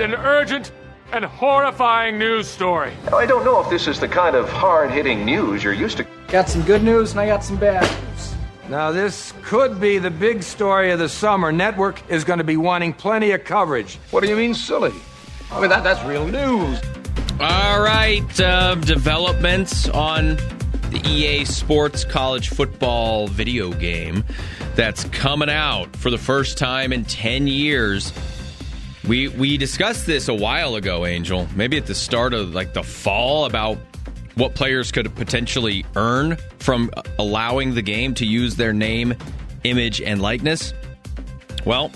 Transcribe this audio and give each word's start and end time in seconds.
presented 0.00 0.18
an 0.18 0.24
urgent 0.24 0.72
and 1.12 1.24
horrifying 1.26 2.18
news 2.18 2.48
story. 2.48 2.90
I 3.12 3.26
don't 3.26 3.44
know 3.44 3.60
if 3.60 3.68
this 3.68 3.86
is 3.86 4.00
the 4.00 4.08
kind 4.08 4.34
of 4.34 4.48
hard 4.48 4.90
hitting 4.90 5.26
news 5.26 5.62
you're 5.62 5.74
used 5.74 5.98
to. 5.98 6.06
Got 6.28 6.48
some 6.48 6.62
good 6.62 6.82
news 6.82 7.10
and 7.10 7.20
I 7.20 7.26
got 7.26 7.44
some 7.44 7.56
bad 7.56 7.82
news. 7.82 8.34
Now, 8.70 8.92
this 8.92 9.34
could 9.42 9.78
be 9.78 9.98
the 9.98 10.10
big 10.10 10.42
story 10.42 10.90
of 10.90 11.00
the 11.00 11.08
summer. 11.08 11.52
Network 11.52 12.00
is 12.08 12.24
going 12.24 12.38
to 12.38 12.44
be 12.44 12.56
wanting 12.56 12.94
plenty 12.94 13.32
of 13.32 13.44
coverage. 13.44 13.96
What 14.10 14.22
do 14.22 14.30
you 14.30 14.36
mean, 14.36 14.54
silly? 14.54 14.94
I 15.50 15.60
mean, 15.60 15.68
that, 15.68 15.84
that's 15.84 16.02
real 16.06 16.26
news. 16.26 16.80
All 17.38 17.82
right, 17.82 18.40
uh, 18.40 18.76
developments 18.76 19.86
on 19.90 20.36
the 20.90 21.02
EA 21.06 21.44
Sports 21.44 22.04
College 22.04 22.48
Football 22.48 23.28
video 23.28 23.70
game 23.72 24.24
that's 24.76 25.04
coming 25.04 25.50
out 25.50 25.94
for 25.94 26.10
the 26.10 26.18
first 26.18 26.56
time 26.56 26.90
in 26.90 27.04
10 27.04 27.48
years. 27.48 28.14
We 29.10 29.26
we 29.26 29.56
discussed 29.56 30.06
this 30.06 30.28
a 30.28 30.34
while 30.34 30.76
ago, 30.76 31.04
Angel. 31.04 31.48
Maybe 31.56 31.76
at 31.76 31.86
the 31.86 31.96
start 31.96 32.32
of 32.32 32.54
like 32.54 32.74
the 32.74 32.84
fall 32.84 33.44
about 33.44 33.76
what 34.36 34.54
players 34.54 34.92
could 34.92 35.12
potentially 35.16 35.84
earn 35.96 36.36
from 36.60 36.92
allowing 37.18 37.74
the 37.74 37.82
game 37.82 38.14
to 38.14 38.24
use 38.24 38.54
their 38.54 38.72
name, 38.72 39.16
image, 39.64 40.00
and 40.00 40.22
likeness. 40.22 40.72
Well, 41.64 41.90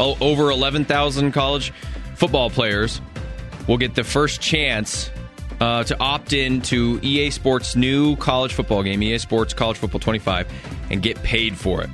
over 0.00 0.50
11,000 0.50 1.32
college 1.32 1.70
football 2.14 2.48
players 2.48 3.02
will 3.68 3.76
get 3.76 3.94
the 3.94 4.02
first 4.02 4.40
chance 4.40 5.10
uh, 5.60 5.84
to 5.84 6.00
opt 6.00 6.32
in 6.32 6.62
to 6.62 6.98
EA 7.02 7.30
Sports' 7.30 7.76
new 7.76 8.16
college 8.16 8.54
football 8.54 8.82
game, 8.82 9.02
EA 9.02 9.18
Sports 9.18 9.52
College 9.52 9.76
Football 9.76 10.00
25, 10.00 10.50
and 10.90 11.02
get 11.02 11.22
paid 11.22 11.58
for 11.58 11.82
it. 11.82 11.90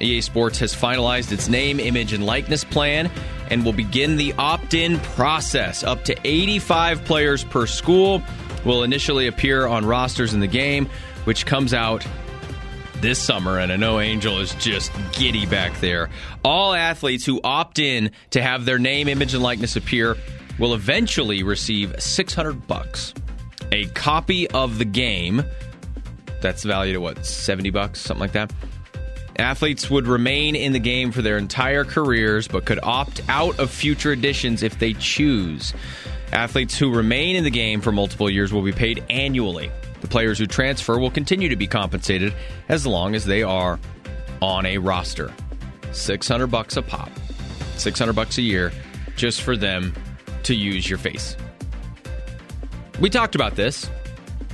EA 0.00 0.20
Sports 0.20 0.58
has 0.58 0.74
finalized 0.74 1.32
its 1.32 1.48
name, 1.48 1.80
image, 1.80 2.12
and 2.12 2.24
likeness 2.24 2.64
plan 2.64 3.10
and 3.50 3.64
will 3.64 3.72
begin 3.72 4.16
the 4.16 4.32
opt 4.34 4.74
in 4.74 4.98
process. 5.00 5.82
Up 5.82 6.04
to 6.04 6.16
85 6.24 7.04
players 7.04 7.44
per 7.44 7.66
school 7.66 8.22
will 8.64 8.82
initially 8.82 9.26
appear 9.26 9.66
on 9.66 9.84
rosters 9.86 10.34
in 10.34 10.40
the 10.40 10.46
game, 10.46 10.88
which 11.24 11.46
comes 11.46 11.72
out 11.72 12.06
this 13.00 13.18
summer, 13.18 13.58
and 13.58 13.70
I 13.70 13.76
know 13.76 14.00
Angel 14.00 14.38
is 14.40 14.54
just 14.56 14.90
giddy 15.12 15.46
back 15.46 15.78
there. 15.80 16.10
All 16.44 16.74
athletes 16.74 17.24
who 17.24 17.40
opt 17.44 17.78
in 17.78 18.10
to 18.30 18.42
have 18.42 18.64
their 18.64 18.78
name, 18.78 19.08
image, 19.08 19.34
and 19.34 19.42
likeness 19.42 19.76
appear 19.76 20.16
will 20.58 20.74
eventually 20.74 21.42
receive 21.42 21.94
600 21.98 22.66
bucks, 22.66 23.14
a 23.70 23.86
copy 23.86 24.50
of 24.50 24.78
the 24.78 24.84
game. 24.84 25.44
That's 26.40 26.64
valued 26.64 26.96
at 26.96 27.02
what, 27.02 27.24
70 27.24 27.70
bucks, 27.70 28.00
something 28.00 28.20
like 28.20 28.32
that. 28.32 28.52
Athletes 29.38 29.88
would 29.88 30.08
remain 30.08 30.56
in 30.56 30.72
the 30.72 30.80
game 30.80 31.12
for 31.12 31.22
their 31.22 31.38
entire 31.38 31.84
careers, 31.84 32.48
but 32.48 32.64
could 32.64 32.80
opt 32.82 33.20
out 33.28 33.58
of 33.60 33.70
future 33.70 34.12
editions 34.12 34.64
if 34.64 34.78
they 34.78 34.94
choose. 34.94 35.72
Athletes 36.32 36.76
who 36.76 36.92
remain 36.92 37.36
in 37.36 37.44
the 37.44 37.50
game 37.50 37.80
for 37.80 37.92
multiple 37.92 38.28
years 38.28 38.52
will 38.52 38.62
be 38.62 38.72
paid 38.72 39.04
annually. 39.08 39.70
The 40.00 40.08
players 40.08 40.38
who 40.38 40.46
transfer 40.46 40.98
will 40.98 41.10
continue 41.10 41.48
to 41.48 41.56
be 41.56 41.66
compensated 41.66 42.34
as 42.68 42.86
long 42.86 43.14
as 43.14 43.24
they 43.24 43.42
are 43.42 43.78
on 44.42 44.66
a 44.66 44.78
roster. 44.78 45.32
600 45.92 46.48
bucks 46.48 46.76
a 46.76 46.82
pop. 46.82 47.10
600 47.76 48.12
bucks 48.12 48.38
a 48.38 48.42
year 48.42 48.72
just 49.16 49.42
for 49.42 49.56
them 49.56 49.94
to 50.42 50.54
use 50.54 50.88
your 50.88 50.98
face. 50.98 51.36
We 53.00 53.10
talked 53.10 53.34
about 53.34 53.54
this. 53.54 53.88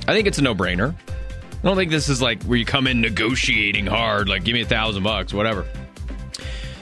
I 0.07 0.13
think 0.13 0.27
it's 0.27 0.37
a 0.37 0.41
no-brainer. 0.41 0.95
I 1.65 1.67
don't 1.67 1.77
think 1.77 1.89
this 1.89 2.09
is 2.09 2.21
like 2.21 2.43
where 2.43 2.59
you 2.59 2.63
come 2.65 2.85
in 2.85 3.01
negotiating 3.01 3.87
hard, 3.87 4.29
like 4.29 4.43
give 4.43 4.53
me 4.53 4.61
a 4.61 4.65
thousand 4.67 5.01
bucks, 5.01 5.33
whatever. 5.33 5.65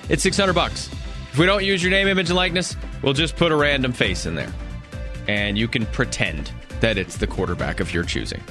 It's 0.10 0.22
600 0.24 0.52
bucks. 0.52 0.90
If 1.32 1.38
we 1.40 1.46
don't 1.46 1.64
use 1.64 1.82
your 1.82 1.90
name, 1.90 2.10
image, 2.10 2.30
and 2.30 2.36
likeness, 2.36 2.76
we'll 3.02 3.14
just 3.14 3.38
put 3.38 3.54
a 3.54 3.56
random 3.56 3.94
face 3.94 4.26
in 4.26 4.36
there. 4.36 4.52
And 5.30 5.58
you 5.58 5.70
can 5.70 5.86
pretend 5.86 6.52
that 6.82 6.98
it's 6.98 7.16
the 7.16 7.28
quarterback 7.28 7.80
of 7.80 7.94
your 7.94 8.04
choosing. 8.04 8.44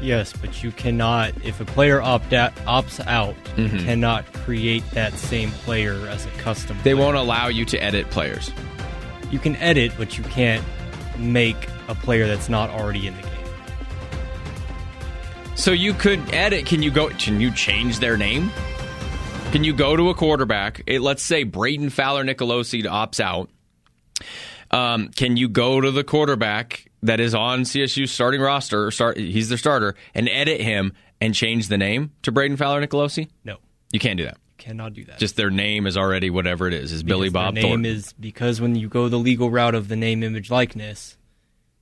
Yes, 0.00 0.32
but 0.32 0.62
you 0.62 0.72
cannot, 0.72 1.32
if 1.44 1.60
a 1.60 1.66
player 1.66 2.00
opt 2.00 2.32
out, 2.32 2.54
opts 2.66 3.06
out, 3.06 3.34
Mhm. 3.56 3.72
you 3.78 3.84
cannot 3.84 4.32
create 4.32 4.90
that 4.92 5.12
same 5.18 5.50
player 5.50 6.08
as 6.08 6.24
a 6.24 6.30
custom. 6.38 6.78
They 6.82 6.92
player. 6.94 7.04
won't 7.04 7.16
allow 7.18 7.48
you 7.48 7.66
to 7.66 7.78
edit 7.78 8.08
players. 8.08 8.50
You 9.30 9.38
can 9.38 9.54
edit, 9.56 9.92
but 9.98 10.16
you 10.16 10.24
can't 10.24 10.64
make 11.18 11.56
a 11.88 11.94
player 11.94 12.26
that's 12.26 12.48
not 12.48 12.70
already 12.70 13.06
in 13.06 13.14
the 13.16 13.22
game. 13.22 13.30
So 15.56 15.72
you 15.72 15.94
could 15.94 16.32
edit. 16.32 16.66
Can 16.66 16.82
you 16.82 16.90
go? 16.90 17.08
Can 17.08 17.40
you 17.40 17.50
change 17.50 17.98
their 17.98 18.16
name? 18.16 18.50
Can 19.52 19.64
you 19.64 19.72
go 19.72 19.96
to 19.96 20.10
a 20.10 20.14
quarterback? 20.14 20.82
eh, 20.86 20.98
let's 21.00 21.22
say 21.22 21.44
Brayden 21.44 21.90
Fowler 21.90 22.24
Nicolosi 22.24 22.82
opts 22.84 23.20
out. 23.20 23.48
Um, 24.70 25.08
can 25.08 25.36
you 25.36 25.48
go 25.48 25.80
to 25.80 25.90
the 25.90 26.04
quarterback 26.04 26.90
that 27.02 27.20
is 27.20 27.34
on 27.34 27.62
CSU's 27.62 28.10
starting 28.10 28.40
roster? 28.40 28.86
Or 28.86 28.90
start, 28.90 29.16
he's 29.16 29.48
their 29.48 29.58
starter, 29.58 29.94
and 30.14 30.28
edit 30.28 30.60
him 30.60 30.92
and 31.20 31.34
change 31.34 31.68
the 31.68 31.78
name 31.78 32.12
to 32.22 32.32
Brayden 32.32 32.58
Fowler 32.58 32.84
Nicolosi? 32.86 33.28
No, 33.44 33.56
you 33.92 33.98
can't 33.98 34.18
do 34.18 34.24
that. 34.24 34.36
cannot 34.58 34.92
do 34.92 35.04
that. 35.06 35.18
Just 35.18 35.36
their 35.36 35.50
name 35.50 35.86
is 35.86 35.96
already 35.96 36.28
whatever 36.28 36.66
it 36.68 36.74
is. 36.74 36.92
Is 36.92 37.02
Billy 37.02 37.30
Bob 37.30 37.54
their 37.54 37.62
name 37.62 37.70
Thornton? 37.72 37.86
is 37.86 38.12
because 38.20 38.60
when 38.60 38.74
you 38.74 38.88
go 38.88 39.08
the 39.08 39.18
legal 39.18 39.50
route 39.50 39.74
of 39.74 39.88
the 39.88 39.96
name, 39.96 40.22
image, 40.22 40.50
likeness, 40.50 41.16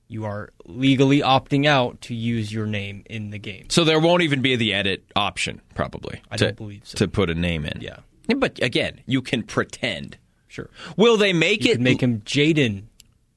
you 0.07 0.25
are 0.25 0.49
legally 0.65 1.21
opting 1.21 1.65
out 1.65 1.99
to 2.01 2.13
use 2.15 2.51
your 2.53 2.65
name 2.67 3.03
in 3.09 3.31
the 3.31 3.39
game. 3.39 3.65
so 3.69 3.83
there 3.83 3.99
won't 3.99 4.21
even 4.23 4.41
be 4.41 4.55
the 4.55 4.73
edit 4.73 5.03
option, 5.15 5.61
probably. 5.73 6.21
I 6.29 6.37
to, 6.37 6.45
don't 6.45 6.57
believe 6.57 6.81
so. 6.85 6.97
To 6.99 7.07
put 7.07 7.29
a 7.29 7.35
name 7.35 7.65
in. 7.65 7.79
Yeah, 7.81 7.97
But 8.37 8.61
again, 8.61 9.01
you 9.07 9.21
can 9.21 9.41
pretend. 9.43 10.17
sure. 10.47 10.69
Will 10.95 11.17
they 11.17 11.33
make 11.33 11.63
You 11.65 11.71
it? 11.71 11.73
could 11.75 11.81
make 11.81 12.01
him 12.01 12.21
Jaden 12.21 12.83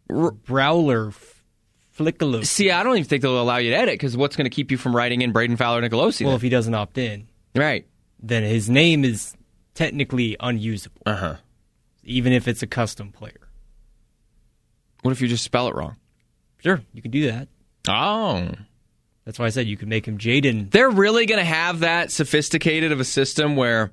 Browler 0.08 1.12
Flickalo. 1.96 2.44
See, 2.46 2.70
I 2.70 2.82
don't 2.82 2.96
even 2.96 3.08
think 3.08 3.22
they'll 3.22 3.40
allow 3.40 3.56
you 3.56 3.70
to 3.70 3.76
edit 3.76 3.94
because 3.94 4.16
what's 4.16 4.36
going 4.36 4.44
to 4.44 4.50
keep 4.50 4.70
you 4.70 4.76
from 4.76 4.94
writing 4.94 5.22
in 5.22 5.32
Brayden 5.32 5.56
Fowler 5.58 5.80
Nicolosi? 5.82 6.22
Well, 6.22 6.30
then? 6.30 6.36
if 6.36 6.42
he 6.42 6.48
doesn't 6.48 6.74
opt 6.74 6.96
in, 6.98 7.28
right. 7.56 7.86
then 8.22 8.42
his 8.42 8.68
name 8.70 9.04
is 9.04 9.34
technically 9.74 10.36
unusable, 10.40 11.00
Uh 11.06 11.16
huh. 11.16 11.36
even 12.04 12.32
if 12.32 12.46
it's 12.46 12.62
a 12.62 12.66
custom 12.66 13.10
player. 13.10 13.48
What 15.02 15.12
if 15.12 15.20
you 15.20 15.28
just 15.28 15.44
spell 15.44 15.68
it 15.68 15.74
wrong? 15.74 15.96
Sure, 16.58 16.80
you 16.92 17.02
can 17.02 17.10
do 17.10 17.30
that. 17.30 17.48
Oh. 17.88 18.48
That's 19.24 19.38
why 19.38 19.46
I 19.46 19.50
said 19.50 19.66
you 19.66 19.76
could 19.76 19.88
make 19.88 20.06
him 20.06 20.18
Jaden. 20.18 20.70
They're 20.70 20.90
really 20.90 21.26
going 21.26 21.38
to 21.38 21.44
have 21.44 21.80
that 21.80 22.10
sophisticated 22.10 22.92
of 22.92 23.00
a 23.00 23.04
system 23.04 23.56
where 23.56 23.92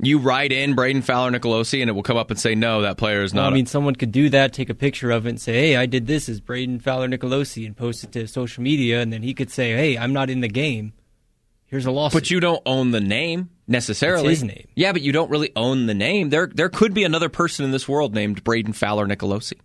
you 0.00 0.18
write 0.18 0.52
in 0.52 0.74
Brayden 0.74 1.04
Fowler 1.04 1.30
Nicolosi 1.30 1.80
and 1.80 1.88
it 1.88 1.92
will 1.92 2.02
come 2.02 2.16
up 2.16 2.30
and 2.30 2.40
say, 2.40 2.54
no, 2.54 2.82
that 2.82 2.96
player 2.96 3.22
is 3.22 3.32
Well, 3.32 3.44
not. 3.44 3.52
I 3.52 3.54
mean, 3.54 3.66
someone 3.66 3.94
could 3.94 4.10
do 4.10 4.30
that, 4.30 4.52
take 4.52 4.70
a 4.70 4.74
picture 4.74 5.10
of 5.10 5.26
it, 5.26 5.30
and 5.30 5.40
say, 5.40 5.52
"Hey, 5.52 5.76
I 5.76 5.86
did 5.86 6.06
this 6.06 6.28
as 6.28 6.40
Brayden 6.40 6.82
Fowler 6.82 7.08
Nicolosi," 7.08 7.66
and 7.66 7.76
post 7.76 8.02
it 8.02 8.12
to 8.12 8.26
social 8.26 8.62
media, 8.62 9.00
and 9.00 9.12
then 9.12 9.22
he 9.22 9.32
could 9.32 9.50
say, 9.50 9.72
"Hey, 9.72 9.96
I'm 9.96 10.12
not 10.12 10.28
in 10.30 10.40
the 10.40 10.48
game. 10.48 10.92
Here's 11.66 11.86
a 11.86 11.90
lawsuit." 11.92 12.20
but 12.22 12.30
you 12.30 12.40
don't 12.40 12.62
own 12.66 12.90
the 12.90 13.00
name 13.00 13.50
necessarily. 13.68 14.32
It's 14.32 14.40
his 14.40 14.48
name. 14.48 14.66
Yeah, 14.74 14.92
but 14.92 15.02
you 15.02 15.12
don't 15.12 15.30
really 15.30 15.52
own 15.54 15.86
the 15.86 15.94
name. 15.94 16.30
There, 16.30 16.48
there 16.52 16.68
could 16.68 16.94
be 16.94 17.04
another 17.04 17.28
person 17.28 17.64
in 17.64 17.70
this 17.70 17.86
world 17.88 18.14
named 18.14 18.42
Brayden 18.42 18.74
Fowler 18.74 19.06
Nicolosi. 19.06 19.58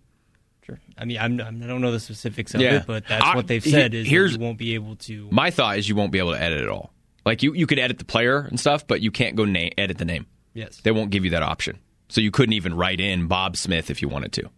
Sure. 0.68 0.78
I 0.98 1.04
mean, 1.06 1.18
I'm, 1.18 1.40
I'm, 1.40 1.60
don't 1.60 1.80
know 1.80 1.92
the 1.92 2.00
specifics 2.00 2.54
of 2.54 2.60
Yeah. 2.60 2.76
it, 2.76 2.86
but 2.86 3.06
that's 3.08 3.24
I- 3.24 3.34
what 3.36 3.46
they've 3.46 3.64
he- 3.64 3.70
said 3.70 3.94
is 3.94 4.04
that 4.04 4.10
here's- 4.10 4.32
you 4.32 4.38
won't 4.38 4.58
be 4.58 4.74
able 4.74 4.96
to. 4.96 5.28
My 5.30 5.50
thought 5.50 5.78
is 5.78 5.88
you 5.88 5.94
won't 5.96 6.12
be 6.12 6.18
able 6.18 6.32
to 6.32 6.40
edit 6.42 6.60
at 6.62 6.68
all. 6.68 6.92
Like 7.24 7.42
you, 7.42 7.54
you 7.54 7.66
could 7.66 7.78
edit 7.78 7.98
the 7.98 8.04
player 8.04 8.40
and 8.40 8.58
stuff, 8.60 8.86
but 8.86 9.00
you 9.00 9.10
can't 9.10 9.34
go 9.36 9.44
na- 9.44 9.70
edit 9.78 9.98
the 9.98 10.04
name. 10.04 10.26
Yes. 10.54 10.80
They 10.82 10.90
won't 10.90 11.10
give 11.10 11.24
you 11.24 11.30
that 11.32 11.42
option. 11.42 11.78
So 12.08 12.20
you 12.20 12.30
couldn't 12.30 12.54
even 12.54 12.74
write 12.74 13.00
in 13.00 13.26
Bob 13.28 13.56
Smith 13.56 13.90
if 13.90 14.00
you 14.02 14.08
wanted 14.08 14.32
to. 14.32 14.50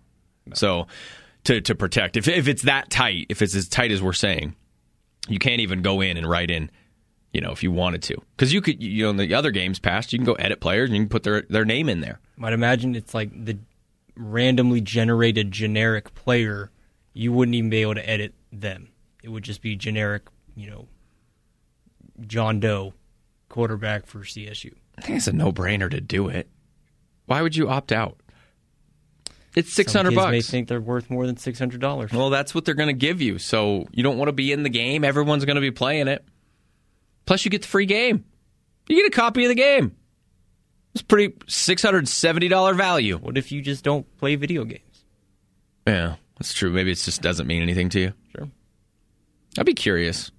So 0.54 0.86
to 1.44 1.60
to 1.62 1.74
protect 1.74 2.16
if 2.16 2.28
if 2.28 2.48
it's 2.48 2.62
that 2.62 2.90
tight, 2.90 3.26
if 3.28 3.42
it's 3.42 3.54
as 3.54 3.68
tight 3.68 3.90
as 3.92 4.00
we're 4.02 4.12
saying, 4.12 4.54
you 5.28 5.38
can't 5.38 5.60
even 5.60 5.82
go 5.82 6.00
in 6.00 6.16
and 6.16 6.28
write 6.28 6.50
in, 6.50 6.70
you 7.32 7.40
know, 7.40 7.50
if 7.52 7.62
you 7.62 7.70
wanted 7.72 8.02
to. 8.04 8.16
Cuz 8.36 8.52
you 8.52 8.60
could 8.60 8.82
you 8.82 9.04
know 9.04 9.10
in 9.10 9.16
the 9.16 9.34
other 9.34 9.50
games 9.50 9.78
past, 9.78 10.12
you 10.12 10.18
can 10.18 10.26
go 10.26 10.34
edit 10.34 10.60
players 10.60 10.90
and 10.90 10.96
you 10.96 11.02
can 11.02 11.08
put 11.08 11.22
their 11.24 11.42
their 11.50 11.64
name 11.64 11.88
in 11.88 12.00
there. 12.00 12.20
I'd 12.42 12.52
imagine 12.52 12.94
it's 12.94 13.14
like 13.14 13.30
the 13.44 13.58
randomly 14.20 14.80
generated 14.80 15.50
generic 15.50 16.14
player. 16.14 16.70
You 17.12 17.32
wouldn't 17.32 17.54
even 17.54 17.70
be 17.70 17.78
able 17.82 17.94
to 17.94 18.08
edit 18.08 18.34
them. 18.52 18.88
It 19.22 19.28
would 19.30 19.42
just 19.42 19.62
be 19.62 19.76
generic, 19.76 20.22
you 20.54 20.70
know, 20.70 20.88
John 22.26 22.60
Doe, 22.60 22.94
quarterback 23.48 24.06
for 24.06 24.20
CSU. 24.20 24.74
I 24.98 25.00
think 25.02 25.16
it's 25.16 25.26
a 25.26 25.32
no-brainer 25.32 25.90
to 25.90 26.00
do 26.00 26.28
it. 26.28 26.48
Why 27.26 27.42
would 27.42 27.56
you 27.56 27.68
opt 27.68 27.92
out? 27.92 28.18
It's 29.56 29.72
600 29.72 30.14
bucks. 30.14 30.30
may 30.30 30.42
think 30.42 30.68
they're 30.68 30.80
worth 30.80 31.10
more 31.10 31.26
than 31.26 31.36
six 31.36 31.58
hundred 31.58 31.80
dollars. 31.80 32.12
Well, 32.12 32.30
that's 32.30 32.54
what 32.54 32.64
they're 32.64 32.74
going 32.74 32.88
to 32.88 32.92
give 32.92 33.20
you. 33.20 33.38
So 33.38 33.88
you 33.90 34.02
don't 34.04 34.16
want 34.16 34.28
to 34.28 34.32
be 34.32 34.52
in 34.52 34.62
the 34.62 34.68
game. 34.68 35.02
Everyone's 35.02 35.44
going 35.44 35.56
to 35.56 35.60
be 35.60 35.72
playing 35.72 36.06
it. 36.06 36.24
Plus, 37.26 37.44
you 37.44 37.50
get 37.50 37.62
the 37.62 37.68
free 37.68 37.86
game. 37.86 38.24
You 38.88 38.96
get 38.96 39.06
a 39.06 39.10
copy 39.10 39.44
of 39.44 39.48
the 39.48 39.56
game. 39.56 39.96
It's 40.94 41.02
pretty 41.02 41.34
six 41.46 41.82
hundred 41.82 42.08
seventy 42.08 42.48
dollar 42.48 42.74
value. 42.74 43.16
What 43.18 43.36
if 43.38 43.52
you 43.52 43.62
just 43.62 43.84
don't 43.84 44.06
play 44.18 44.34
video 44.36 44.64
games? 44.64 45.04
Yeah, 45.86 46.16
that's 46.38 46.52
true. 46.52 46.70
Maybe 46.70 46.90
it 46.92 46.96
just 46.96 47.22
doesn't 47.22 47.46
mean 47.46 47.62
anything 47.62 47.88
to 47.90 48.00
you. 48.00 48.12
Sure. 48.36 48.48
I'd 49.58 49.66
be 49.66 49.74
curious. 49.74 50.30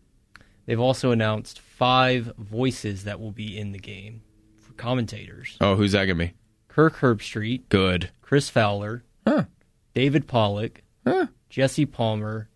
They've 0.65 0.79
also 0.79 1.11
announced 1.11 1.59
five 1.59 2.31
voices 2.37 3.05
that 3.05 3.19
will 3.19 3.31
be 3.31 3.57
in 3.57 3.71
the 3.71 3.79
game 3.79 4.21
for 4.59 4.73
commentators. 4.73 5.57
Oh, 5.59 5.75
who's 5.75 5.93
that 5.93 6.05
to 6.05 6.15
be? 6.15 6.33
Kirk 6.67 6.97
Herbstreit, 6.97 7.63
Good. 7.69 8.11
Chris 8.21 8.49
Fowler, 8.49 9.03
Huh. 9.27 9.45
David 9.93 10.27
Pollack, 10.27 10.83
Huh. 11.05 11.27
Jesse 11.49 11.85
Palmer, 11.85 12.47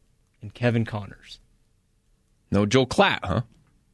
and 0.42 0.54
Kevin 0.54 0.86
Connors. 0.86 1.40
No 2.52 2.66
Joel 2.66 2.88
Klatt, 2.88 3.20
huh? 3.24 3.42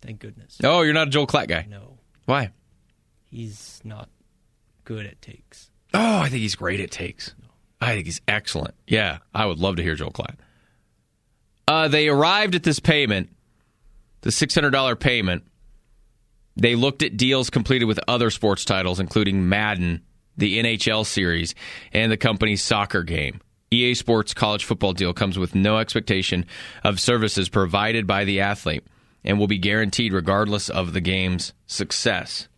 Thank 0.02 0.20
goodness. 0.20 0.58
Oh, 0.64 0.82
you're 0.82 0.94
not 0.94 1.08
a 1.08 1.12
Joel 1.12 1.26
Klatt 1.28 1.48
guy. 1.48 1.66
No, 1.70 1.98
Why? 2.26 2.52
He's 3.32 3.82
not 3.84 4.10
good 4.84 5.06
at 5.06 5.22
takes. 5.22 5.72
Oh, 5.94 6.20
I 6.20 6.30
think 6.30 6.42
he's 6.42 6.56
great 6.56 6.80
at 6.80 6.92
takes. 6.92 7.34
I 7.80 7.94
think 7.96 8.06
he's 8.06 8.22
excellent. 8.28 8.76
Yeah, 8.88 9.18
I 9.34 9.46
would 9.46 9.58
love 9.58 9.78
to 9.78 9.84
hear 9.84 9.96
Joel 9.96 10.12
Klatt. 10.12 10.36
Uh, 11.68 11.88
they 11.88 12.08
arrived 12.08 12.54
at 12.54 12.64
this 12.64 12.80
payment, 12.80 13.30
the 14.22 14.30
$600 14.30 15.00
payment. 15.00 15.44
They 16.56 16.76
looked 16.76 17.02
at 17.02 17.18
deals 17.18 17.50
completed 17.50 17.86
with 17.86 18.00
other 18.08 18.30
sports 18.30 18.66
titles, 18.66 19.00
including 19.00 19.48
Madden, 19.50 20.02
the 20.38 20.60
NHL 20.62 21.06
series, 21.06 21.56
and 21.94 22.12
the 22.12 22.18
company's 22.18 22.62
soccer 22.62 23.04
game. 23.04 23.42
EA 23.72 23.94
Sports 23.94 24.34
college 24.34 24.66
football 24.66 24.92
deal 24.92 25.14
comes 25.14 25.40
with 25.40 25.56
no 25.56 25.78
expectation 25.78 26.46
of 26.84 27.00
services 27.00 27.48
provided 27.48 28.06
by 28.06 28.26
the 28.26 28.42
athlete 28.42 28.84
and 29.24 29.40
will 29.40 29.48
be 29.48 29.58
guaranteed 29.58 30.12
regardless 30.12 30.70
of 30.70 30.92
the 30.92 31.00
game's 31.00 31.54
success. 31.68 32.50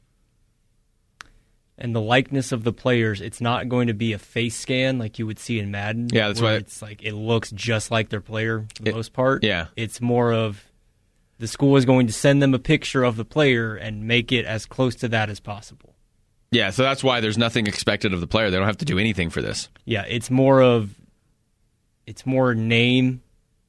And 1.83 1.93
the 1.93 2.01
likeness 2.01 2.51
of 2.53 2.63
the 2.63 2.71
players, 2.73 3.19
it's 3.19 3.41
not 3.41 3.67
going 3.67 3.87
to 3.87 3.93
be 3.93 4.13
a 4.13 4.17
face 4.17 4.55
scan 4.55 4.97
like 4.97 5.19
you 5.19 5.27
would 5.27 5.37
see 5.37 5.59
in 5.59 5.69
Madden. 5.69 6.07
Yeah, 6.11 6.27
that's 6.29 6.41
why- 6.41 6.53
it's 6.55 6.81
like 6.81 7.03
it 7.03 7.13
looks 7.13 7.51
just 7.51 7.91
like 7.91 8.07
their 8.09 8.21
player 8.21 8.65
for 8.75 8.83
the 8.83 8.89
It- 8.91 8.95
most 8.95 9.11
part. 9.13 9.43
yeah. 9.43 9.67
it's 9.75 9.99
more 9.99 10.31
of 10.33 10.63
the 11.39 11.47
school 11.47 11.75
is 11.75 11.83
going 11.83 12.07
to 12.07 12.13
send 12.13 12.41
them 12.41 12.53
a 12.53 12.59
picture 12.59 13.03
of 13.03 13.17
the 13.17 13.25
player 13.25 13.75
and 13.75 14.07
make 14.07 14.31
it 14.31 14.45
as 14.45 14.65
close 14.65 14.95
to 14.95 15.09
that 15.09 15.29
as 15.29 15.41
possible. 15.41 15.93
Yeah, 16.51 16.69
so 16.69 16.83
that's 16.83 17.03
why 17.03 17.19
there's 17.19 17.37
nothing 17.37 17.67
expected 17.67 18.13
of 18.13 18.21
the 18.21 18.27
player. 18.27 18.49
They 18.49 18.57
don't 18.57 18.67
have 18.67 18.77
to 18.77 18.85
do 18.85 18.97
anything 18.97 19.29
for 19.29 19.41
this. 19.41 19.67
Yeah, 19.85 20.05
it's 20.07 20.31
more 20.31 20.61
of 20.61 20.95
it's 22.05 22.25
more 22.25 22.53
name 22.55 23.21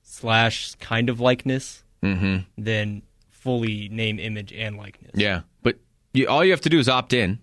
slash 0.02 0.75
kind 0.76 1.08
of 1.08 1.19
likeness 1.19 1.82
mm-hmm. 2.02 2.38
than 2.62 3.02
fully 3.31 3.88
name, 3.88 4.19
image, 4.20 4.52
and 4.52 4.76
likeness. 4.76 5.12
Yeah, 5.14 5.40
but 5.62 5.78
you, 6.12 6.28
all 6.28 6.44
you 6.44 6.50
have 6.52 6.60
to 6.62 6.69
do 6.69 6.78
is 6.78 6.88
opt 6.88 7.12
in, 7.12 7.38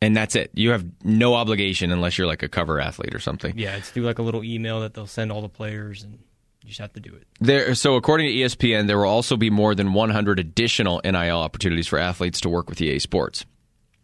and 0.00 0.16
that's 0.16 0.34
it. 0.36 0.50
You 0.54 0.70
have 0.70 0.84
no 1.04 1.34
obligation 1.34 1.90
unless 1.92 2.18
you're 2.18 2.26
like 2.26 2.42
a 2.42 2.48
cover 2.48 2.80
athlete 2.80 3.14
or 3.14 3.20
something. 3.20 3.58
Yeah, 3.58 3.76
it's 3.76 3.90
through 3.90 4.04
like 4.04 4.18
a 4.18 4.22
little 4.22 4.44
email 4.44 4.80
that 4.80 4.94
they'll 4.94 5.06
send 5.06 5.30
all 5.30 5.42
the 5.42 5.48
players, 5.48 6.02
and 6.02 6.18
you 6.62 6.68
just 6.68 6.80
have 6.80 6.92
to 6.94 7.00
do 7.00 7.14
it. 7.14 7.26
There, 7.40 7.74
so 7.74 7.96
according 7.96 8.28
to 8.28 8.32
ESPN, 8.34 8.86
there 8.86 8.98
will 8.98 9.08
also 9.08 9.36
be 9.36 9.50
more 9.50 9.74
than 9.74 9.92
100 9.92 10.38
additional 10.38 11.00
NIL 11.04 11.38
opportunities 11.38 11.86
for 11.86 11.98
athletes 11.98 12.40
to 12.42 12.48
work 12.48 12.68
with 12.68 12.80
EA 12.80 12.98
Sports. 12.98 13.44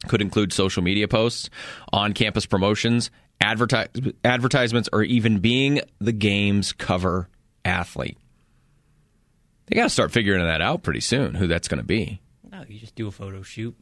Could 0.09 0.21
include 0.21 0.53
social 0.53 0.83
media 0.83 1.09
posts, 1.09 1.49
on-campus 1.93 2.47
promotions, 2.47 3.11
advertise, 3.41 3.89
advertisements, 4.25 4.89
or 4.93 5.03
even 5.03 5.39
being 5.39 5.81
the 5.99 6.13
game's 6.13 6.73
cover 6.73 7.29
athlete. 7.65 8.19
They 9.67 9.77
got 9.77 9.85
to 9.85 9.91
start 9.91 10.13
figuring 10.13 10.45
that 10.45 10.61
out 10.61 10.83
pretty 10.83 11.01
soon. 11.01 11.35
Who 11.35 11.47
that's 11.47 11.67
going 11.67 11.79
to 11.79 11.85
be? 11.85 12.21
No, 12.49 12.63
you 12.69 12.79
just 12.79 12.95
do 12.95 13.09
a 13.09 13.11
photo 13.11 13.43
shoot, 13.43 13.75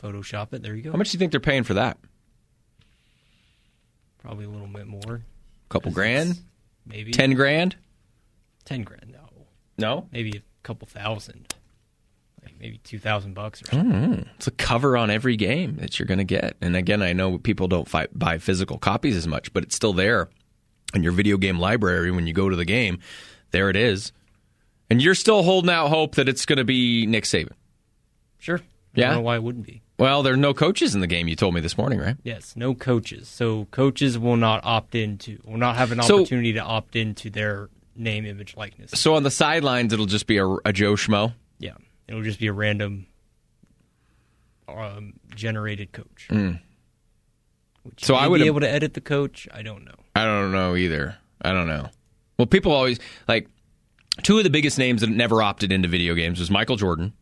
Photoshop 0.00 0.52
it. 0.52 0.62
There 0.62 0.74
you 0.74 0.82
go. 0.82 0.90
How 0.92 0.96
much 0.98 1.10
do 1.10 1.16
you 1.16 1.18
think 1.18 1.30
they're 1.32 1.40
paying 1.40 1.62
for 1.64 1.74
that? 1.74 1.98
Probably 4.18 4.44
a 4.44 4.48
little 4.48 4.66
bit 4.66 4.86
more, 4.86 5.14
A 5.14 5.68
couple 5.68 5.92
grand, 5.92 6.38
maybe 6.84 7.12
ten 7.12 7.34
grand? 7.34 7.76
ten 8.64 8.82
grand. 8.82 9.12
No, 9.12 9.46
No, 9.78 10.08
maybe 10.10 10.36
a 10.38 10.42
couple 10.64 10.88
thousand, 10.88 11.54
like 12.42 12.54
maybe 12.58 12.78
two 12.78 12.98
thousand 12.98 13.34
bucks 13.34 13.62
or 13.62 13.66
something. 13.66 13.92
Mm-hmm. 13.92 14.22
it's 14.36 14.48
a 14.48 14.50
cover 14.52 14.96
on 14.96 15.10
every 15.10 15.36
game 15.36 15.76
that 15.76 15.98
you're 15.98 16.06
going 16.06 16.18
to 16.18 16.24
get. 16.24 16.56
And 16.60 16.74
again, 16.74 17.02
I 17.02 17.12
know 17.12 17.38
people 17.38 17.68
don't 17.68 17.88
buy 18.18 18.38
physical 18.38 18.78
copies 18.78 19.16
as 19.16 19.28
much, 19.28 19.52
but 19.52 19.62
it's 19.62 19.76
still 19.76 19.92
there 19.92 20.28
in 20.92 21.04
your 21.04 21.12
video 21.12 21.36
game 21.36 21.60
library 21.60 22.10
when 22.10 22.26
you 22.26 22.32
go 22.32 22.48
to 22.48 22.56
the 22.56 22.64
game. 22.64 22.98
There 23.52 23.70
it 23.70 23.76
is. 23.76 24.10
And 24.90 25.00
you're 25.02 25.14
still 25.14 25.42
holding 25.44 25.70
out 25.70 25.88
hope 25.88 26.16
that 26.16 26.28
it's 26.28 26.46
going 26.46 26.58
to 26.58 26.64
be 26.64 27.06
Nick 27.06 27.24
Saban. 27.24 27.52
Sure. 28.38 28.60
Yeah? 28.94 29.04
I 29.04 29.08
don't 29.08 29.16
know 29.18 29.22
why 29.22 29.36
it 29.36 29.42
wouldn't 29.42 29.66
be. 29.66 29.82
Well, 29.98 30.22
there 30.22 30.34
are 30.34 30.36
no 30.38 30.52
coaches 30.52 30.94
in 30.94 31.00
the 31.00 31.06
game. 31.06 31.26
You 31.26 31.36
told 31.36 31.54
me 31.54 31.60
this 31.60 31.78
morning, 31.78 31.98
right? 31.98 32.16
Yes, 32.22 32.54
no 32.54 32.74
coaches. 32.74 33.28
So 33.28 33.64
coaches 33.70 34.18
will 34.18 34.36
not 34.36 34.60
opt 34.64 34.94
into, 34.94 35.38
will 35.44 35.56
not 35.56 35.76
have 35.76 35.90
an 35.92 36.02
So- 36.02 36.16
opportunity 36.20 36.52
to 36.54 36.60
opt 36.60 36.96
into 36.96 37.30
their 37.30 37.70
name, 37.94 38.26
image, 38.26 38.56
likeness. 38.56 38.90
So 38.92 39.14
on 39.14 39.22
the 39.22 39.30
sidelines, 39.30 39.92
it'll 39.92 40.04
just 40.06 40.26
be 40.26 40.36
a, 40.36 40.46
a 40.66 40.72
Joe 40.72 40.94
Schmo. 40.94 41.32
Yeah, 41.58 41.72
it'll 42.08 42.22
just 42.22 42.38
be 42.38 42.46
a 42.46 42.52
random 42.52 43.06
um, 44.68 45.14
generated 45.34 45.92
coach. 45.92 46.28
Mm. 46.30 46.60
So 47.98 48.14
I 48.14 48.26
would 48.26 48.40
be 48.40 48.46
able 48.46 48.60
to 48.60 48.70
edit 48.70 48.94
the 48.94 49.00
coach. 49.00 49.48
I 49.52 49.62
don't 49.62 49.84
know. 49.84 49.94
I 50.14 50.24
don't 50.24 50.52
know 50.52 50.76
either. 50.76 51.16
I 51.40 51.52
don't 51.52 51.68
know. 51.68 51.88
Well, 52.38 52.46
people 52.46 52.72
always 52.72 52.98
like 53.28 53.48
two 54.22 54.38
of 54.38 54.44
the 54.44 54.50
biggest 54.50 54.78
names 54.78 55.00
that 55.02 55.10
never 55.10 55.42
opted 55.42 55.72
into 55.72 55.88
video 55.88 56.14
games 56.14 56.38
was 56.40 56.50
Michael 56.50 56.76
Jordan. 56.76 57.12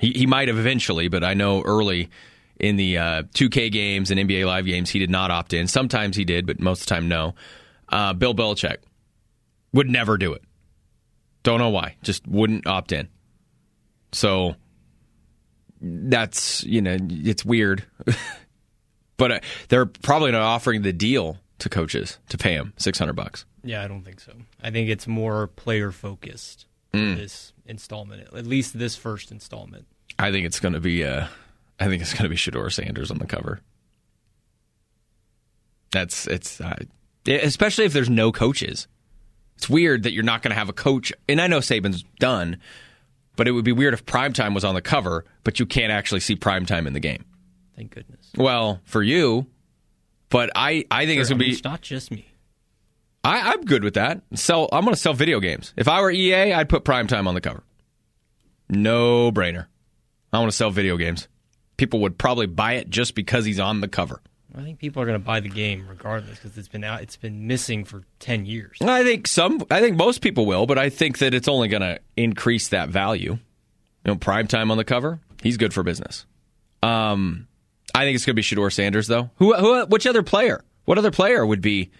He 0.00 0.12
he 0.12 0.26
might 0.26 0.48
have 0.48 0.58
eventually, 0.58 1.08
but 1.08 1.22
I 1.22 1.34
know 1.34 1.62
early 1.62 2.10
in 2.58 2.76
the 2.76 2.98
uh, 2.98 3.22
2K 3.34 3.70
games 3.70 4.10
and 4.10 4.20
NBA 4.20 4.46
Live 4.46 4.66
games 4.66 4.90
he 4.90 4.98
did 4.98 5.10
not 5.10 5.30
opt 5.30 5.52
in. 5.52 5.66
Sometimes 5.66 6.16
he 6.16 6.24
did, 6.24 6.46
but 6.46 6.60
most 6.60 6.82
of 6.82 6.86
the 6.86 6.94
time 6.94 7.08
no. 7.08 7.34
Uh, 7.88 8.12
Bill 8.12 8.34
Belichick 8.34 8.78
would 9.72 9.88
never 9.88 10.18
do 10.18 10.32
it. 10.32 10.42
Don't 11.42 11.58
know 11.58 11.70
why. 11.70 11.96
Just 12.02 12.26
wouldn't 12.26 12.66
opt 12.66 12.92
in. 12.92 13.08
So 14.12 14.56
that's 15.80 16.64
you 16.64 16.82
know 16.82 16.96
it's 17.00 17.44
weird, 17.44 17.84
but 19.16 19.32
uh, 19.32 19.40
they're 19.68 19.86
probably 19.86 20.32
not 20.32 20.42
offering 20.42 20.82
the 20.82 20.92
deal 20.92 21.38
to 21.58 21.68
coaches 21.68 22.18
to 22.28 22.38
pay 22.38 22.60
six 22.76 22.98
hundred 22.98 23.14
bucks. 23.14 23.44
Yeah, 23.62 23.82
I 23.82 23.88
don't 23.88 24.02
think 24.02 24.20
so. 24.20 24.32
I 24.62 24.70
think 24.70 24.88
it's 24.88 25.06
more 25.06 25.46
player 25.46 25.90
focused. 25.92 26.66
Mm. 26.92 27.16
This 27.16 27.52
installment, 27.66 28.22
at 28.34 28.46
least 28.46 28.78
this 28.78 28.96
first 28.96 29.30
installment. 29.30 29.86
I 30.18 30.32
think 30.32 30.46
it's 30.46 30.60
going 30.60 30.74
to 30.74 30.80
be. 30.80 31.04
Uh, 31.04 31.26
I 31.78 31.86
think 31.86 32.02
it's 32.02 32.12
going 32.12 32.24
to 32.24 32.28
be 32.28 32.36
Shedeur 32.36 32.72
Sanders 32.72 33.10
on 33.10 33.18
the 33.18 33.26
cover. 33.26 33.60
That's 35.92 36.26
it's 36.26 36.60
uh, 36.60 36.76
especially 37.26 37.84
if 37.84 37.92
there's 37.92 38.10
no 38.10 38.32
coaches. 38.32 38.88
It's 39.56 39.68
weird 39.68 40.04
that 40.04 40.12
you're 40.12 40.24
not 40.24 40.42
going 40.42 40.52
to 40.52 40.58
have 40.58 40.68
a 40.68 40.72
coach. 40.72 41.12
And 41.28 41.40
I 41.40 41.46
know 41.46 41.58
Saban's 41.58 42.02
done, 42.18 42.58
but 43.36 43.46
it 43.46 43.52
would 43.52 43.64
be 43.64 43.72
weird 43.72 43.92
if 43.92 44.06
primetime 44.06 44.54
was 44.54 44.64
on 44.64 44.74
the 44.74 44.80
cover, 44.80 45.24
but 45.44 45.60
you 45.60 45.66
can't 45.66 45.92
actually 45.92 46.20
see 46.20 46.34
primetime 46.34 46.86
in 46.86 46.94
the 46.94 47.00
game. 47.00 47.24
Thank 47.76 47.94
goodness. 47.94 48.30
Well, 48.36 48.80
for 48.84 49.02
you, 49.02 49.46
but 50.28 50.50
I 50.54 50.84
I 50.90 51.06
think 51.06 51.20
it's 51.20 51.28
I 51.30 51.34
going 51.34 51.40
to 51.40 51.44
be. 51.46 51.52
it's 51.52 51.64
not 51.64 51.82
just 51.82 52.10
me. 52.10 52.29
I, 53.22 53.52
I'm 53.52 53.64
good 53.64 53.84
with 53.84 53.94
that. 53.94 54.22
Sell. 54.34 54.68
I'm 54.72 54.84
going 54.84 54.94
to 54.94 55.00
sell 55.00 55.12
video 55.12 55.40
games. 55.40 55.74
If 55.76 55.88
I 55.88 56.00
were 56.00 56.10
EA, 56.10 56.52
I'd 56.54 56.68
put 56.68 56.84
primetime 56.84 57.26
on 57.26 57.34
the 57.34 57.40
cover. 57.40 57.62
No 58.68 59.30
brainer. 59.30 59.66
I 60.32 60.38
want 60.38 60.50
to 60.50 60.56
sell 60.56 60.70
video 60.70 60.96
games. 60.96 61.28
People 61.76 62.00
would 62.00 62.18
probably 62.18 62.46
buy 62.46 62.74
it 62.74 62.88
just 62.88 63.14
because 63.14 63.44
he's 63.44 63.58
on 63.60 63.80
the 63.80 63.88
cover. 63.88 64.22
I 64.56 64.62
think 64.62 64.78
people 64.78 65.02
are 65.02 65.06
going 65.06 65.18
to 65.18 65.24
buy 65.24 65.40
the 65.40 65.48
game 65.48 65.86
regardless 65.88 66.38
because 66.38 66.56
it's 66.58 66.68
been 66.68 66.82
out. 66.82 67.02
It's 67.02 67.16
been 67.16 67.46
missing 67.46 67.84
for 67.84 68.02
ten 68.18 68.46
years. 68.46 68.78
I 68.80 69.04
think 69.04 69.26
some. 69.28 69.64
I 69.70 69.80
think 69.80 69.96
most 69.96 70.22
people 70.22 70.44
will, 70.46 70.66
but 70.66 70.78
I 70.78 70.90
think 70.90 71.18
that 71.18 71.34
it's 71.34 71.48
only 71.48 71.68
going 71.68 71.82
to 71.82 72.00
increase 72.16 72.68
that 72.68 72.88
value. 72.88 73.32
You 73.32 73.38
know, 74.04 74.16
primetime 74.16 74.70
on 74.70 74.76
the 74.76 74.84
cover. 74.84 75.20
He's 75.42 75.56
good 75.56 75.72
for 75.72 75.82
business. 75.82 76.26
Um, 76.82 77.46
I 77.94 78.04
think 78.04 78.16
it's 78.16 78.24
going 78.24 78.34
to 78.34 78.36
be 78.36 78.42
Shedeur 78.42 78.72
Sanders 78.72 79.06
though. 79.06 79.30
Who? 79.36 79.54
Who? 79.54 79.86
Which 79.86 80.06
other 80.06 80.22
player? 80.22 80.64
What 80.84 80.98
other 80.98 81.10
player 81.10 81.44
would 81.44 81.60
be? 81.60 81.90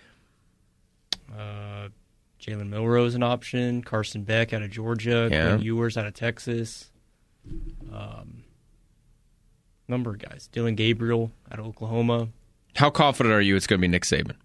Jalen 2.50 2.69
Milroe 2.69 3.04
an 3.07 3.23
option. 3.23 3.83
Carson 3.83 4.25
Beck 4.25 4.52
out 4.52 4.62
of 4.62 4.71
Georgia. 4.71 5.28
Yeah. 5.30 5.57
Ewers 5.57 5.97
out 5.97 6.07
of 6.07 6.14
Texas. 6.14 6.90
Um, 7.92 8.45
number 9.88 10.11
of 10.11 10.19
guys. 10.19 10.49
Dillon 10.50 10.75
Gabriel 10.75 11.30
out 11.50 11.59
of 11.59 11.66
Oklahoma. 11.66 12.28
How 12.76 12.90
confident 12.90 13.35
are 13.35 13.40
you 13.40 13.57
it's 13.57 13.66
going 13.66 13.78
to 13.78 13.83
be 13.83 13.88
Nick 13.88 14.04
Saban? 14.04 14.37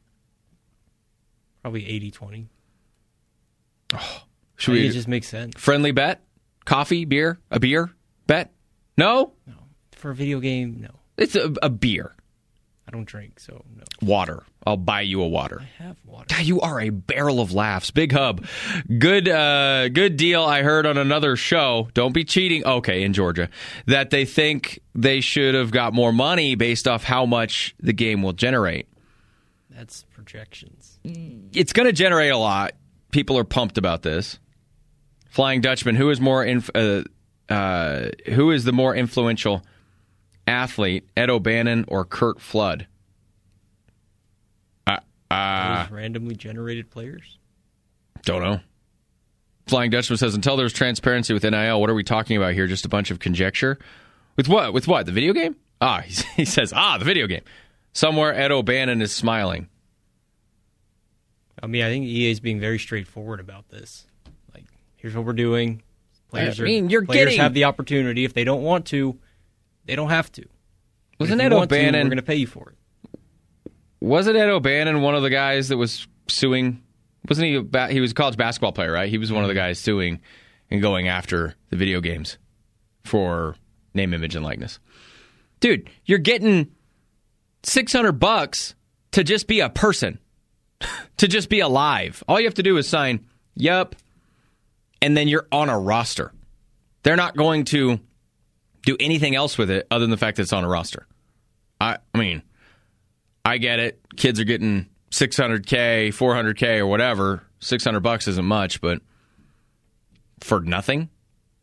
Probably 1.62 1.82
80-20. 1.82 2.48
Should 4.58 4.72
I 4.72 4.76
think 4.76 4.84
we 4.84 4.88
it 4.88 4.92
just 4.94 5.08
makes 5.08 5.28
sense 5.28 5.60
friendly 5.60 5.92
bet? 5.92 6.22
Coffee, 6.66 7.06
beer, 7.06 7.40
a 7.52 7.60
beer 7.60 7.92
bet? 8.26 8.52
No? 8.98 9.34
No, 9.46 9.54
for 9.92 10.12
a 10.12 10.16
video 10.16 10.40
game. 10.40 10.80
No, 10.82 10.90
it's 11.18 11.36
a, 11.36 11.54
a 11.62 11.70
beer. 11.70 12.16
I 12.88 12.92
don't 12.92 13.06
drink, 13.06 13.40
so 13.40 13.64
no. 13.76 13.84
Water. 14.02 14.44
I'll 14.65 14.77
buy 14.77 15.01
you 15.01 15.22
a 15.22 15.27
water. 15.27 15.62
I 15.62 15.84
have 15.84 15.98
water. 16.05 16.25
God, 16.29 16.43
you 16.43 16.62
are 16.62 16.81
a 16.81 16.89
barrel 16.89 17.39
of 17.39 17.53
laughs. 17.53 17.91
Big 17.91 18.12
Hub. 18.12 18.45
Good 18.98 19.29
uh 19.29 19.89
good 19.89 20.17
deal 20.17 20.43
I 20.43 20.63
heard 20.63 20.86
on 20.86 20.98
another 20.98 21.36
show. 21.36 21.89
Don't 21.93 22.13
be 22.13 22.24
cheating. 22.24 22.65
Okay, 22.65 23.03
in 23.03 23.13
Georgia. 23.13 23.50
That 23.86 24.10
they 24.10 24.25
think 24.25 24.79
they 24.95 25.22
should 25.22 25.53
have 25.53 25.72
got 25.72 25.93
more 25.93 26.12
money 26.12 26.55
based 26.55 26.88
off 26.88 27.03
how 27.03 27.25
much 27.25 27.75
the 27.79 27.93
game 27.93 28.24
will 28.24 28.34
generate. 28.34 28.88
That's 29.69 30.03
projections. 30.13 31.00
It's 31.03 31.74
going 31.74 31.86
to 31.86 31.93
generate 31.93 32.31
a 32.31 32.38
lot. 32.38 32.74
People 33.12 33.38
are 33.38 33.43
pumped 33.43 33.77
about 33.77 34.01
this. 34.01 34.39
Flying 35.29 35.62
Dutchman, 35.62 35.95
who 35.95 36.10
is 36.10 36.22
more 36.22 36.43
inf- 36.43 36.69
uh, 36.74 37.03
uh, 37.50 38.10
who 38.27 38.51
is 38.51 38.63
the 38.63 38.72
more 38.72 38.95
influential 38.95 39.63
athlete, 40.48 41.07
Ed 41.15 41.29
O'Bannon 41.29 41.86
or 41.89 42.05
Curt 42.05 42.39
Flood? 42.39 42.88
Uh, 45.32 45.84
Those 45.84 45.91
randomly 45.91 46.36
generated 46.36 46.89
players. 46.91 47.38
don't 48.24 48.41
know. 48.44 48.60
Flying 49.67 49.89
Dutchman 49.89 50.17
says, 50.17 50.36
until 50.36 50.55
there's 50.58 50.74
transparency 50.74 51.34
with 51.34 51.44
NIL, 51.44 51.82
what 51.82 51.89
are 51.89 51.96
we 51.96 52.03
talking 52.03 52.38
about 52.38 52.53
here? 52.53 52.67
Just 52.67 52.86
a 52.86 52.89
bunch 52.89 53.10
of 53.10 53.17
conjecture? 53.20 53.79
With 54.36 54.48
what? 54.48 54.74
With 54.74 54.88
what? 54.88 55.08
The 55.08 55.12
video 55.12 55.34
game? 55.34 55.55
Ah, 55.82 56.01
he's, 56.05 56.22
he 56.36 56.46
says, 56.46 56.72
ah, 56.75 56.98
the 57.00 57.05
video 57.05 57.25
game. 57.25 57.41
Somewhere 57.94 58.34
Ed 58.34 58.51
O'Bannon 58.51 59.01
is 59.01 59.12
smiling. 59.12 59.70
I 61.62 61.67
mean, 61.67 61.84
I 61.84 61.89
think 61.89 62.05
EA 62.05 62.29
is 62.32 62.39
being 62.39 62.60
very 62.60 62.77
straightforward 62.77 63.39
about 63.39 63.70
this. 63.70 64.05
Like, 64.53 64.65
here's 64.98 65.15
what 65.15 65.25
we're 65.25 65.34
doing. 65.34 65.82
Players, 66.29 66.60
I 66.60 66.63
mean, 66.65 66.89
you're 66.89 67.01
getting 67.01 67.13
players 67.13 67.25
getting- 67.29 67.39
have 67.41 67.53
the 67.53 67.63
opportunity. 67.63 68.25
If 68.25 68.34
they 68.34 68.44
don't 68.44 68.62
want 68.62 68.86
to, 68.88 69.17
they 69.86 69.96
don't 69.96 70.10
have 70.10 70.32
to. 70.34 70.41
But 71.17 71.22
Wasn't 71.29 71.39
if 71.41 71.46
Ed 71.46 71.51
you 71.51 71.58
want 71.58 71.70
to, 71.70 71.75
O'Bannon? 71.75 72.05
we're 72.05 72.10
going 72.10 72.17
to 72.17 72.24
pay 72.24 72.36
you 72.36 72.48
for 72.48 72.70
it. 72.70 72.75
Wasn't 74.00 74.36
Ed 74.36 74.50
O'Bannon 74.50 75.02
one 75.02 75.16
of 75.16 75.24
the 75.24 75.30
guys 75.30 75.70
that 75.70 75.78
was 75.78 76.08
suing? 76.28 76.84
Wasn't 77.28 77.48
he? 77.48 77.56
a 77.56 77.62
ba- 77.62 77.88
He 77.88 78.00
was 78.00 78.12
a 78.12 78.16
college 78.16 78.38
basketball 78.38 78.72
player, 78.72 78.92
right? 78.92 79.10
He 79.10 79.18
was 79.18 79.32
one 79.32 79.44
of 79.44 79.48
the 79.48 79.54
mm-hmm. 79.54 79.68
guys 79.68 79.80
suing 79.80 80.22
and 80.70 80.82
going 80.82 81.08
after 81.08 81.56
the 81.70 81.78
video 81.78 82.02
games 82.02 82.38
for 83.04 83.56
name, 83.94 84.14
image, 84.14 84.36
and 84.36 84.46
likeness. 84.46 84.80
Dude, 85.60 85.90
you're 86.06 86.20
getting 86.20 86.72
six 87.64 87.94
hundred 87.94 88.14
bucks 88.14 88.75
to 89.12 89.24
just 89.24 89.48
be 89.48 89.62
a 89.62 89.70
person, 89.70 90.20
to 91.18 91.28
just 91.28 91.50
be 91.50 91.62
alive. 91.62 92.24
All 92.28 92.40
you 92.40 92.48
have 92.48 92.56
to 92.56 92.64
do 92.64 92.78
is 92.78 92.88
sign, 92.88 93.25
"Yep," 93.56 93.96
and 95.02 95.16
then 95.16 95.28
you're 95.28 95.48
on 95.52 95.70
a 95.70 95.80
roster. 95.80 96.32
They're 97.04 97.16
not 97.16 97.36
going 97.36 97.66
to 97.66 98.00
do 98.84 98.98
anything 99.00 99.36
else 99.36 99.58
with 99.58 99.70
it 99.72 99.88
other 99.90 100.04
than 100.04 100.12
the 100.12 100.18
fact 100.18 100.38
that 100.38 100.44
it's 100.44 100.54
on 100.54 100.64
a 100.64 100.70
roster. 100.70 101.08
I, 101.80 101.98
I 102.14 102.18
mean. 102.18 102.44
I 103.46 103.60
get 103.60 103.80
it. 103.80 104.02
Kids 104.18 104.40
are 104.40 104.44
getting 104.44 104.88
600k, 105.12 106.08
400k, 106.08 106.80
or 106.80 106.88
whatever. 106.88 107.44
600 107.60 108.00
bucks 108.00 108.28
isn't 108.28 108.46
much, 108.46 108.82
but 108.82 109.02
for 110.40 110.62
nothing, 110.62 111.10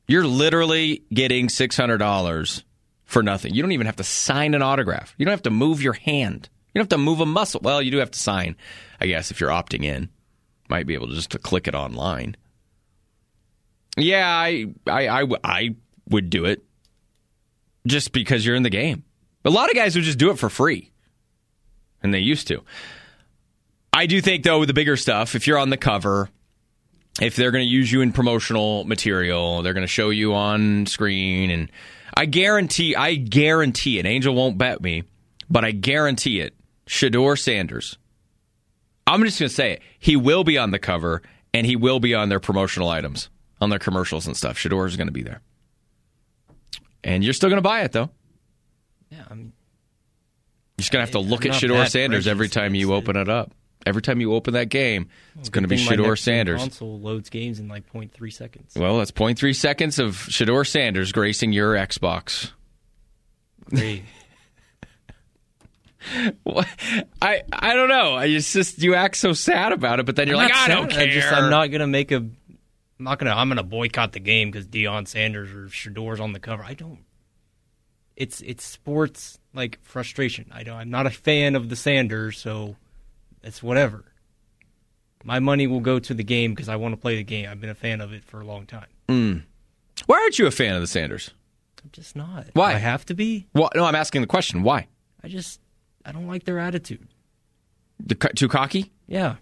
you're 0.07 0.27
literally 0.27 1.03
getting 1.13 1.49
$600 1.49 2.63
for 3.05 3.23
nothing. 3.23 3.53
You 3.53 3.63
don't 3.63 3.73
even 3.73 3.87
have 3.87 3.97
to 3.97 4.05
sign 4.05 4.55
an 4.55 4.63
autograph. 4.63 5.15
You 5.19 5.27
don't 5.27 5.33
have 5.33 5.43
to 5.43 5.51
move 5.51 5.83
your 5.83 5.93
hand. 5.93 6.49
You 6.73 6.79
don't 6.79 6.85
have 6.85 6.99
to 6.99 7.05
move 7.05 7.21
a 7.21 7.27
muscle. 7.27 7.61
Well, 7.63 7.83
you 7.83 7.91
do 7.91 7.99
have 7.99 8.13
to 8.13 8.19
sign, 8.19 8.57
I 9.01 9.07
guess, 9.07 9.31
if 9.31 9.41
you're 9.41 9.51
opting 9.51 9.85
in. 9.85 10.09
Might 10.69 10.87
be 10.87 10.95
able 10.95 11.09
to 11.09 11.15
just 11.15 11.33
to 11.33 11.39
click 11.39 11.67
it 11.67 11.75
online. 11.75 12.37
Yeah, 13.97 14.27
I, 14.27 14.67
I, 14.87 15.09
I, 15.09 15.27
I 15.45 15.75
would 16.09 16.31
do 16.31 16.47
it 16.47 16.63
just 17.87 18.13
because 18.13 18.47
you're 18.47 18.57
in 18.57 18.63
the 18.63 18.71
game. 18.71 19.05
A 19.45 19.51
lot 19.51 19.69
of 19.69 19.75
guys 19.75 19.97
would 19.97 20.05
just 20.05 20.19
do 20.19 20.31
it 20.31 20.39
for 20.39 20.49
free 20.49 20.92
and 22.03 22.13
they 22.13 22.19
used 22.19 22.49
to. 22.49 22.63
I 23.93 24.07
do 24.07 24.21
think 24.21 24.45
though 24.45 24.61
with 24.61 24.69
the 24.69 24.75
bigger 24.75 24.97
stuff, 24.97 25.35
if 25.35 25.47
you're 25.47 25.59
on 25.59 25.71
the 25.71 25.77
cover, 25.77 26.29
if 27.21 27.37
they're 27.37 27.51
going 27.51 27.65
to 27.65 27.71
use 27.71 27.93
you 27.93 28.01
in 28.01 28.13
promotional 28.13 28.85
material, 28.85 29.63
they're 29.63 29.75
going 29.75 29.85
to 29.85 29.89
show 29.89 30.11
you 30.11 30.35
on 30.35 30.87
screen 30.87 31.51
and 31.51 31.71
I 32.15 32.27
guarantee 32.27 32.97
I 32.97 33.15
guarantee 33.15 33.99
it. 33.99 34.07
Angel 34.07 34.35
won't 34.35 34.59
bet 34.59 34.81
me, 34.81 35.05
but 35.51 35.65
I 35.65 35.73
guarantee 35.73 36.41
it. 36.41 36.55
Shedeur 36.87 37.39
Sanders. 37.39 37.99
I'm 39.07 39.23
just 39.25 39.39
going 39.39 39.49
to 39.49 39.55
say 39.55 39.73
it. 39.73 39.83
He 39.99 40.17
will 40.17 40.45
be 40.45 40.59
on 40.59 40.71
the 40.71 40.79
cover 40.79 41.23
and 41.53 41.67
he 41.67 41.77
will 41.77 42.01
be 42.01 42.15
on 42.15 42.29
their 42.29 42.41
promotional 42.41 42.89
items, 42.89 43.29
on 43.61 43.71
their 43.71 43.79
commercials 43.79 44.27
and 44.27 44.37
stuff. 44.37 44.57
Shedeur 44.57 44.87
is 44.87 44.97
going 44.97 45.09
to 45.09 45.13
be 45.13 45.23
there. 45.23 45.43
And 47.05 47.25
you're 47.25 47.35
still 47.35 47.49
going 47.49 47.59
to 47.59 47.63
buy 47.63 47.83
it 47.83 47.93
though. 47.93 48.11
Yeah, 49.11 49.25
I 49.31 49.35
mean, 49.35 49.53
just 50.83 50.93
gonna 50.93 51.03
have 51.03 51.13
to 51.13 51.21
look 51.21 51.45
I'm 51.45 51.53
at 51.53 51.61
Shedeur 51.61 51.89
Sanders 51.89 52.27
every 52.27 52.49
time 52.49 52.75
you 52.75 52.93
open 52.93 53.17
it 53.17 53.29
up. 53.29 53.53
Every 53.85 54.03
time 54.03 54.21
you 54.21 54.35
open 54.35 54.55
that 54.55 54.69
game, 54.69 55.09
it's 55.41 55.49
going 55.49 55.65
to 55.65 55.69
be 55.69 55.75
I 55.75 55.79
think 55.79 55.91
my 55.91 55.97
Shedeur 55.97 56.17
Sanders. 56.17 56.61
Console 56.61 57.01
loads 57.01 57.31
games 57.31 57.59
in 57.59 57.67
like 57.67 57.93
0.3 57.93 58.33
seconds. 58.33 58.75
Well, 58.77 58.99
that's 58.99 59.11
0.3 59.11 59.57
seconds 59.57 59.99
of 59.99 60.15
Shedeur 60.15 60.65
Sanders 60.65 61.11
gracing 61.11 61.53
your 61.53 61.75
Xbox. 61.75 62.53
Great. 63.71 64.05
What? 66.43 66.67
I 67.21 67.43
I 67.53 67.75
don't 67.75 67.89
know. 67.89 68.15
I 68.17 68.29
just, 68.29 68.83
you 68.83 68.97
act 68.97 69.17
so 69.17 69.33
sad 69.33 69.71
about 69.71 70.01
it, 70.01 70.07
but 70.07 70.17
then 70.17 70.27
you're 70.27 70.37
I'm 70.37 70.49
like, 70.49 70.57
I 70.57 70.67
don't 70.67 70.91
care. 70.91 71.03
I 71.03 71.07
just, 71.07 71.33
I'm 71.33 71.49
not 71.49 71.71
gonna 71.71 71.87
make 71.87 72.11
a. 72.11 72.17
I'm 72.17 72.35
not 72.99 73.21
gonna. 73.21 73.31
I'm 73.31 73.49
gonna 73.49 73.63
boycott 73.63 74.11
the 74.11 74.19
game 74.19 74.51
because 74.51 74.67
Deion 74.67 75.07
Sanders 75.07 75.53
or 75.53 75.69
Shedeur's 75.69 76.19
on 76.19 76.33
the 76.33 76.41
cover. 76.41 76.65
I 76.65 76.75
don't. 76.75 77.05
It's 78.17 78.41
it's 78.43 78.65
sports 78.65 79.39
like 79.55 79.79
frustration. 79.83 80.51
I 80.53 80.63
don't. 80.63 80.77
I'm 80.77 80.91
not 80.91 81.07
a 81.07 81.11
fan 81.11 81.57
of 81.57 81.69
the 81.69 81.77
Sanders, 81.77 82.39
so 82.39 82.77
it's 83.43 83.63
whatever. 83.63 84.05
My 85.25 85.39
money 85.39 85.67
will 85.67 85.81
go 85.81 85.99
to 85.99 86.15
the 86.15 86.25
game 86.25 86.53
because 86.53 86.69
I 86.69 86.77
want 86.77 86.93
to 86.95 87.01
play 87.01 87.17
the 87.17 87.25
game. 87.25 87.49
I've 87.49 87.61
been 87.61 87.71
a 87.71 87.75
fan 87.75 88.01
of 88.01 88.13
it 88.13 88.25
for 88.25 88.41
a 88.41 88.45
long 88.45 88.67
time. 88.67 88.89
Mm. 89.09 89.43
Why 90.07 90.21
aren't 90.21 90.39
you 90.39 90.47
a 90.47 90.51
fan 90.51 90.75
of 90.75 90.81
the 90.81 90.87
Sanders? 90.87 91.31
I'm 91.83 91.91
just 91.93 92.17
not. 92.17 92.47
Why? 92.55 92.71
Do 92.71 92.77
I 92.77 92.79
have 92.79 93.05
to 93.07 93.15
be. 93.15 93.47
Well, 93.55 93.71
no, 93.75 93.85
I'm 93.85 93.95
asking 93.95 94.21
the 94.21 94.27
question. 94.27 94.63
Why? 94.63 94.89
I 95.23 95.29
just. 95.29 95.61
I 96.05 96.13
don't 96.13 96.27
like 96.27 96.45
their 96.45 96.59
attitude. 96.59 97.07
The, 98.05 98.15
too 98.15 98.49
cocky? 98.49 98.93
Yeah. 99.07 99.37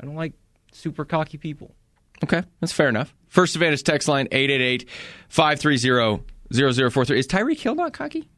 I 0.00 0.06
don't 0.06 0.16
like 0.16 0.32
super 0.72 1.04
cocky 1.04 1.36
people. 1.36 1.74
Okay, 2.22 2.42
that's 2.60 2.72
fair 2.72 2.88
enough. 2.88 3.14
First 3.28 3.54
Advantage 3.54 3.82
text 3.82 4.08
line 4.08 4.28
888 4.30 4.88
530 5.28 6.22
0043. 6.52 7.18
Is 7.18 7.26
Tyreek 7.26 7.58
Hill 7.60 7.74
not 7.74 7.92
cocky? 7.92 8.28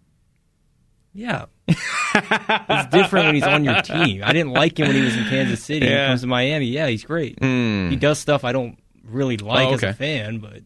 Yeah. 1.15 1.47
it's 1.69 2.87
different 2.95 3.27
when 3.27 3.35
he's 3.35 3.45
on 3.45 3.65
your 3.65 3.81
team. 3.83 4.23
I 4.25 4.33
didn't 4.33 4.53
like 4.53 4.79
him 4.79 4.87
when 4.89 4.97
he 4.97 5.03
was 5.03 5.17
in 5.17 5.25
Kansas 5.25 5.63
City. 5.63 5.87
When 5.87 5.93
Yeah. 5.93 6.05
he 6.07 6.11
comes 6.11 6.21
to 6.23 6.27
Miami, 6.27 6.67
yeah, 6.67 6.87
he's 6.87 7.05
great. 7.05 7.39
Hmm. 7.39 7.91
He 7.91 7.97
does 7.97 8.19
stuff 8.19 8.45
I 8.45 8.53
don't 8.53 8.79
really 9.05 9.39
oh, 9.43 9.47
like 9.47 9.69
Oh, 9.69 9.75
as 9.75 9.83
a 9.83 9.93
fan, 9.93 10.39
but 10.39 10.63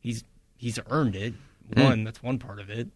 he's 0.00 0.24
he's 0.56 0.78
earned 0.90 1.16
it. 1.16 1.34
Hmm. 1.74 1.82
One, 1.82 2.04
that's 2.04 2.22
one 2.22 2.38
part 2.38 2.60
of 2.60 2.68
it. 2.70 2.88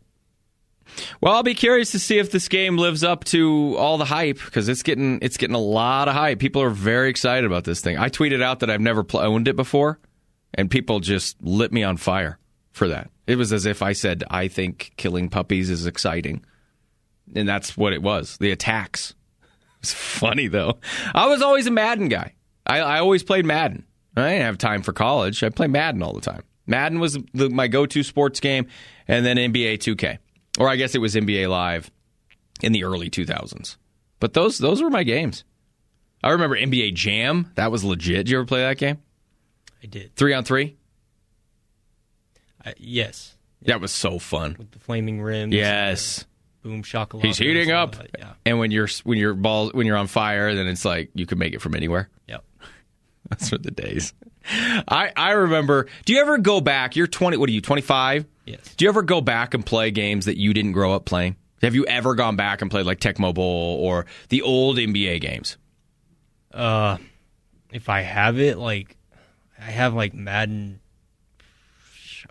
Well, 1.21 1.35
I'll 1.35 1.43
be 1.43 1.55
curious 1.55 1.91
to 1.93 1.99
see 1.99 2.19
if 2.19 2.31
this 2.31 2.49
game 2.49 2.79
lives 2.79 3.05
up 3.05 3.25
to 3.25 3.77
all 3.77 3.99
the 3.99 4.07
hype 4.07 4.39
because 4.45 4.69
it's 4.69 4.83
getting 4.83 5.19
it's 5.23 5.37
getting 5.37 5.57
a 5.57 5.61
lot 5.61 6.09
of 6.09 6.15
hype. 6.15 6.39
People 6.39 6.63
are 6.63 6.71
very 6.71 7.11
excited 7.11 7.45
about 7.45 7.65
this 7.65 7.81
thing. 7.81 7.99
I 7.99 8.09
tweeted 8.09 8.43
out 8.43 8.61
that 8.61 8.71
I've 8.71 8.81
never 8.81 9.05
pl- 9.05 9.21
owned 9.21 9.49
it 9.49 9.57
before, 9.57 9.99
and 10.55 10.71
people 10.71 11.01
just 11.01 11.37
lit 11.43 11.73
me 11.73 11.83
on 11.83 11.97
fire 11.99 12.39
for 12.73 12.89
that. 12.89 13.11
It 13.29 13.37
was 13.37 13.53
as 13.53 13.67
if 13.67 13.83
I 13.83 13.93
said 13.93 14.25
I 14.31 14.49
think 14.49 14.93
killing 14.97 15.29
puppies 15.29 15.71
is 15.71 15.87
exciting, 15.87 16.45
and 17.37 17.49
that's 17.49 17.77
what 17.77 17.93
it 17.93 18.03
was. 18.03 18.37
The 18.39 18.51
attacks. 18.51 19.15
It's 19.81 19.93
funny 19.93 20.49
though. 20.49 20.81
I 21.15 21.29
was 21.29 21.41
always 21.41 21.69
a 21.69 21.71
Madden 21.71 22.09
guy. 22.09 22.35
I, 22.67 22.81
I 22.81 22.99
always 22.99 23.23
played 23.23 23.47
Madden. 23.47 23.87
I 24.17 24.31
didn't 24.31 24.43
have 24.43 24.59
time 24.59 24.83
for 24.83 24.93
college. 24.93 25.45
I 25.45 25.51
played 25.51 25.71
Madden 25.71 26.03
all 26.03 26.15
the 26.15 26.21
time. 26.21 26.43
Madden 26.67 26.99
was 26.99 27.17
the, 27.33 27.49
my 27.49 27.69
go-to 27.69 28.03
sports 28.03 28.41
game, 28.41 28.67
and 29.07 29.25
then 29.25 29.37
NBA 29.37 29.75
2K 29.75 30.19
or 30.59 30.69
I 30.69 30.77
guess 30.77 30.95
it 30.95 30.99
was 30.99 31.15
NBA 31.15 31.49
Live 31.49 31.91
in 32.61 32.73
the 32.73 32.85
early 32.85 33.09
2000s. 33.09 33.77
But 34.21 34.35
those 34.35 34.59
those 34.59 34.83
were 34.83 34.91
my 34.91 35.05
games. 35.05 35.45
I 36.23 36.31
remember 36.31 36.57
NBA 36.57 36.95
Jam. 36.95 37.53
That 37.55 37.71
was 37.71 37.85
legit. 37.85 38.27
Did 38.27 38.31
you 38.31 38.39
ever 38.39 38.47
play 38.47 38.61
that 38.61 38.77
game? 38.77 38.99
I 39.83 39.87
did. 39.87 40.17
Three 40.17 40.35
on 40.35 40.43
three. 40.45 40.77
I, 42.69 42.75
yes. 42.79 43.37
That 43.63 43.81
was 43.81 43.91
so 43.93 44.19
fun. 44.19 44.57
With 44.59 44.71
the 44.71 44.79
flaming 44.79 45.21
rims. 45.21 45.53
Yes, 45.55 46.25
Boom 46.63 46.83
shakalaka. 46.83 47.25
he's 47.25 47.39
heating 47.39 47.71
up. 47.71 47.97
that. 47.97 48.11
Yeah. 48.19 48.33
And 48.47 48.59
when 48.59 48.71
you're 48.71 48.89
when 49.05 49.19
you're 49.19 49.35
ball 49.35 49.71
when 49.71 49.87
you're 49.87 49.97
on 49.97 50.07
fire, 50.07 50.55
then 50.55 50.67
it's 50.67 50.85
like 50.85 51.11
you 51.15 51.27
can 51.27 51.39
make 51.39 51.55
it 51.55 51.61
from 51.61 51.75
anywhere. 51.75 52.09
Yep. 52.29 52.45
That's 53.31 53.49
for 53.49 53.59
the 53.59 53.71
days. 53.71 54.13
I 54.49 55.13
I 55.17 55.33
remember. 55.33 55.87
Do 56.05 56.13
you 56.13 56.21
ever 56.21 56.39
go 56.39 56.61
back? 56.61 56.97
You're 56.97 57.07
20. 57.07 57.37
What 57.37 57.49
are 57.49 57.53
you? 57.53 57.61
25. 57.61 58.27
Yes. 58.47 58.75
Do 58.77 58.85
you 58.85 58.89
ever 58.89 59.03
go 59.03 59.21
back 59.21 59.55
and 59.55 59.65
play 59.67 59.91
games 59.91 60.25
that 60.27 60.37
you 60.39 60.55
didn't 60.55 60.73
grow 60.73 60.93
up 60.93 61.05
playing? 61.05 61.37
Have 61.61 61.75
you 61.75 61.85
ever 61.87 62.15
gone 62.15 62.37
back 62.37 62.63
and 62.63 62.71
played 62.71 62.87
like 62.87 63.01
Tecmo 63.01 63.35
Bowl 63.35 63.77
or 63.81 64.07
the 64.29 64.43
old 64.43 64.79
NBA 64.79 65.21
games? 65.21 65.57
Uh, 66.55 66.97
if 67.73 67.89
I 67.89 68.01
have 68.03 68.39
it, 68.39 68.57
like, 68.59 68.97
I 69.59 69.65
have 69.71 69.93
like 69.93 70.15
Madden 70.15 70.81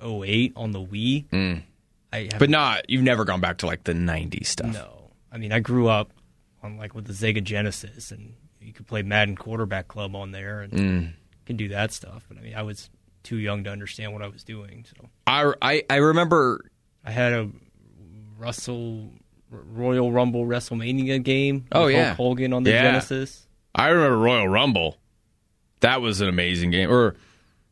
08 0.04 0.54
on 0.56 0.72
the 0.72 0.80
Wii. 0.84 1.62
I 2.14 2.30
But 2.40 2.50
not. 2.50 2.90
You've 2.90 3.04
never 3.04 3.26
gone 3.26 3.42
back 3.42 3.58
to 3.60 3.66
like 3.66 3.84
the 3.84 3.94
90s 3.94 4.46
stuff. 4.48 4.74
No, 4.74 5.12
I 5.32 5.38
mean 5.38 5.52
I 5.52 5.60
grew 5.60 5.88
up 5.88 6.12
on 6.64 6.78
like 6.78 6.96
with 6.96 7.06
the 7.06 7.14
Sega 7.14 7.44
Genesis, 7.44 8.12
and 8.12 8.34
you 8.62 8.74
could 8.74 8.88
play 8.88 9.02
Madden 9.02 9.36
Quarterback 9.36 9.88
Club 9.88 10.16
on 10.16 10.32
there, 10.32 10.62
and 10.62 10.74
Mm. 10.74 11.14
can 11.46 11.58
do 11.58 11.68
that 11.70 11.92
stuff. 11.92 12.26
But 12.28 12.38
I 12.38 12.42
mean, 12.42 12.56
I 12.56 12.62
was 12.64 12.90
too 13.24 13.38
young 13.38 13.64
to 13.66 13.70
understand 13.70 14.14
what 14.14 14.22
I 14.22 14.28
was 14.28 14.44
doing, 14.44 14.86
so 14.88 15.10
I, 15.28 15.54
I, 15.62 15.84
I 15.90 15.96
remember. 15.98 16.70
I 17.06 17.12
had 17.12 17.34
a 17.34 17.50
Russell 18.38 19.12
Royal 19.50 20.12
Rumble 20.12 20.46
WrestleMania 20.46 21.24
game. 21.24 21.66
Oh, 21.72 21.88
yeah. 21.88 22.08
Hulk 22.14 22.18
Hogan 22.18 22.54
on 22.54 22.64
the 22.64 22.72
Yeah. 22.72 22.84
Genesis. 22.84 23.48
I 23.74 23.90
remember 23.90 24.18
Royal 24.18 24.48
Rumble. 24.48 24.98
That 25.82 26.02
was 26.02 26.20
an 26.22 26.28
amazing 26.28 26.72
game. 26.72 26.92
Or 26.92 27.16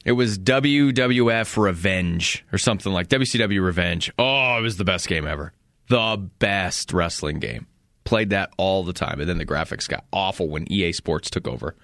It 0.06 0.12
was 0.12 0.38
WWF 0.38 1.58
Revenge 1.58 2.46
or 2.54 2.60
something 2.60 2.94
like 2.94 3.10
WCW 3.10 3.64
Revenge. 3.64 4.12
Oh, 4.20 4.58
it 4.58 4.62
was 4.62 4.78
the 4.78 4.86
best 4.86 5.08
game 5.08 5.26
ever. 5.26 5.52
The 5.90 6.30
best 6.40 6.94
wrestling 6.94 7.40
game. 7.40 7.66
Played 8.04 8.30
that 8.30 8.52
all 8.58 8.84
the 8.84 8.94
time. 8.94 9.20
And 9.20 9.28
then 9.28 9.40
the 9.40 9.48
graphics 9.48 9.90
got 9.90 10.06
awful 10.14 10.48
when 10.48 10.72
EA 10.72 10.92
Sports 10.92 11.32
took 11.32 11.48
over 11.48 11.76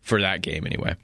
for 0.00 0.20
that 0.20 0.42
game 0.42 0.66
anyway. 0.66 0.96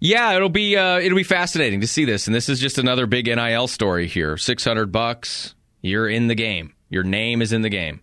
Yeah, 0.00 0.34
it'll 0.34 0.48
be 0.48 0.76
uh, 0.76 0.98
it'll 0.98 1.16
be 1.16 1.24
fascinating 1.24 1.80
to 1.80 1.86
see 1.88 2.04
this, 2.04 2.26
and 2.28 2.34
this 2.34 2.48
is 2.48 2.60
just 2.60 2.78
another 2.78 3.06
big 3.06 3.26
NIL 3.26 3.66
story 3.66 4.06
here. 4.06 4.36
Six 4.36 4.64
hundred 4.64 4.92
bucks, 4.92 5.56
you're 5.82 6.08
in 6.08 6.28
the 6.28 6.36
game. 6.36 6.72
Your 6.88 7.02
name 7.02 7.42
is 7.42 7.52
in 7.52 7.62
the 7.62 7.68
game. 7.68 8.00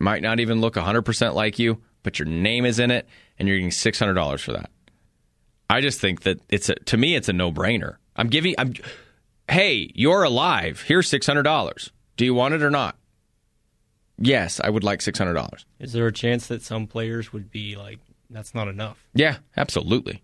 Might 0.00 0.20
not 0.22 0.40
even 0.40 0.60
look 0.60 0.76
hundred 0.76 1.02
percent 1.02 1.36
like 1.36 1.60
you, 1.60 1.80
but 2.02 2.18
your 2.18 2.26
name 2.26 2.64
is 2.64 2.80
in 2.80 2.90
it, 2.90 3.06
and 3.38 3.46
you're 3.46 3.56
getting 3.56 3.70
six 3.70 4.00
hundred 4.00 4.14
dollars 4.14 4.42
for 4.42 4.52
that. 4.52 4.70
I 5.70 5.80
just 5.80 6.00
think 6.00 6.22
that 6.22 6.40
it's 6.48 6.68
a, 6.68 6.74
to 6.76 6.96
me 6.96 7.14
it's 7.14 7.28
a 7.28 7.32
no 7.32 7.52
brainer. 7.52 7.96
I'm 8.16 8.28
giving 8.28 8.54
I'm 8.58 8.74
hey, 9.48 9.90
you're 9.94 10.22
alive. 10.22 10.82
Here's 10.86 11.08
six 11.08 11.26
hundred 11.26 11.42
dollars. 11.42 11.90
Do 12.16 12.24
you 12.24 12.34
want 12.34 12.54
it 12.54 12.62
or 12.62 12.70
not? 12.70 12.96
Yes, 14.18 14.60
I 14.62 14.70
would 14.70 14.84
like 14.84 15.00
six 15.00 15.18
hundred 15.18 15.34
dollars. 15.34 15.64
Is 15.78 15.92
there 15.92 16.06
a 16.06 16.12
chance 16.12 16.48
that 16.48 16.62
some 16.62 16.86
players 16.86 17.32
would 17.32 17.50
be 17.50 17.76
like, 17.76 17.98
that's 18.30 18.54
not 18.54 18.68
enough? 18.68 19.02
Yeah, 19.14 19.36
absolutely. 19.56 20.22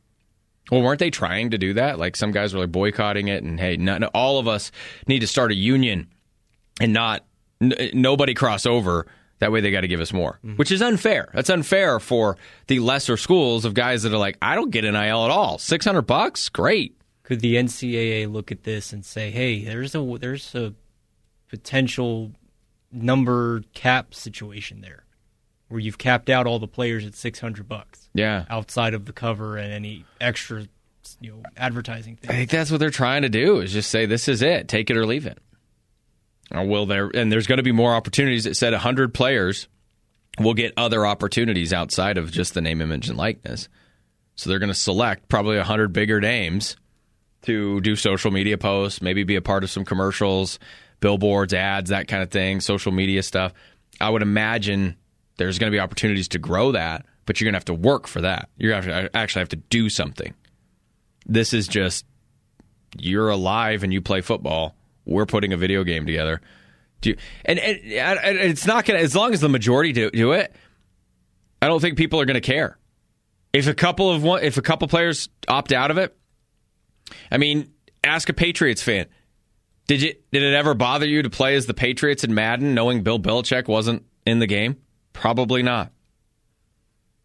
Well, 0.71 0.83
weren't 0.83 0.99
they 0.99 1.11
trying 1.11 1.51
to 1.51 1.59
do 1.59 1.75
that? 1.75 1.99
Like 1.99 2.17
some 2.17 2.33
guys 2.33 2.55
were 2.55 2.61
like 2.61 2.73
boycotting 2.73 3.29
it, 3.29 3.43
and 3.43 3.61
hey, 3.61 3.77
no, 3.77 3.99
no, 3.99 4.09
all 4.15 4.39
of 4.39 4.49
us 4.49 4.73
need 5.07 5.21
to 5.21 5.27
start 5.27 5.53
a 5.53 5.55
union 5.55 6.09
and 6.81 6.93
not 6.93 7.25
n- 7.61 7.91
nobody 7.93 8.35
cross 8.35 8.67
over. 8.67 9.07
That 9.45 9.53
way, 9.53 9.61
they 9.61 9.71
got 9.71 9.83
to 9.83 9.89
give 9.89 10.01
us 10.01 10.11
more, 10.11 10.39
mm-hmm. 10.43 10.57
which 10.57 10.73
is 10.73 10.81
unfair. 10.81 11.29
That's 11.35 11.51
unfair 11.51 12.01
for 12.01 12.39
the 12.67 12.79
lesser 12.79 13.19
schools 13.19 13.67
of 13.67 13.75
guys 13.75 14.05
that 14.05 14.15
are 14.15 14.19
like, 14.19 14.39
I 14.41 14.55
don't 14.55 14.71
get 14.71 14.85
NIL 14.85 14.97
at 14.97 15.31
all. 15.31 15.59
Six 15.59 15.85
hundred 15.85 16.07
bucks, 16.07 16.49
great. 16.49 16.99
Could 17.25 17.41
the 17.41 17.57
NCAA 17.57 18.33
look 18.33 18.51
at 18.51 18.63
this 18.63 18.95
and 18.95 19.05
say, 19.05 19.31
Hey, 19.31 19.63
there's 19.63 19.95
a 19.95 20.17
there's 20.19 20.55
a 20.55 20.73
potential 21.51 22.33
number 22.91 23.65
cap 23.75 24.15
situation 24.15 24.81
there, 24.81 25.05
where 25.69 25.79
you've 25.79 25.99
capped 25.99 26.31
out 26.31 26.47
all 26.47 26.59
the 26.59 26.67
players 26.67 27.05
at 27.05 27.15
six 27.15 27.39
hundred 27.39 27.69
bucks. 27.69 28.09
Yeah, 28.15 28.47
outside 28.49 28.95
of 28.95 29.05
the 29.05 29.13
cover 29.13 29.59
and 29.59 29.75
any 29.75 30.07
extra, 30.23 30.67
you 31.21 31.33
know, 31.33 31.43
advertising. 31.55 32.17
Things. 32.17 32.33
I 32.33 32.37
think 32.39 32.49
that's 32.49 32.71
what 32.71 32.81
they're 32.81 32.89
trying 32.89 33.21
to 33.23 33.29
do 33.29 33.61
is 33.61 33.75
just 33.75 33.91
say 33.91 34.07
this 34.07 34.27
is 34.27 34.41
it, 34.41 34.69
take 34.69 34.89
it 34.89 34.97
or 34.97 35.05
leave 35.05 35.27
it. 35.27 35.39
Or 36.51 36.67
will 36.67 36.87
there? 36.87 37.11
And 37.15 37.33
there's 37.33 37.47
going 37.47 37.59
to 37.59 37.63
be 37.63 37.73
more 37.73 37.95
opportunities. 37.95 38.47
It 38.47 38.57
said 38.57 38.75
hundred 38.75 39.15
players 39.15 39.69
will 40.39 40.55
get 40.55 40.73
other 40.77 41.07
opportunities 41.07 41.73
outside 41.73 42.19
of 42.19 42.31
just 42.31 42.55
the 42.55 42.61
name, 42.61 42.81
image, 42.81 43.09
and 43.09 43.17
likeness. 43.17 43.69
So 44.37 44.51
they're 44.51 44.59
going 44.59 44.73
to 44.73 44.75
select 44.75 45.29
probably 45.29 45.59
hundred 45.61 45.93
bigger 45.93 46.21
names 46.21 46.77
to 47.43 47.81
do 47.81 47.95
social 47.97 48.31
media 48.31 48.59
posts, 48.59 49.03
maybe 49.03 49.23
be 49.23 49.37
a 49.37 49.43
part 49.43 49.65
of 49.65 49.71
some 49.71 49.85
commercials, 49.85 50.59
billboards, 51.01 51.53
ads, 51.53 51.91
that 51.91 52.09
kind 52.09 52.23
of 52.23 52.31
thing, 52.31 52.61
social 52.61 52.93
media 52.93 53.23
stuff. 53.23 53.53
I 54.01 54.11
would 54.11 54.23
imagine 54.23 54.97
there's 55.37 55.59
going 55.59 55.71
to 55.71 55.75
be 55.75 55.81
opportunities 55.81 56.29
to 56.29 56.39
grow 56.39 56.73
that, 56.73 57.07
but 57.27 57.41
you're 57.41 57.47
going 57.47 57.55
to 57.55 57.59
have 57.59 57.65
to 57.67 57.75
work 57.75 58.07
for 58.07 58.23
that. 58.23 58.49
You're 58.57 58.73
going 58.73 58.83
to, 58.85 59.09
to 59.09 59.17
actually 59.17 59.41
have 59.41 59.51
to 59.51 59.57
do 59.57 59.89
something. 59.89 60.35
This 61.27 61.53
is 61.53 61.69
just 61.69 62.05
you're 62.99 63.31
alive 63.31 63.83
and 63.83 63.93
you 63.93 64.01
play 64.01 64.21
football. 64.21 64.75
We're 65.05 65.27
putting 65.27 65.53
a 65.53 65.57
video 65.57 65.85
game 65.85 66.07
together. 66.07 66.41
Do 67.01 67.11
you, 67.11 67.17
and, 67.45 67.59
and, 67.59 67.79
and 67.79 68.39
it's 68.39 68.67
not 68.67 68.85
going 68.85 68.99
to 68.99 69.05
as 69.05 69.15
long 69.15 69.33
as 69.33 69.41
the 69.41 69.49
majority 69.49 69.93
do, 69.93 70.11
do 70.11 70.33
it. 70.33 70.55
I 71.61 71.67
don't 71.67 71.81
think 71.81 71.97
people 71.97 72.21
are 72.21 72.25
going 72.25 72.35
to 72.35 72.41
care. 72.41 72.79
If 73.53 73.67
a 73.67 73.75
couple 73.75 74.11
of 74.11 74.23
one, 74.23 74.43
if 74.43 74.57
a 74.57 74.63
couple 74.63 74.89
players 74.89 75.29
opt 75.49 75.73
out 75.73 75.91
of 75.91 75.99
it, 75.99 76.17
I 77.31 77.39
mean, 77.39 77.73
ask 78.03 78.29
a 78.29 78.33
Patriots 78.33 78.83
fan 78.83 79.07
did 79.87 80.03
you 80.03 80.15
did 80.33 80.43
it 80.43 80.55
ever 80.55 80.73
bother 80.75 81.07
you 81.07 81.23
to 81.23 81.31
play 81.31 81.55
as 81.57 81.67
the 81.67 81.75
Patriots 81.75 82.25
in 82.25 82.35
Madden 82.35 82.75
knowing 82.75 83.03
Bill 83.03 83.19
Belichick 83.19 83.69
wasn't 83.69 84.05
in 84.27 84.39
the 84.39 84.47
game? 84.47 84.79
Probably 85.13 85.63
not. 85.63 85.93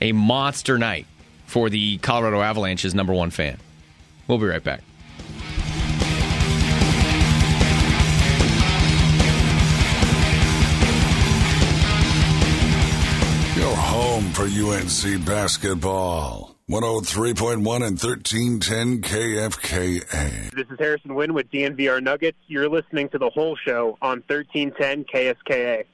a 0.00 0.12
monster 0.12 0.78
night 0.78 1.06
for 1.46 1.68
the 1.68 1.98
Colorado 1.98 2.40
Avalanche's 2.40 2.94
number 2.94 3.12
one 3.12 3.30
fan? 3.30 3.58
We'll 4.28 4.38
be 4.38 4.46
right 4.46 4.62
back. 4.64 4.82
Home 13.94 14.30
for 14.32 14.42
UNC 14.42 15.24
basketball. 15.24 16.56
103.1 16.68 17.54
and 17.54 17.64
1310 17.64 19.02
KFKA. 19.02 20.50
This 20.50 20.66
is 20.68 20.78
Harrison 20.80 21.14
Wind 21.14 21.32
with 21.32 21.48
DNVR 21.52 22.02
Nuggets. 22.02 22.36
You're 22.48 22.68
listening 22.68 23.08
to 23.10 23.18
the 23.18 23.30
Hull 23.30 23.54
Show 23.54 23.96
on 24.02 24.24
1310 24.26 25.04
KFKA. 25.04 25.84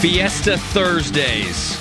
Fiesta 0.00 0.58
Thursdays. 0.58 1.78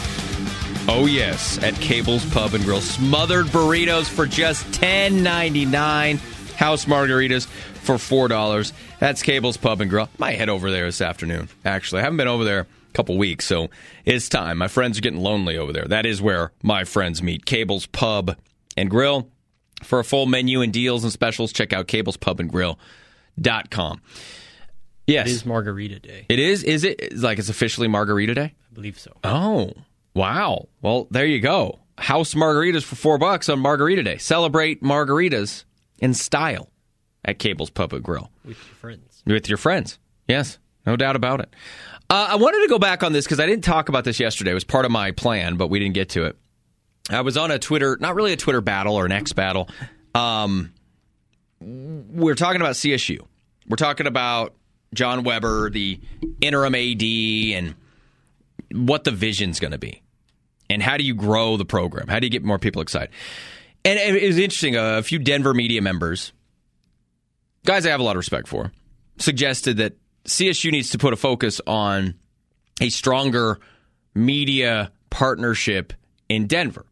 Oh 0.87 1.07
yes, 1.07 1.57
at 1.63 1.73
Cable's 1.75 2.25
Pub 2.31 2.53
and 2.53 2.63
Grill. 2.63 2.81
Smothered 2.81 3.47
burritos 3.47 4.07
for 4.07 4.27
just 4.27 4.63
$10.99. 4.79 6.32
House 6.57 6.85
margaritas 6.85 7.45
for 7.47 7.95
$4. 7.95 8.71
That's 8.99 9.21
Cable's 9.23 9.57
Pub 9.57 9.81
and 9.81 9.89
Grill. 9.89 10.09
Might 10.17 10.37
head 10.37 10.49
over 10.49 10.71
there 10.71 10.85
this 10.85 11.01
afternoon, 11.01 11.49
actually. 11.65 12.01
I 12.01 12.03
haven't 12.03 12.17
been 12.17 12.27
over 12.27 12.43
there 12.43 12.61
a 12.61 12.93
couple 12.93 13.17
weeks, 13.17 13.45
so 13.45 13.69
it's 14.05 14.29
time. 14.29 14.57
My 14.57 14.67
friends 14.67 14.97
are 14.97 15.01
getting 15.01 15.21
lonely 15.21 15.57
over 15.57 15.73
there. 15.73 15.85
That 15.85 16.05
is 16.05 16.21
where 16.21 16.51
my 16.61 16.83
friends 16.83 17.21
meet. 17.21 17.45
Cable's 17.45 17.85
Pub 17.87 18.37
and 18.77 18.89
Grill. 18.89 19.29
For 19.83 19.99
a 19.99 20.03
full 20.03 20.25
menu 20.25 20.61
and 20.61 20.71
deals 20.71 21.03
and 21.03 21.11
specials, 21.11 21.51
check 21.51 21.73
out 21.73 21.87
cables 21.87 22.15
pub 22.15 22.39
and 22.39 22.49
cablespubandgrill.com. 22.51 24.01
Yes. 25.05 25.27
It 25.27 25.31
is 25.31 25.45
Margarita 25.45 25.99
Day. 25.99 26.25
It 26.29 26.39
is? 26.39 26.63
Is 26.63 26.85
it 26.85 27.17
like 27.17 27.37
it's 27.37 27.49
officially 27.49 27.89
Margarita 27.89 28.33
Day? 28.33 28.53
I 28.71 28.73
believe 28.73 28.97
so. 28.97 29.11
Oh, 29.23 29.73
wow. 30.13 30.69
Well, 30.81 31.07
there 31.11 31.25
you 31.25 31.41
go. 31.41 31.79
House 31.97 32.33
margaritas 32.33 32.83
for 32.83 32.95
four 32.95 33.17
bucks 33.17 33.49
on 33.49 33.59
Margarita 33.59 34.03
Day. 34.03 34.17
Celebrate 34.17 34.81
margaritas 34.81 35.65
in 36.03 36.13
style 36.13 36.69
at 37.23 37.39
Cable's 37.39 37.69
Pub 37.69 37.93
and 37.93 38.03
Grill. 38.03 38.29
With 38.43 38.57
your 38.57 38.75
friends. 38.75 39.23
With 39.25 39.49
your 39.49 39.57
friends. 39.57 39.97
Yes, 40.27 40.59
no 40.85 40.97
doubt 40.97 41.15
about 41.15 41.39
it. 41.39 41.53
Uh, 42.09 42.27
I 42.31 42.35
wanted 42.35 42.61
to 42.61 42.67
go 42.67 42.77
back 42.77 43.03
on 43.03 43.13
this 43.13 43.23
because 43.25 43.39
I 43.39 43.45
didn't 43.45 43.63
talk 43.63 43.87
about 43.87 44.03
this 44.03 44.19
yesterday. 44.19 44.51
It 44.51 44.55
was 44.55 44.65
part 44.65 44.83
of 44.83 44.91
my 44.91 45.11
plan, 45.11 45.55
but 45.55 45.69
we 45.69 45.79
didn't 45.79 45.93
get 45.93 46.09
to 46.09 46.25
it. 46.25 46.37
I 47.09 47.21
was 47.21 47.37
on 47.37 47.51
a 47.51 47.57
Twitter, 47.57 47.97
not 48.01 48.15
really 48.15 48.33
a 48.33 48.37
Twitter 48.37 48.59
battle 48.59 48.95
or 48.95 49.05
an 49.05 49.13
X 49.13 49.31
battle. 49.31 49.69
Um, 50.13 50.73
we're 51.61 52.35
talking 52.35 52.59
about 52.59 52.75
CSU. 52.75 53.25
We're 53.69 53.77
talking 53.77 54.05
about 54.07 54.53
John 54.93 55.23
Weber, 55.23 55.69
the 55.69 56.01
interim 56.41 56.75
AD, 56.75 57.01
and 57.01 57.75
what 58.71 59.05
the 59.05 59.11
vision's 59.11 59.61
going 59.61 59.71
to 59.71 59.77
be, 59.77 60.01
and 60.69 60.83
how 60.83 60.97
do 60.97 61.05
you 61.05 61.15
grow 61.15 61.55
the 61.55 61.65
program? 61.65 62.09
How 62.09 62.19
do 62.19 62.25
you 62.25 62.31
get 62.31 62.43
more 62.43 62.59
people 62.59 62.81
excited? 62.81 63.09
And 63.85 63.99
it 63.99 64.27
was 64.27 64.37
interesting. 64.37 64.77
Uh, 64.77 64.97
a 64.97 65.03
few 65.03 65.19
Denver 65.19 65.53
media 65.53 65.81
members 65.81 66.31
guys 67.65 67.85
I 67.85 67.89
have 67.89 67.99
a 67.99 68.03
lot 68.03 68.15
of 68.15 68.17
respect 68.17 68.47
for, 68.47 68.71
suggested 69.17 69.77
that 69.77 69.93
CSU 70.25 70.71
needs 70.71 70.91
to 70.91 70.97
put 70.97 71.13
a 71.13 71.17
focus 71.17 71.61
on 71.65 72.15
a 72.81 72.89
stronger 72.89 73.59
media 74.13 74.91
partnership 75.09 75.93
in 76.29 76.47
Denver. 76.47 76.85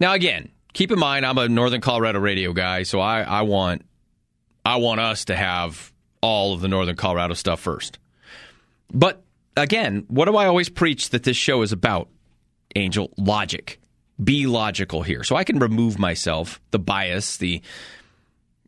Now, 0.00 0.12
again, 0.12 0.50
keep 0.72 0.92
in 0.92 0.98
mind 0.98 1.26
I'm 1.26 1.38
a 1.38 1.48
Northern 1.48 1.80
Colorado 1.80 2.20
radio 2.20 2.52
guy, 2.52 2.84
so 2.84 3.00
I, 3.00 3.22
I 3.22 3.42
want 3.42 3.84
I 4.64 4.76
want 4.76 5.00
us 5.00 5.26
to 5.26 5.36
have 5.36 5.92
all 6.20 6.54
of 6.54 6.60
the 6.60 6.68
Northern 6.68 6.96
Colorado 6.96 7.34
stuff 7.34 7.60
first. 7.60 7.98
But 8.92 9.22
again, 9.56 10.04
what 10.08 10.26
do 10.26 10.36
I 10.36 10.46
always 10.46 10.68
preach 10.68 11.10
that 11.10 11.22
this 11.22 11.36
show 11.36 11.62
is 11.62 11.72
about? 11.72 12.08
Angel 12.76 13.10
logic. 13.16 13.77
Be 14.22 14.46
logical 14.46 15.02
here. 15.02 15.22
So 15.22 15.36
I 15.36 15.44
can 15.44 15.58
remove 15.58 15.98
myself, 15.98 16.60
the 16.70 16.78
bias, 16.78 17.36
the 17.36 17.62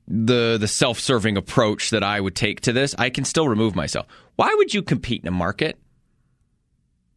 the 0.07 0.59
the 0.61 0.69
self-serving 0.69 1.37
approach 1.37 1.91
that 1.91 2.03
I 2.03 2.21
would 2.21 2.35
take 2.35 2.61
to 2.63 2.73
this, 2.73 2.95
I 2.99 3.11
can 3.11 3.25
still 3.25 3.49
remove 3.49 3.77
myself. 3.77 4.07
Why 4.37 4.53
would 4.57 4.75
you 4.75 4.83
compete 4.83 5.23
in 5.23 5.29
a 5.29 5.33
market 5.33 5.79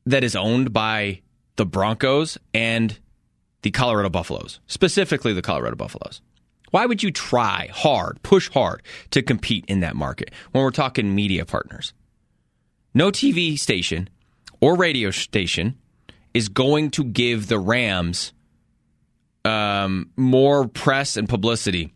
that 0.05 0.23
is 0.23 0.35
owned 0.35 0.73
by 0.73 1.21
the 1.55 1.65
Broncos 1.65 2.37
and 2.53 2.97
the 3.63 3.71
Colorado 3.71 4.09
Buffaloes, 4.09 4.59
specifically 4.67 5.33
the 5.33 5.41
Colorado 5.41 5.75
Buffaloes? 5.75 6.21
Why 6.71 6.85
would 6.85 7.03
you 7.03 7.11
try 7.11 7.69
hard, 7.71 8.21
push 8.23 8.49
hard 8.49 8.81
to 9.11 9.21
compete 9.21 9.65
in 9.67 9.81
that 9.81 9.95
market 9.95 10.31
when 10.51 10.63
we're 10.63 10.71
talking 10.71 11.13
media 11.13 11.45
partners? 11.45 11.93
No 12.93 13.11
TV 13.11 13.57
station 13.57 14.09
or 14.59 14.75
radio 14.75 15.11
station 15.11 15.77
is 16.33 16.49
going 16.49 16.91
to 16.91 17.03
give 17.03 17.47
the 17.47 17.59
Rams 17.59 18.33
um, 19.45 20.09
more 20.15 20.67
press 20.67 21.17
and 21.17 21.27
publicity 21.27 21.93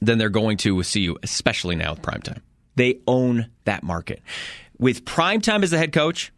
than 0.00 0.18
they're 0.18 0.28
going 0.28 0.56
to 0.58 0.74
with 0.74 0.92
CU, 0.92 1.16
especially 1.22 1.76
now 1.76 1.92
with 1.92 2.02
primetime. 2.02 2.40
They 2.76 3.00
own 3.06 3.50
that 3.64 3.82
market. 3.82 4.20
With 4.78 5.04
primetime 5.04 5.62
as 5.62 5.70
the 5.70 5.78
head 5.78 5.92
coach, 5.92 6.32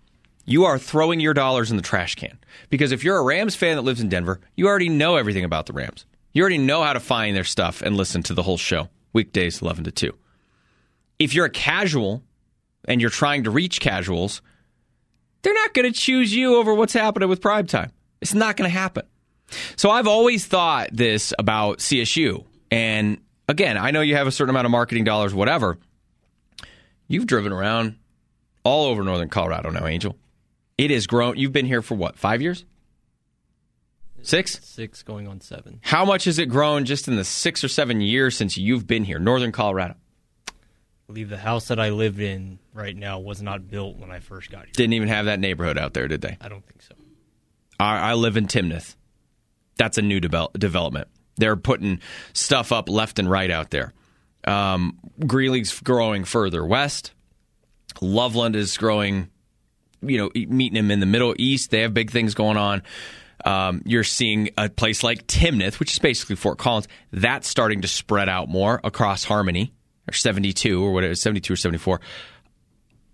you 0.45 0.65
are 0.65 0.79
throwing 0.79 1.21
your 1.21 1.35
dollars 1.35 1.71
in 1.71 1.77
the 1.77 1.83
trash 1.83 2.15
can. 2.15 2.39
Because 2.71 2.93
if 2.93 3.03
you're 3.03 3.17
a 3.17 3.25
Rams 3.25 3.57
fan 3.57 3.77
that 3.77 3.83
lives 3.83 4.01
in 4.01 4.09
Denver, 4.09 4.41
you 4.55 4.69
already 4.69 4.89
know 4.89 5.17
everything 5.17 5.45
about 5.45 5.67
the 5.67 5.73
Rams. 5.73 6.05
You 6.33 6.43
already 6.43 6.59
know 6.59 6.83
how 6.83 6.93
to 6.93 7.01
find 7.01 7.35
their 7.35 7.45
stuff 7.45 7.83
and 7.83 7.97
listen 7.97 8.23
to 8.25 8.35
the 8.35 8.43
Hull 8.43 8.59
Show, 8.59 8.89
weekdays 9.13 9.63
11 9.63 9.85
to 9.85 9.91
2. 9.91 10.13
If 11.19 11.35
you're 11.35 11.47
a 11.47 11.51
casual 11.51 12.23
and 12.85 13.01
you're 13.01 13.11
trying 13.11 13.45
to 13.45 13.51
reach 13.51 13.81
casuals, 13.81 14.43
they're 15.47 15.55
not 15.55 15.75
going 15.75 15.93
to 15.93 15.97
choose 15.97 16.35
you 16.35 16.57
over 16.57 16.75
what's 16.75 16.93
happening 16.93 17.29
with 17.29 17.41
primetime. 17.41 17.93
It's 18.21 18.35
not 18.35 18.57
going 18.57 18.69
to 18.69 18.77
happen. 18.77 19.05
So 19.77 19.91
I've 19.91 20.09
always 20.09 20.45
thought 20.45 20.89
this 20.93 21.33
about 21.39 21.79
CSU. 21.79 22.45
And 22.73 23.19
again, 23.49 23.79
I 23.79 23.93
know 23.93 24.01
you 24.01 24.17
have 24.17 24.27
a 24.27 24.33
certain 24.33 24.51
amount 24.51 24.65
of 24.65 24.73
marketing 24.73 25.05
dollars, 25.05 25.33
whatever. 25.33 25.79
You've 27.07 27.29
driven 27.29 27.53
around 27.53 27.95
all 28.65 28.87
over 28.87 29.05
northern 29.05 29.29
Colorado 29.29 29.71
now, 29.71 29.87
Angel. 29.87 30.17
It 30.79 30.91
has 30.91 31.07
grown. 31.07 31.37
You've 31.37 31.53
been 31.53 31.67
here 31.67 31.81
for 31.81 31.95
what, 31.95 32.19
five 32.19 32.43
years? 32.43 32.65
Six? 34.23 34.59
Six 34.65 35.05
going 35.05 35.29
on 35.29 35.41
seven. 35.41 35.79
How 35.81 36.05
much 36.05 36.25
has 36.25 36.41
it 36.41 36.47
grown 36.47 36.87
just 36.87 37.07
in 37.07 37.15
the 37.15 37.23
six 37.23 37.63
or 37.63 37.69
seven 37.69 38.01
years 38.01 38.37
since 38.37 38.59
you've 38.59 38.89
been 38.89 39.05
here, 39.05 39.21
northern 39.21 39.53
Colorado? 39.53 39.95
Believe 41.07 41.29
the 41.29 41.37
house 41.37 41.69
that 41.69 41.79
I 41.79 41.91
live 41.91 42.21
in 42.21 42.59
right 42.75 42.97
now 42.97 43.21
was 43.21 43.41
not 43.41 43.71
built 43.71 43.97
when 43.97 44.11
I 44.11 44.19
first 44.19 44.51
got 44.51 44.65
here. 44.65 44.73
Didn't 44.73 44.95
even 44.95 45.09
have 45.09 45.27
that 45.27 45.39
neighborhood 45.39 45.79
out 45.79 45.95
there, 45.95 46.09
did 46.09 46.21
they? 46.21 46.37
I 46.41 46.49
don't 46.49 46.67
think 46.67 46.83
so. 46.83 46.95
I, 47.79 48.11
I 48.11 48.15
live 48.15 48.37
in 48.37 48.47
Timnath. 48.49 48.97
That's 49.77 49.99
a 49.99 50.03
new 50.03 50.21
devel- 50.21 50.53
development. 50.55 51.07
They're 51.37 51.57
putting 51.57 52.01
stuff 52.33 52.73
up 52.73 52.89
left 52.89 53.19
and 53.21 53.31
right 53.31 53.51
out 53.51 53.71
there. 53.71 53.93
Um, 54.47 54.99
Greeley's 55.25 55.79
growing 55.81 56.25
further 56.25 56.65
west. 56.65 57.13
Loveland 58.01 58.57
is 58.57 58.77
growing, 58.77 59.31
you 60.03 60.19
know, 60.19 60.31
meeting 60.35 60.75
them 60.75 60.91
in 60.91 60.99
the 60.99 61.07
Middle 61.07 61.35
East. 61.39 61.71
They 61.71 61.83
have 61.83 61.95
big 61.95 62.11
things 62.11 62.35
going 62.35 62.57
on. 62.57 62.83
Um, 63.45 63.83
you're 63.85 64.05
seeing 64.05 64.51
a 64.59 64.69
place 64.69 65.05
like 65.05 65.27
Timnath, 65.27 65.79
which 65.79 65.93
is 65.93 65.99
basically 66.01 66.37
Fort 66.37 66.59
Collins, 66.59 66.89
that's 67.13 67.47
starting 67.47 67.83
to 67.83 67.89
spread 67.89 68.29
out 68.29 68.49
more 68.49 68.81
across 68.83 69.23
Harmony 69.23 69.73
or 70.09 70.13
72 70.13 70.85
or 70.85 70.93
whatever, 70.93 71.15
72 71.15 71.53
or 71.53 71.57
74. 71.57 72.01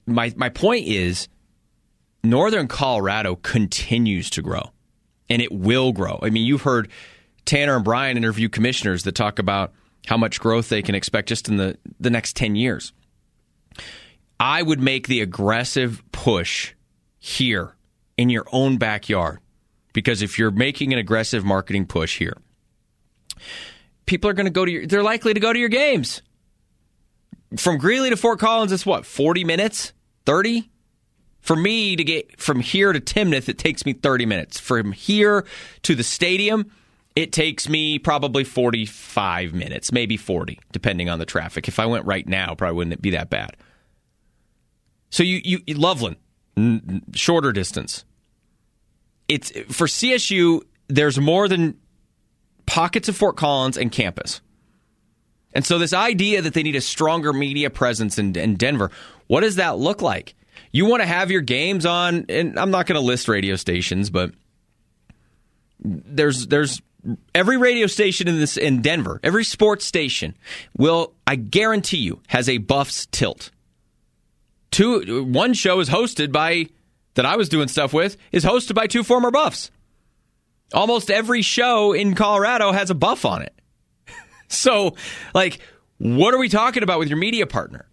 My 0.06 0.32
my 0.36 0.48
point 0.48 0.86
is, 0.86 1.28
Northern 2.24 2.68
Colorado 2.68 3.36
continues 3.36 4.30
to 4.30 4.42
grow, 4.42 4.70
and 5.28 5.40
it 5.40 5.52
will 5.52 5.92
grow. 5.92 6.18
I 6.22 6.30
mean, 6.30 6.44
you've 6.44 6.62
heard 6.62 6.88
Tanner 7.44 7.76
and 7.76 7.84
Brian 7.84 8.16
interview 8.16 8.48
commissioners 8.48 9.04
that 9.04 9.14
talk 9.14 9.38
about 9.38 9.72
how 10.06 10.16
much 10.16 10.40
growth 10.40 10.68
they 10.68 10.82
can 10.82 10.94
expect 10.94 11.28
just 11.28 11.48
in 11.48 11.56
the, 11.56 11.78
the 12.00 12.10
next 12.10 12.36
10 12.36 12.56
years. 12.56 12.92
I 14.38 14.62
would 14.62 14.80
make 14.80 15.06
the 15.06 15.20
aggressive 15.20 16.02
push 16.10 16.74
here 17.18 17.76
in 18.16 18.28
your 18.28 18.44
own 18.52 18.78
backyard 18.78 19.38
because 19.92 20.22
if 20.22 20.38
you're 20.38 20.50
making 20.50 20.92
an 20.92 20.98
aggressive 20.98 21.44
marketing 21.44 21.86
push 21.86 22.18
here, 22.18 22.36
people 24.06 24.28
are 24.28 24.34
going 24.34 24.46
to 24.46 24.50
go 24.50 24.64
to 24.64 24.70
your, 24.70 24.86
they're 24.86 25.02
likely 25.02 25.34
to 25.34 25.40
go 25.40 25.52
to 25.52 25.58
your 25.58 25.68
games. 25.68 26.22
From 27.56 27.78
Greeley 27.78 28.10
to 28.10 28.16
Fort 28.16 28.38
Collins, 28.38 28.72
it's 28.72 28.86
what, 28.86 29.04
40 29.06 29.44
minutes? 29.44 29.92
30? 30.26 30.70
For 31.40 31.56
me 31.56 31.96
to 31.96 32.04
get 32.04 32.40
from 32.40 32.60
here 32.60 32.92
to 32.92 33.00
Timnath, 33.00 33.48
it 33.48 33.58
takes 33.58 33.84
me 33.84 33.92
30 33.94 34.26
minutes. 34.26 34.60
From 34.60 34.92
here 34.92 35.44
to 35.82 35.94
the 35.94 36.04
stadium, 36.04 36.70
it 37.16 37.32
takes 37.32 37.68
me 37.68 37.98
probably 37.98 38.44
45 38.44 39.52
minutes, 39.52 39.92
maybe 39.92 40.16
40, 40.16 40.58
depending 40.70 41.10
on 41.10 41.18
the 41.18 41.26
traffic. 41.26 41.66
If 41.68 41.78
I 41.78 41.86
went 41.86 42.06
right 42.06 42.26
now, 42.26 42.54
probably 42.54 42.76
wouldn't 42.76 43.02
be 43.02 43.10
that 43.10 43.28
bad. 43.28 43.56
So 45.10 45.22
you, 45.22 45.60
you 45.66 45.74
Loveland, 45.74 46.16
n- 46.56 47.02
shorter 47.14 47.52
distance. 47.52 48.04
It's 49.28 49.50
for 49.50 49.86
CSU. 49.86 50.62
There's 50.88 51.18
more 51.18 51.48
than 51.48 51.76
pockets 52.66 53.08
of 53.08 53.16
Fort 53.16 53.36
Collins 53.36 53.76
and 53.76 53.90
campus, 53.90 54.40
and 55.52 55.64
so 55.64 55.78
this 55.78 55.92
idea 55.92 56.42
that 56.42 56.54
they 56.54 56.62
need 56.62 56.76
a 56.76 56.80
stronger 56.80 57.32
media 57.32 57.70
presence 57.70 58.18
in, 58.18 58.36
in 58.36 58.56
Denver. 58.56 58.90
What 59.26 59.40
does 59.40 59.56
that 59.56 59.78
look 59.78 60.02
like? 60.02 60.34
You 60.72 60.86
want 60.86 61.02
to 61.02 61.06
have 61.06 61.30
your 61.30 61.42
games 61.42 61.84
on, 61.84 62.26
and 62.28 62.58
I'm 62.58 62.70
not 62.70 62.86
going 62.86 63.00
to 63.00 63.06
list 63.06 63.28
radio 63.28 63.56
stations, 63.56 64.10
but 64.10 64.32
there's 65.80 66.46
there's 66.46 66.80
every 67.34 67.56
radio 67.56 67.86
station 67.86 68.28
in 68.28 68.38
this 68.38 68.56
in 68.56 68.82
Denver, 68.82 69.20
every 69.22 69.44
sports 69.44 69.84
station 69.84 70.36
will, 70.76 71.14
I 71.26 71.36
guarantee 71.36 71.98
you, 71.98 72.20
has 72.28 72.48
a 72.48 72.58
Buffs 72.58 73.06
tilt. 73.06 73.50
Two, 74.70 75.24
one 75.24 75.52
show 75.52 75.80
is 75.80 75.88
hosted 75.88 76.32
by 76.32 76.66
that 77.14 77.26
I 77.26 77.36
was 77.36 77.48
doing 77.48 77.68
stuff 77.68 77.92
with 77.92 78.16
is 78.30 78.44
hosted 78.44 78.74
by 78.74 78.86
two 78.86 79.02
former 79.02 79.30
Buffs. 79.30 79.70
Almost 80.72 81.10
every 81.10 81.42
show 81.42 81.92
in 81.92 82.14
Colorado 82.14 82.72
has 82.72 82.88
a 82.88 82.94
Buff 82.94 83.26
on 83.26 83.42
it. 83.42 83.54
So, 84.52 84.96
like, 85.34 85.60
what 85.98 86.34
are 86.34 86.38
we 86.38 86.48
talking 86.48 86.82
about 86.82 86.98
with 86.98 87.08
your 87.08 87.18
media 87.18 87.46
partner? 87.46 87.86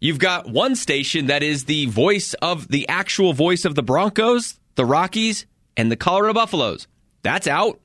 You've 0.00 0.18
got 0.18 0.48
one 0.48 0.76
station 0.76 1.26
that 1.26 1.42
is 1.42 1.64
the 1.64 1.86
voice 1.86 2.34
of 2.34 2.68
the 2.68 2.88
actual 2.88 3.32
voice 3.32 3.64
of 3.64 3.74
the 3.74 3.82
Broncos, 3.82 4.58
the 4.74 4.84
Rockies, 4.84 5.46
and 5.76 5.90
the 5.90 5.96
Colorado 5.96 6.34
Buffaloes. 6.34 6.86
That's 7.22 7.46
out. 7.46 7.80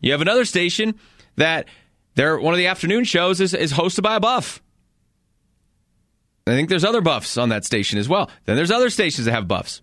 You 0.00 0.12
have 0.12 0.20
another 0.20 0.44
station 0.44 0.98
that 1.36 1.68
they're 2.14 2.38
one 2.38 2.54
of 2.54 2.58
the 2.58 2.66
afternoon 2.66 3.04
shows 3.04 3.40
is, 3.40 3.54
is 3.54 3.72
hosted 3.72 4.02
by 4.02 4.16
a 4.16 4.20
buff. 4.20 4.62
I 6.46 6.50
think 6.50 6.68
there's 6.68 6.84
other 6.84 7.00
buffs 7.00 7.38
on 7.38 7.48
that 7.50 7.64
station 7.64 7.98
as 7.98 8.08
well. 8.08 8.30
Then 8.44 8.56
there's 8.56 8.70
other 8.70 8.90
stations 8.90 9.24
that 9.24 9.32
have 9.32 9.48
buffs. 9.48 9.82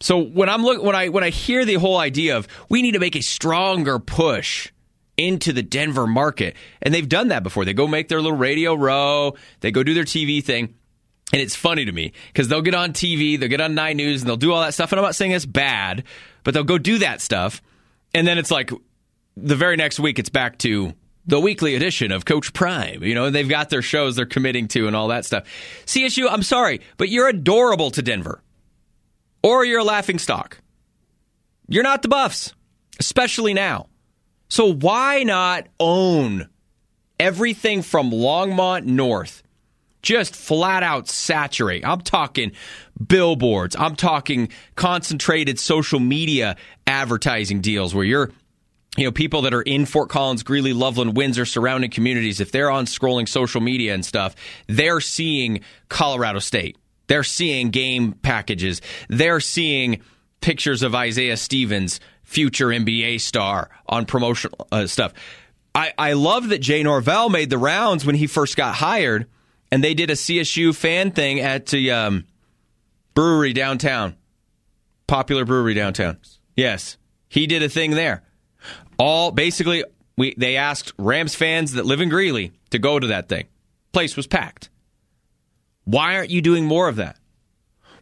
So 0.00 0.18
when 0.18 0.48
I'm 0.48 0.62
look 0.62 0.82
when 0.82 0.96
I 0.96 1.08
when 1.08 1.22
I 1.22 1.30
hear 1.30 1.64
the 1.64 1.74
whole 1.74 1.98
idea 1.98 2.36
of 2.36 2.48
we 2.68 2.82
need 2.82 2.92
to 2.92 2.98
make 2.98 3.16
a 3.16 3.20
stronger 3.20 3.98
push 3.98 4.72
into 5.26 5.52
the 5.52 5.62
Denver 5.62 6.06
market, 6.06 6.56
and 6.82 6.92
they've 6.92 7.08
done 7.08 7.28
that 7.28 7.42
before. 7.42 7.64
They 7.64 7.74
go 7.74 7.86
make 7.86 8.08
their 8.08 8.20
little 8.20 8.36
radio 8.36 8.74
row, 8.74 9.34
they 9.60 9.70
go 9.70 9.82
do 9.82 9.94
their 9.94 10.04
TV 10.04 10.42
thing. 10.42 10.74
And 11.32 11.40
it's 11.40 11.54
funny 11.54 11.84
to 11.84 11.92
me 11.92 12.12
because 12.26 12.48
they'll 12.48 12.62
get 12.62 12.74
on 12.74 12.92
TV, 12.92 13.38
they'll 13.38 13.48
get 13.48 13.60
on 13.60 13.74
Nine 13.74 13.96
News, 13.96 14.22
and 14.22 14.28
they'll 14.28 14.36
do 14.36 14.52
all 14.52 14.62
that 14.62 14.74
stuff. 14.74 14.90
And 14.90 14.98
I'm 14.98 15.04
not 15.04 15.14
saying 15.14 15.30
it's 15.30 15.46
bad, 15.46 16.02
but 16.42 16.54
they'll 16.54 16.64
go 16.64 16.78
do 16.78 16.98
that 16.98 17.20
stuff. 17.20 17.62
And 18.12 18.26
then 18.26 18.36
it's 18.36 18.50
like 18.50 18.72
the 19.36 19.54
very 19.54 19.76
next 19.76 20.00
week, 20.00 20.18
it's 20.18 20.28
back 20.28 20.58
to 20.58 20.92
the 21.26 21.38
weekly 21.40 21.76
edition 21.76 22.10
of 22.10 22.24
Coach 22.24 22.52
Prime. 22.52 23.04
You 23.04 23.14
know, 23.14 23.30
they've 23.30 23.48
got 23.48 23.70
their 23.70 23.82
shows 23.82 24.16
they're 24.16 24.26
committing 24.26 24.66
to 24.68 24.86
and 24.86 24.96
all 24.96 25.08
that 25.08 25.24
stuff. 25.24 25.44
CSU, 25.86 26.28
I'm 26.28 26.42
sorry, 26.42 26.80
but 26.96 27.08
you're 27.08 27.28
adorable 27.28 27.90
to 27.92 28.02
Denver. 28.02 28.42
Or 29.42 29.64
you're 29.64 29.80
a 29.80 29.84
laughing 29.84 30.18
stock. 30.18 30.58
You're 31.68 31.84
not 31.84 32.02
the 32.02 32.08
Buffs, 32.08 32.52
especially 32.98 33.54
now. 33.54 33.86
So 34.50 34.72
why 34.72 35.22
not 35.22 35.68
own 35.78 36.48
everything 37.18 37.82
from 37.82 38.10
Longmont 38.10 38.84
North? 38.84 39.42
Just 40.02 40.34
flat 40.34 40.82
out 40.82 41.08
saturate. 41.08 41.86
I'm 41.86 42.00
talking 42.00 42.52
billboards. 43.06 43.76
I'm 43.76 43.96
talking 43.96 44.48
concentrated 44.74 45.58
social 45.58 46.00
media 46.00 46.56
advertising 46.86 47.60
deals 47.60 47.94
where 47.94 48.04
you're 48.04 48.30
you 48.96 49.04
know, 49.04 49.12
people 49.12 49.42
that 49.42 49.54
are 49.54 49.62
in 49.62 49.86
Fort 49.86 50.08
Collins, 50.08 50.42
Greeley, 50.42 50.72
Loveland, 50.72 51.16
Windsor, 51.16 51.44
surrounding 51.44 51.90
communities, 51.90 52.40
if 52.40 52.50
they're 52.50 52.72
on 52.72 52.86
scrolling 52.86 53.28
social 53.28 53.60
media 53.60 53.94
and 53.94 54.04
stuff, 54.04 54.34
they're 54.66 55.00
seeing 55.00 55.60
Colorado 55.88 56.40
State. 56.40 56.76
They're 57.06 57.22
seeing 57.22 57.70
game 57.70 58.12
packages. 58.14 58.82
They're 59.08 59.38
seeing 59.38 60.02
pictures 60.40 60.82
of 60.82 60.94
Isaiah 60.94 61.36
Stevens, 61.36 62.00
future 62.30 62.68
NBA 62.68 63.20
star, 63.20 63.70
on 63.86 64.06
promotional 64.06 64.66
uh, 64.72 64.86
stuff. 64.86 65.12
I, 65.74 65.92
I 65.98 66.12
love 66.14 66.48
that 66.48 66.58
Jay 66.58 66.82
Norvell 66.82 67.28
made 67.28 67.50
the 67.50 67.58
rounds 67.58 68.04
when 68.04 68.14
he 68.14 68.26
first 68.26 68.56
got 68.56 68.74
hired, 68.74 69.26
and 69.70 69.84
they 69.84 69.94
did 69.94 70.10
a 70.10 70.14
CSU 70.14 70.74
fan 70.74 71.12
thing 71.12 71.40
at 71.40 71.66
the 71.66 71.90
um, 71.90 72.26
brewery 73.14 73.52
downtown, 73.52 74.16
popular 75.06 75.44
brewery 75.44 75.74
downtown. 75.74 76.18
Yes, 76.56 76.96
he 77.28 77.46
did 77.46 77.62
a 77.62 77.68
thing 77.68 77.92
there 77.92 78.22
all 79.00 79.30
basically 79.30 79.82
we 80.16 80.34
they 80.36 80.56
asked 80.56 80.92
Rams 80.98 81.34
fans 81.34 81.72
that 81.72 81.86
live 81.86 82.02
in 82.02 82.10
Greeley 82.10 82.52
to 82.70 82.78
go 82.78 82.98
to 82.98 83.06
that 83.08 83.28
thing. 83.28 83.46
Place 83.92 84.16
was 84.16 84.26
packed. 84.26 84.68
Why 85.84 86.16
aren't 86.16 86.30
you 86.30 86.42
doing 86.42 86.66
more 86.66 86.86
of 86.86 86.96
that? 86.96 87.16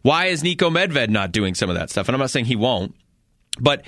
Why 0.01 0.25
is 0.25 0.43
Niko 0.43 0.69
Medved 0.69 1.09
not 1.09 1.31
doing 1.31 1.55
some 1.55 1.69
of 1.69 1.75
that 1.75 1.89
stuff? 1.89 2.07
And 2.07 2.15
I'm 2.15 2.19
not 2.19 2.29
saying 2.29 2.45
he 2.45 2.55
won't, 2.55 2.95
but 3.59 3.85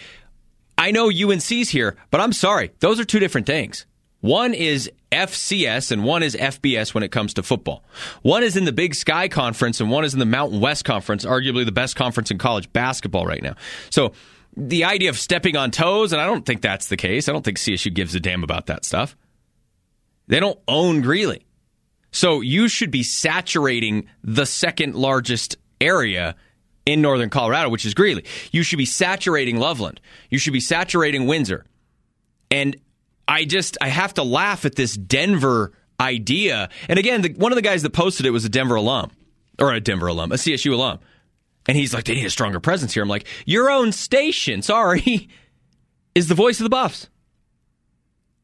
I 0.81 0.89
know 0.89 1.11
UNC's 1.11 1.69
here, 1.69 1.95
but 2.09 2.21
I'm 2.21 2.33
sorry. 2.33 2.71
Those 2.79 2.99
are 2.99 3.05
two 3.05 3.19
different 3.19 3.45
things. 3.45 3.85
One 4.21 4.55
is 4.55 4.89
FCS 5.11 5.91
and 5.91 6.03
one 6.03 6.23
is 6.23 6.35
FBS 6.35 6.95
when 6.95 7.03
it 7.03 7.11
comes 7.11 7.35
to 7.35 7.43
football. 7.43 7.83
One 8.23 8.41
is 8.41 8.57
in 8.57 8.65
the 8.65 8.71
Big 8.71 8.95
Sky 8.95 9.27
Conference 9.27 9.79
and 9.79 9.91
one 9.91 10.05
is 10.05 10.13
in 10.13 10.19
the 10.19 10.25
Mountain 10.25 10.59
West 10.59 10.83
Conference, 10.83 11.23
arguably 11.23 11.65
the 11.65 11.71
best 11.71 11.95
conference 11.95 12.31
in 12.31 12.39
college 12.39 12.73
basketball 12.73 13.27
right 13.27 13.43
now. 13.43 13.53
So 13.91 14.13
the 14.57 14.85
idea 14.85 15.11
of 15.11 15.19
stepping 15.19 15.55
on 15.55 15.69
toes, 15.69 16.13
and 16.13 16.21
I 16.21 16.25
don't 16.25 16.47
think 16.47 16.63
that's 16.63 16.87
the 16.87 16.97
case. 16.97 17.29
I 17.29 17.31
don't 17.31 17.45
think 17.45 17.59
CSU 17.59 17.93
gives 17.93 18.15
a 18.15 18.19
damn 18.19 18.43
about 18.43 18.65
that 18.65 18.83
stuff. 18.83 19.15
They 20.29 20.39
don't 20.39 20.59
own 20.67 21.01
Greeley. 21.01 21.45
So 22.11 22.41
you 22.41 22.67
should 22.67 22.89
be 22.89 23.03
saturating 23.03 24.07
the 24.23 24.47
second 24.47 24.95
largest 24.95 25.57
area 25.79 26.35
in 26.85 27.01
northern 27.01 27.29
Colorado, 27.29 27.69
which 27.69 27.85
is 27.85 27.93
Greeley. 27.93 28.25
You 28.51 28.63
should 28.63 28.77
be 28.77 28.85
saturating 28.85 29.57
Loveland. 29.57 29.99
You 30.29 30.39
should 30.39 30.53
be 30.53 30.59
saturating 30.59 31.27
Windsor. 31.27 31.65
And 32.49 32.75
I 33.27 33.45
just 33.45 33.77
I 33.81 33.87
have 33.87 34.13
to 34.15 34.23
laugh 34.23 34.65
at 34.65 34.75
this 34.75 34.95
Denver 34.95 35.71
idea. 35.99 36.69
And 36.89 36.97
again, 36.97 37.21
the, 37.21 37.33
one 37.33 37.51
of 37.51 37.55
the 37.55 37.61
guys 37.61 37.83
that 37.83 37.91
posted 37.91 38.25
it 38.25 38.31
was 38.31 38.43
a 38.45 38.49
Denver 38.49 38.75
alum 38.75 39.11
or 39.59 39.71
a 39.71 39.79
Denver 39.79 40.07
alum, 40.07 40.31
a 40.31 40.35
CSU 40.35 40.73
alum. 40.73 40.99
And 41.67 41.77
he's 41.77 41.93
like, 41.93 42.05
they 42.05 42.15
need 42.15 42.25
a 42.25 42.31
stronger 42.31 42.59
presence 42.59 42.93
here. 42.93 43.03
I'm 43.03 43.09
like, 43.09 43.27
your 43.45 43.69
own 43.69 43.91
station, 43.91 44.63
sorry, 44.63 45.29
is 46.15 46.27
the 46.27 46.35
voice 46.35 46.59
of 46.59 46.63
the 46.63 46.69
Buffs. 46.69 47.07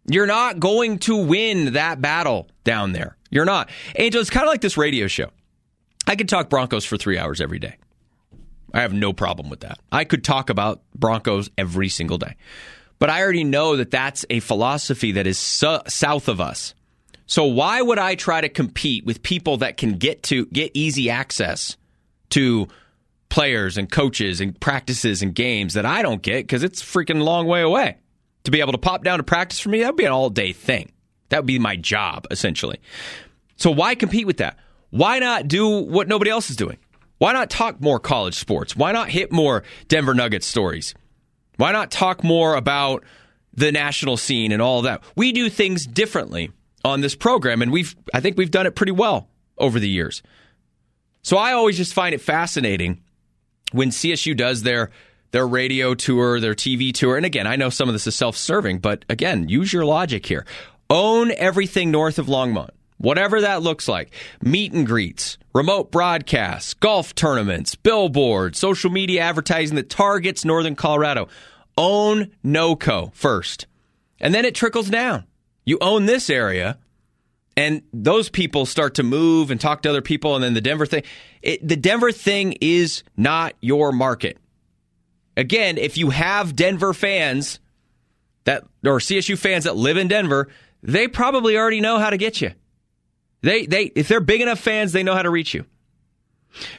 You're 0.05 0.27
not 0.27 0.59
going 0.59 0.99
to 0.99 1.17
win 1.17 1.73
that 1.73 1.99
battle 1.99 2.47
down 2.63 2.93
there. 2.93 3.17
You're 3.29 3.43
not. 3.43 3.69
Angel, 3.97 4.21
it's 4.21 4.29
kind 4.29 4.45
of 4.45 4.49
like 4.49 4.61
this 4.61 4.77
radio 4.77 5.07
show. 5.07 5.31
I 6.05 6.15
could 6.15 6.29
talk 6.29 6.49
Broncos 6.49 6.85
for 6.85 6.95
three 6.95 7.17
hours 7.17 7.41
every 7.41 7.59
day. 7.59 7.75
I 8.73 8.81
have 8.81 8.93
no 8.93 9.13
problem 9.13 9.49
with 9.49 9.61
that. 9.61 9.79
I 9.91 10.03
could 10.03 10.23
talk 10.23 10.49
about 10.49 10.81
Broncos 10.93 11.49
every 11.57 11.89
single 11.89 12.17
day. 12.17 12.35
But 12.99 13.09
I 13.09 13.21
already 13.21 13.43
know 13.43 13.77
that 13.77 13.91
that's 13.91 14.25
a 14.29 14.39
philosophy 14.39 15.13
that 15.13 15.27
is 15.27 15.37
south 15.37 16.27
of 16.27 16.41
us. 16.41 16.73
So 17.27 17.45
why 17.45 17.81
would 17.81 17.99
I 17.99 18.15
try 18.15 18.41
to 18.41 18.49
compete 18.49 19.05
with 19.05 19.21
people 19.21 19.57
that 19.57 19.77
can 19.77 19.93
get 19.93 20.23
to 20.23 20.45
get 20.47 20.71
easy 20.73 21.09
access 21.09 21.77
to 22.29 22.67
players 23.29 23.77
and 23.77 23.91
coaches 23.91 24.41
and 24.41 24.59
practices 24.59 25.21
and 25.21 25.35
games 25.35 25.73
that 25.73 25.85
I 25.85 26.01
don't 26.01 26.21
get 26.21 26.43
because 26.43 26.63
it's 26.63 26.81
freaking 26.81 27.21
long 27.21 27.47
way 27.47 27.61
away. 27.61 27.97
To 28.45 28.51
be 28.51 28.61
able 28.61 28.71
to 28.71 28.77
pop 28.77 29.03
down 29.03 29.17
to 29.17 29.23
practice 29.23 29.59
for 29.59 29.69
me, 29.69 29.81
that 29.81 29.87
would 29.87 29.97
be 29.97 30.05
an 30.05 30.11
all 30.11 30.29
day 30.29 30.53
thing. 30.53 30.91
That 31.29 31.39
would 31.39 31.47
be 31.47 31.59
my 31.59 31.75
job, 31.75 32.25
essentially. 32.31 32.79
So 33.57 33.71
why 33.71 33.95
compete 33.95 34.25
with 34.25 34.37
that? 34.37 34.57
Why 34.89 35.19
not 35.19 35.47
do 35.47 35.67
what 35.67 36.07
nobody 36.07 36.31
else 36.31 36.49
is 36.49 36.55
doing? 36.55 36.77
Why 37.17 37.33
not 37.33 37.49
talk 37.49 37.81
more 37.81 37.99
college 37.99 38.35
sports? 38.35 38.75
Why 38.75 38.91
not 38.91 39.09
hit 39.09 39.31
more 39.31 39.63
Denver 39.87 40.13
Nuggets 40.13 40.45
stories? 40.45 40.93
Why 41.57 41.71
not 41.71 41.89
talk 41.91 42.23
more 42.23 42.55
about 42.55 43.03
the 43.53 43.71
national 43.71 44.17
scene 44.17 44.51
and 44.51 44.61
all 44.61 44.83
that? 44.83 45.03
We 45.15 45.31
do 45.31 45.49
things 45.49 45.85
differently 45.87 46.51
on 46.85 47.01
this 47.01 47.15
program, 47.15 47.61
and 47.61 47.71
we've 47.71 47.95
I 48.13 48.19
think 48.19 48.37
we've 48.37 48.51
done 48.51 48.67
it 48.67 48.75
pretty 48.75 48.91
well 48.91 49.29
over 49.57 49.79
the 49.79 49.89
years. 49.89 50.21
So 51.23 51.37
I 51.37 51.53
always 51.53 51.75
just 51.75 51.93
find 51.93 52.13
it 52.13 52.21
fascinating 52.21 53.01
when 53.71 53.89
CSU 53.89 54.37
does 54.37 54.63
their 54.63 54.91
their 55.31 55.47
radio 55.47 55.93
tour, 55.93 56.39
their 56.39 56.53
TV 56.53 56.93
tour, 56.93 57.17
and 57.17 57.25
again, 57.25 57.47
I 57.47 57.57
know 57.57 57.69
some 57.69 57.89
of 57.89 57.93
this 57.93 58.07
is 58.07 58.15
self-serving, 58.15 58.79
but 58.79 59.03
again, 59.09 59.49
use 59.49 59.73
your 59.73 59.83
logic 59.83 60.25
here. 60.25 60.45
Own 60.89 61.31
everything 61.31 61.91
north 61.91 62.17
of 62.17 62.27
Longmont. 62.27 62.69
Whatever 62.97 63.41
that 63.41 63.61
looks 63.61 63.87
like. 63.87 64.11
Meet 64.41 64.73
and 64.73 64.85
greets, 64.85 65.37
remote 65.53 65.91
broadcasts, 65.91 66.73
golf 66.73 67.13
tournaments, 67.13 67.75
billboards, 67.75 68.59
social 68.59 68.89
media 68.89 69.21
advertising 69.21 69.75
that 69.75 69.89
targets 69.89 70.43
northern 70.43 70.75
Colorado. 70.75 71.27
Own 71.77 72.31
NOCO 72.43 73.11
first. 73.13 73.67
And 74.19 74.33
then 74.33 74.45
it 74.45 74.55
trickles 74.55 74.89
down. 74.89 75.25
You 75.63 75.77
own 75.79 76.05
this 76.05 76.29
area, 76.29 76.79
and 77.57 77.81
those 77.91 78.29
people 78.29 78.65
start 78.65 78.93
to 78.95 79.03
move 79.03 79.49
and 79.51 79.59
talk 79.59 79.81
to 79.81 79.89
other 79.89 80.01
people 80.01 80.35
and 80.35 80.43
then 80.43 80.53
the 80.53 80.61
denver 80.61 80.85
thing 80.85 81.03
it, 81.41 81.67
the 81.67 81.75
denver 81.75 82.11
thing 82.11 82.53
is 82.61 83.03
not 83.17 83.53
your 83.59 83.91
market 83.91 84.37
again 85.35 85.77
if 85.77 85.97
you 85.97 86.11
have 86.11 86.55
denver 86.55 86.93
fans 86.93 87.59
that 88.45 88.63
or 88.85 88.99
csu 88.99 89.37
fans 89.37 89.65
that 89.65 89.75
live 89.75 89.97
in 89.97 90.07
denver 90.07 90.47
they 90.83 91.07
probably 91.07 91.57
already 91.57 91.81
know 91.81 91.97
how 91.97 92.11
to 92.11 92.17
get 92.17 92.39
you 92.39 92.51
they 93.47 93.65
they 93.65 93.83
if 93.95 94.07
they're 94.07 94.19
big 94.19 94.41
enough 94.41 94.59
fans 94.59 94.91
they 94.91 95.03
know 95.03 95.15
how 95.15 95.23
to 95.23 95.29
reach 95.29 95.53
you 95.53 95.65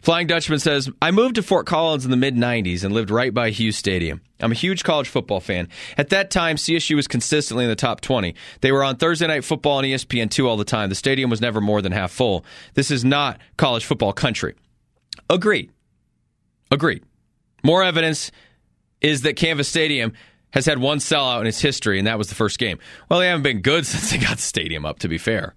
Flying 0.03 0.27
Dutchman 0.27 0.59
says, 0.59 0.91
I 1.01 1.11
moved 1.11 1.37
to 1.37 1.43
Fort 1.43 1.67
Collins 1.67 2.05
in 2.05 2.11
the 2.11 2.17
mid 2.17 2.35
90s 2.35 2.85
and 2.85 2.93
lived 2.93 3.11
right 3.11 3.33
by 3.33 3.51
Hughes 3.51 3.77
Stadium. 3.77 4.21
I'm 4.41 4.53
a 4.53 4.57
huge 4.57 4.85
college 4.85 5.09
football 5.09 5.41
fan. 5.41 5.69
At 5.97 6.11
that 6.11 6.31
time, 6.31 6.57
CSU 6.57 6.97
was 6.97 7.09
consistently 7.09 7.65
in 7.65 7.71
the 7.71 7.77
top 7.77 8.01
20. 8.01 8.35
They 8.61 8.73
were 8.73 8.85
on 8.85 8.97
Thursday 8.97 9.27
Night 9.27 9.45
Football 9.45 9.81
and 9.81 9.87
ESPN2 9.87 10.47
all 10.47 10.57
the 10.57 10.65
time. 10.65 10.89
The 10.89 10.95
stadium 10.95 11.31
was 11.31 11.41
never 11.41 11.61
more 11.61 11.83
than 11.83 11.93
half 11.93 12.11
full. 12.11 12.45
This 12.75 12.91
is 12.91 13.05
not 13.05 13.41
college 13.57 13.85
football 13.85 14.13
country. 14.13 14.55
Agreed. 15.31 15.71
Agreed. 16.71 17.05
More 17.63 17.83
evidence 17.83 18.31
is 19.01 19.23
that 19.23 19.37
Canvas 19.37 19.69
Stadium 19.69 20.13
has 20.51 20.67
had 20.67 20.79
one 20.79 20.99
sellout 20.99 21.41
in 21.41 21.47
its 21.47 21.61
history, 21.61 21.99
and 21.99 22.07
that 22.07 22.19
was 22.19 22.29
the 22.29 22.35
first 22.35 22.59
game. 22.59 22.79
Well, 23.09 23.21
they 23.21 23.29
haven't 23.29 23.43
been 23.43 23.61
good 23.61 23.87
since 23.87 24.11
they 24.11 24.19
got 24.19 24.37
the 24.37 24.43
stadium 24.43 24.85
up, 24.85 25.01
to 25.01 25.09
be 25.09 25.19
fair. 25.19 25.55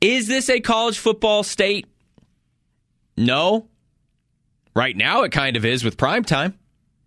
Is 0.00 0.28
this 0.28 0.48
a 0.48 0.60
college 0.60 0.98
football 0.98 1.42
state? 1.42 1.86
No. 3.16 3.68
Right 4.74 4.96
now, 4.96 5.22
it 5.24 5.32
kind 5.32 5.56
of 5.56 5.64
is 5.64 5.84
with 5.84 5.96
prime 5.96 6.24
time. 6.24 6.58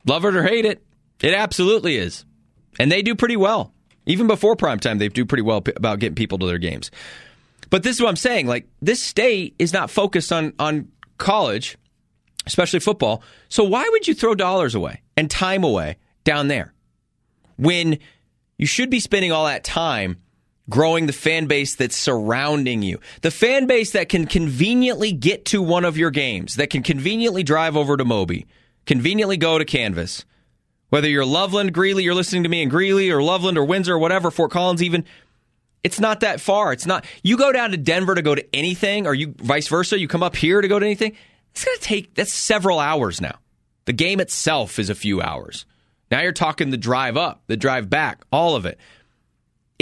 Love 0.06 0.26
it 0.26 0.36
or 0.36 0.44
hate 0.44 0.66
it, 0.66 0.86
it 1.22 1.34
absolutely 1.34 1.98
is. 1.98 2.26
And 2.78 2.92
they 2.92 3.02
do 3.02 3.16
pretty 3.16 3.38
well. 3.38 3.74
Even 4.06 4.28
before 4.28 4.56
prime 4.56 4.80
time, 4.80 4.98
they 4.98 5.08
do 5.08 5.26
pretty 5.26 5.44
well 5.44 5.62
p- 5.62 5.72
about 5.76 6.00
getting 6.00 6.16
people 6.16 6.38
to 6.40 6.46
their 6.46 6.58
games. 6.58 6.92
But 7.70 7.84
this 7.84 7.96
is 7.96 8.02
what 8.02 8.10
I'm 8.10 8.16
saying. 8.18 8.48
Like, 8.48 8.68
this 8.82 9.02
state 9.02 9.56
is 9.58 9.72
not 9.72 9.90
focused 9.90 10.34
on, 10.34 10.54
on 10.60 10.90
college, 11.18 11.78
especially 12.46 12.82
football. 12.82 13.24
So 13.48 13.64
why 13.64 13.88
would 13.92 14.08
you 14.08 14.14
throw 14.14 14.36
dollars 14.36 14.76
away 14.76 15.02
and 15.16 15.32
time 15.32 15.64
away 15.64 15.98
down 16.26 16.50
there 16.50 16.74
when 17.58 18.00
you 18.58 18.66
should 18.66 18.90
be 18.90 19.00
spending 19.00 19.32
all 19.32 19.46
that 19.46 19.64
time 19.64 20.18
growing 20.70 21.08
the 21.08 21.14
fan 21.14 21.48
base 21.48 21.76
that's 21.76 21.96
surrounding 21.96 22.82
you. 22.82 23.00
The 23.22 23.32
fan 23.32 23.68
base 23.68 23.92
that 23.92 24.10
can 24.10 24.26
conveniently 24.26 25.12
get 25.12 25.46
to 25.46 25.62
one 25.62 25.86
of 25.86 25.98
your 25.98 26.12
games, 26.12 26.56
that 26.56 26.70
can 26.70 26.84
conveniently 26.84 27.44
drive 27.44 27.76
over 27.76 27.98
to 27.98 28.06
Moby, 28.06 28.46
conveniently 28.86 29.38
go 29.38 29.58
to 29.58 29.66
Canvas. 29.66 30.26
Whether 30.90 31.10
you're 31.10 31.26
Loveland, 31.26 31.74
Greeley, 31.74 32.04
you're 32.04 32.14
listening 32.14 32.44
to 32.44 32.50
me 32.50 32.62
in 32.62 32.70
Greeley 32.70 33.10
or 33.10 33.22
Loveland 33.22 33.58
or 33.58 33.66
Windsor 33.66 33.96
or 33.96 34.00
whatever, 34.00 34.32
Fort 34.32 34.52
Collins 34.52 34.84
even, 34.84 35.06
it's 35.84 36.00
not 36.00 36.22
that 36.22 36.40
far. 36.40 36.72
It's 36.72 36.86
not, 36.86 37.06
you 37.24 37.36
go 37.36 37.52
down 37.52 37.72
to 37.72 37.78
Denver 37.78 38.16
to 38.16 38.22
go 38.22 38.36
to 38.36 38.56
anything 38.56 39.08
or 39.08 39.14
you 39.14 39.34
vice 39.38 39.68
versa, 39.68 40.00
you 40.00 40.08
come 40.08 40.24
up 40.24 40.36
here 40.36 40.62
to 40.62 40.68
go 40.68 40.80
to 40.80 40.86
anything. 40.86 41.16
It's 41.52 41.66
going 41.66 41.78
to 41.78 41.84
take, 41.84 42.14
that's 42.14 42.32
several 42.32 42.80
hours 42.80 43.20
now. 43.20 43.38
The 43.86 43.94
game 43.94 44.20
itself 44.20 44.80
is 44.80 44.90
a 44.90 44.96
few 44.96 45.22
hours. 45.22 45.66
Now 46.10 46.22
you're 46.22 46.32
talking 46.32 46.70
the 46.70 46.78
drive 46.78 47.18
up, 47.18 47.42
the 47.48 47.58
drive 47.58 47.90
back, 47.90 48.24
all 48.32 48.56
of 48.56 48.66
it 48.66 48.80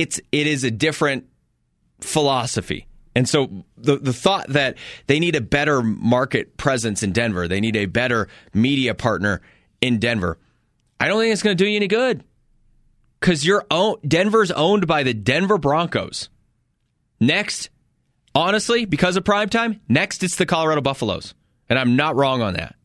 it's 0.01 0.19
it 0.31 0.47
is 0.47 0.63
a 0.63 0.71
different 0.71 1.27
philosophy. 1.99 2.87
And 3.15 3.29
so 3.29 3.65
the 3.77 3.97
the 3.97 4.13
thought 4.13 4.47
that 4.49 4.77
they 5.05 5.19
need 5.19 5.35
a 5.35 5.41
better 5.41 5.83
market 5.83 6.57
presence 6.57 7.03
in 7.03 7.11
Denver, 7.11 7.47
they 7.47 7.61
need 7.61 7.75
a 7.75 7.85
better 7.85 8.27
media 8.53 8.95
partner 8.95 9.41
in 9.79 9.99
Denver. 9.99 10.39
I 10.99 11.07
don't 11.07 11.19
think 11.19 11.33
it's 11.33 11.43
going 11.43 11.55
to 11.55 11.63
do 11.63 11.69
you 11.69 11.75
any 11.75 11.87
good. 11.87 12.23
Cuz 13.19 13.45
you're 13.45 13.65
own, 13.69 13.97
Denver's 14.07 14.51
owned 14.51 14.87
by 14.87 15.03
the 15.03 15.13
Denver 15.13 15.59
Broncos. 15.59 16.29
Next, 17.19 17.69
honestly, 18.33 18.85
because 18.85 19.15
of 19.15 19.23
prime 19.23 19.49
time, 19.49 19.81
next 19.87 20.23
it's 20.23 20.35
the 20.35 20.47
Colorado 20.47 20.81
Buffaloes. 20.81 21.35
And 21.69 21.77
I'm 21.77 21.95
not 21.95 22.15
wrong 22.15 22.41
on 22.41 22.55
that. 22.55 22.75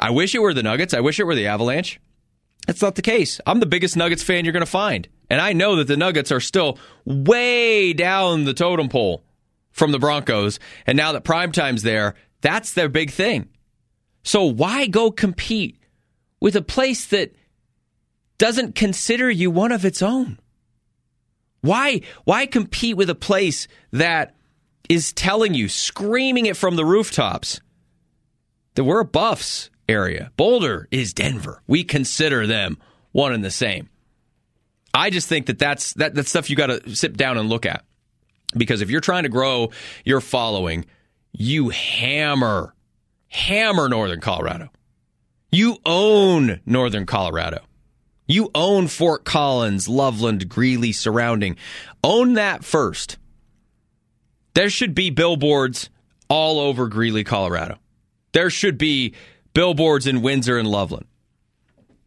I 0.00 0.10
wish 0.10 0.34
it 0.34 0.40
were 0.40 0.52
the 0.52 0.62
Nuggets. 0.62 0.94
I 0.94 1.00
wish 1.00 1.20
it 1.20 1.24
were 1.24 1.36
the 1.36 1.46
Avalanche. 1.46 2.00
That's 2.66 2.82
not 2.82 2.96
the 2.96 3.02
case. 3.02 3.40
I'm 3.46 3.60
the 3.60 3.66
biggest 3.66 3.96
Nuggets 3.96 4.22
fan 4.22 4.44
you're 4.44 4.52
going 4.52 4.64
to 4.64 4.66
find. 4.66 5.08
And 5.30 5.40
I 5.40 5.52
know 5.52 5.76
that 5.76 5.86
the 5.86 5.96
Nuggets 5.96 6.32
are 6.32 6.40
still 6.40 6.78
way 7.04 7.92
down 7.92 8.44
the 8.44 8.54
totem 8.54 8.88
pole 8.88 9.24
from 9.70 9.92
the 9.92 9.98
Broncos. 9.98 10.58
And 10.86 10.96
now 10.96 11.12
that 11.12 11.24
primetime's 11.24 11.82
there, 11.82 12.14
that's 12.40 12.74
their 12.74 12.88
big 12.88 13.10
thing. 13.10 13.48
So 14.22 14.44
why 14.44 14.86
go 14.86 15.10
compete 15.10 15.78
with 16.40 16.56
a 16.56 16.62
place 16.62 17.06
that 17.06 17.32
doesn't 18.38 18.74
consider 18.74 19.30
you 19.30 19.50
one 19.50 19.72
of 19.72 19.84
its 19.84 20.02
own? 20.02 20.38
Why 21.60 22.02
why 22.24 22.46
compete 22.46 22.96
with 22.96 23.08
a 23.08 23.14
place 23.14 23.68
that 23.92 24.34
is 24.88 25.12
telling 25.12 25.54
you, 25.54 25.68
screaming 25.68 26.46
it 26.46 26.56
from 26.56 26.76
the 26.76 26.84
rooftops, 26.84 27.60
that 28.74 28.84
we're 28.84 29.00
a 29.00 29.04
Buffs 29.04 29.70
area. 29.88 30.30
Boulder 30.36 30.88
is 30.90 31.14
Denver. 31.14 31.62
We 31.66 31.84
consider 31.84 32.46
them 32.46 32.78
one 33.12 33.32
and 33.32 33.44
the 33.44 33.50
same. 33.50 33.88
I 34.94 35.10
just 35.10 35.28
think 35.28 35.46
that 35.46 35.58
that's 35.58 35.92
that, 35.94 36.14
that's 36.14 36.30
stuff 36.30 36.48
you 36.48 36.56
got 36.56 36.68
to 36.68 36.94
sit 36.94 37.16
down 37.16 37.36
and 37.36 37.48
look 37.48 37.66
at. 37.66 37.84
Because 38.56 38.80
if 38.80 38.90
you're 38.90 39.00
trying 39.00 39.24
to 39.24 39.28
grow 39.28 39.70
your 40.04 40.20
following, 40.20 40.86
you 41.32 41.70
hammer, 41.70 42.74
hammer 43.26 43.88
Northern 43.88 44.20
Colorado. 44.20 44.70
You 45.50 45.78
own 45.84 46.60
Northern 46.64 47.06
Colorado. 47.06 47.60
You 48.26 48.50
own 48.54 48.86
Fort 48.86 49.24
Collins, 49.24 49.88
Loveland, 49.88 50.48
Greeley, 50.48 50.92
surrounding. 50.92 51.56
Own 52.02 52.34
that 52.34 52.64
first. 52.64 53.18
There 54.54 54.70
should 54.70 54.94
be 54.94 55.10
billboards 55.10 55.90
all 56.28 56.58
over 56.58 56.88
Greeley, 56.88 57.24
Colorado. 57.24 57.78
There 58.32 58.50
should 58.50 58.78
be 58.78 59.14
billboards 59.52 60.06
in 60.06 60.22
Windsor 60.22 60.58
and 60.58 60.68
Loveland. 60.68 61.06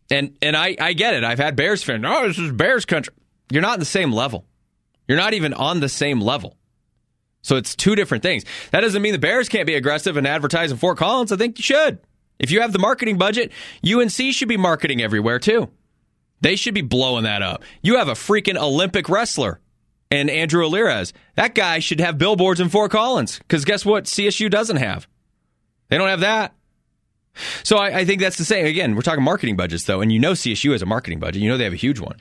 And 0.10 0.38
and 0.42 0.56
I, 0.56 0.76
I 0.80 0.94
get 0.94 1.14
it. 1.14 1.24
I've 1.24 1.40
had 1.40 1.56
Bears 1.56 1.84
fans. 1.84 2.04
Oh, 2.08 2.28
this 2.28 2.38
is 2.38 2.52
Bears 2.52 2.86
country. 2.86 3.14
You're 3.52 3.62
not 3.62 3.76
in 3.76 3.80
the 3.80 3.86
same 3.86 4.12
level. 4.12 4.46
You're 5.08 5.18
not 5.18 5.34
even 5.34 5.54
on 5.54 5.80
the 5.80 5.90
same 5.90 6.22
level. 6.22 6.58
So 7.42 7.56
it's 7.56 7.76
two 7.76 7.96
different 7.96 8.24
things. 8.24 8.44
That 8.72 8.82
doesn't 8.82 9.02
mean 9.02 9.14
the 9.14 9.20
Bears 9.20 9.48
can't 9.48 9.68
be 9.68 9.76
aggressive 9.76 10.18
and 10.18 10.28
advertise 10.28 10.72
in 10.72 10.78
Fort 10.78 10.98
Collins. 10.98 11.32
I 11.32 11.38
think 11.38 11.58
you 11.58 11.64
should. 11.64 12.00
If 12.40 12.52
you 12.52 12.62
have 12.62 12.74
the 12.74 12.80
marketing 12.80 13.18
budget, 13.18 13.52
UNC 13.86 14.12
should 14.12 14.50
be 14.50 14.58
marketing 14.58 15.02
everywhere 15.02 15.40
too. 15.40 15.70
They 16.42 16.56
should 16.56 16.74
be 16.74 16.82
blowing 16.82 17.24
that 17.24 17.42
up. 17.42 17.64
You 17.82 17.98
have 17.98 18.10
a 18.10 18.14
freaking 18.14 18.58
Olympic 18.58 19.10
wrestler 19.10 19.60
and 20.12 20.30
Andrew 20.30 20.66
Alirez. 20.66 21.14
That 21.36 21.56
guy 21.56 21.80
should 21.80 22.00
have 22.00 22.18
billboards 22.18 22.60
in 22.60 22.70
Fort 22.70 22.92
Collins 22.92 23.40
because 23.40 23.66
guess 23.66 23.86
what? 23.86 24.06
CSU 24.06 24.50
doesn't 24.50 24.78
have. 24.78 25.08
They 25.90 25.98
don't 25.98 26.10
have 26.10 26.20
that. 26.20 26.54
So 27.64 27.78
I, 27.78 28.00
I, 28.00 28.06
think 28.06 28.22
that's 28.22 28.38
the 28.38 28.46
same. 28.46 28.66
Again, 28.66 28.96
we're 28.96 29.02
talking 29.02 29.24
marketing 29.24 29.56
budgets 29.56 29.86
though, 29.86 30.02
and 30.02 30.12
you 30.12 30.20
know 30.20 30.34
CSU 30.34 30.72
has 30.72 30.82
a 30.82 30.86
marketing 30.86 31.20
budget. 31.20 31.42
You 31.42 31.50
know 31.50 31.58
they 31.58 31.64
have 31.64 31.74
a 31.74 31.78
huge 31.78 32.00
one, 32.00 32.18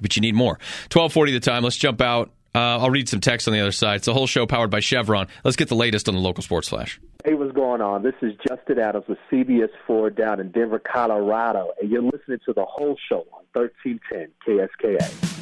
but 0.00 0.16
you 0.16 0.22
need 0.22 0.34
more. 0.34 0.58
Twelve 0.88 1.12
forty 1.12 1.32
the 1.32 1.40
time. 1.40 1.62
Let's 1.62 1.76
jump 1.76 2.00
out. 2.00 2.30
Uh, 2.54 2.78
I'll 2.78 2.90
read 2.90 3.08
some 3.08 3.20
text 3.20 3.46
on 3.46 3.54
the 3.54 3.60
other 3.60 3.70
side. 3.70 3.96
It's 3.96 4.08
a 4.08 4.12
Hull 4.12 4.26
Show 4.26 4.44
powered 4.44 4.70
by 4.70 4.80
Chevron. 4.80 5.28
Let's 5.44 5.56
get 5.56 5.68
the 5.68 5.76
latest 5.76 6.08
on 6.08 6.14
the 6.14 6.20
local 6.20 6.42
sports 6.42 6.68
flash. 6.68 7.00
Hey, 7.24 7.34
what's 7.34 7.52
going 7.52 7.80
on? 7.80 8.02
This 8.02 8.14
is 8.22 8.32
Justin 8.46 8.80
Adams 8.80 9.04
with 9.06 9.18
CBS 9.30 9.68
4 9.86 10.10
down 10.10 10.40
in 10.40 10.50
Denver, 10.50 10.80
Colorado, 10.80 11.70
and 11.80 11.88
you're 11.90 12.02
listening 12.02 12.38
to 12.46 12.52
the 12.52 12.64
Hull 12.66 12.96
Show 13.08 13.24
on 13.32 13.44
1310 13.52 14.32
KFKA. 14.44 15.40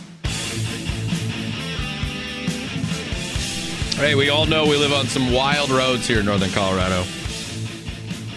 Hey, 3.98 4.14
we 4.14 4.28
all 4.28 4.46
know 4.46 4.64
we 4.64 4.76
live 4.76 4.92
on 4.92 5.06
some 5.06 5.32
wild 5.32 5.70
roads 5.70 6.06
here 6.06 6.20
in 6.20 6.26
northern 6.26 6.50
Colorado. 6.50 7.04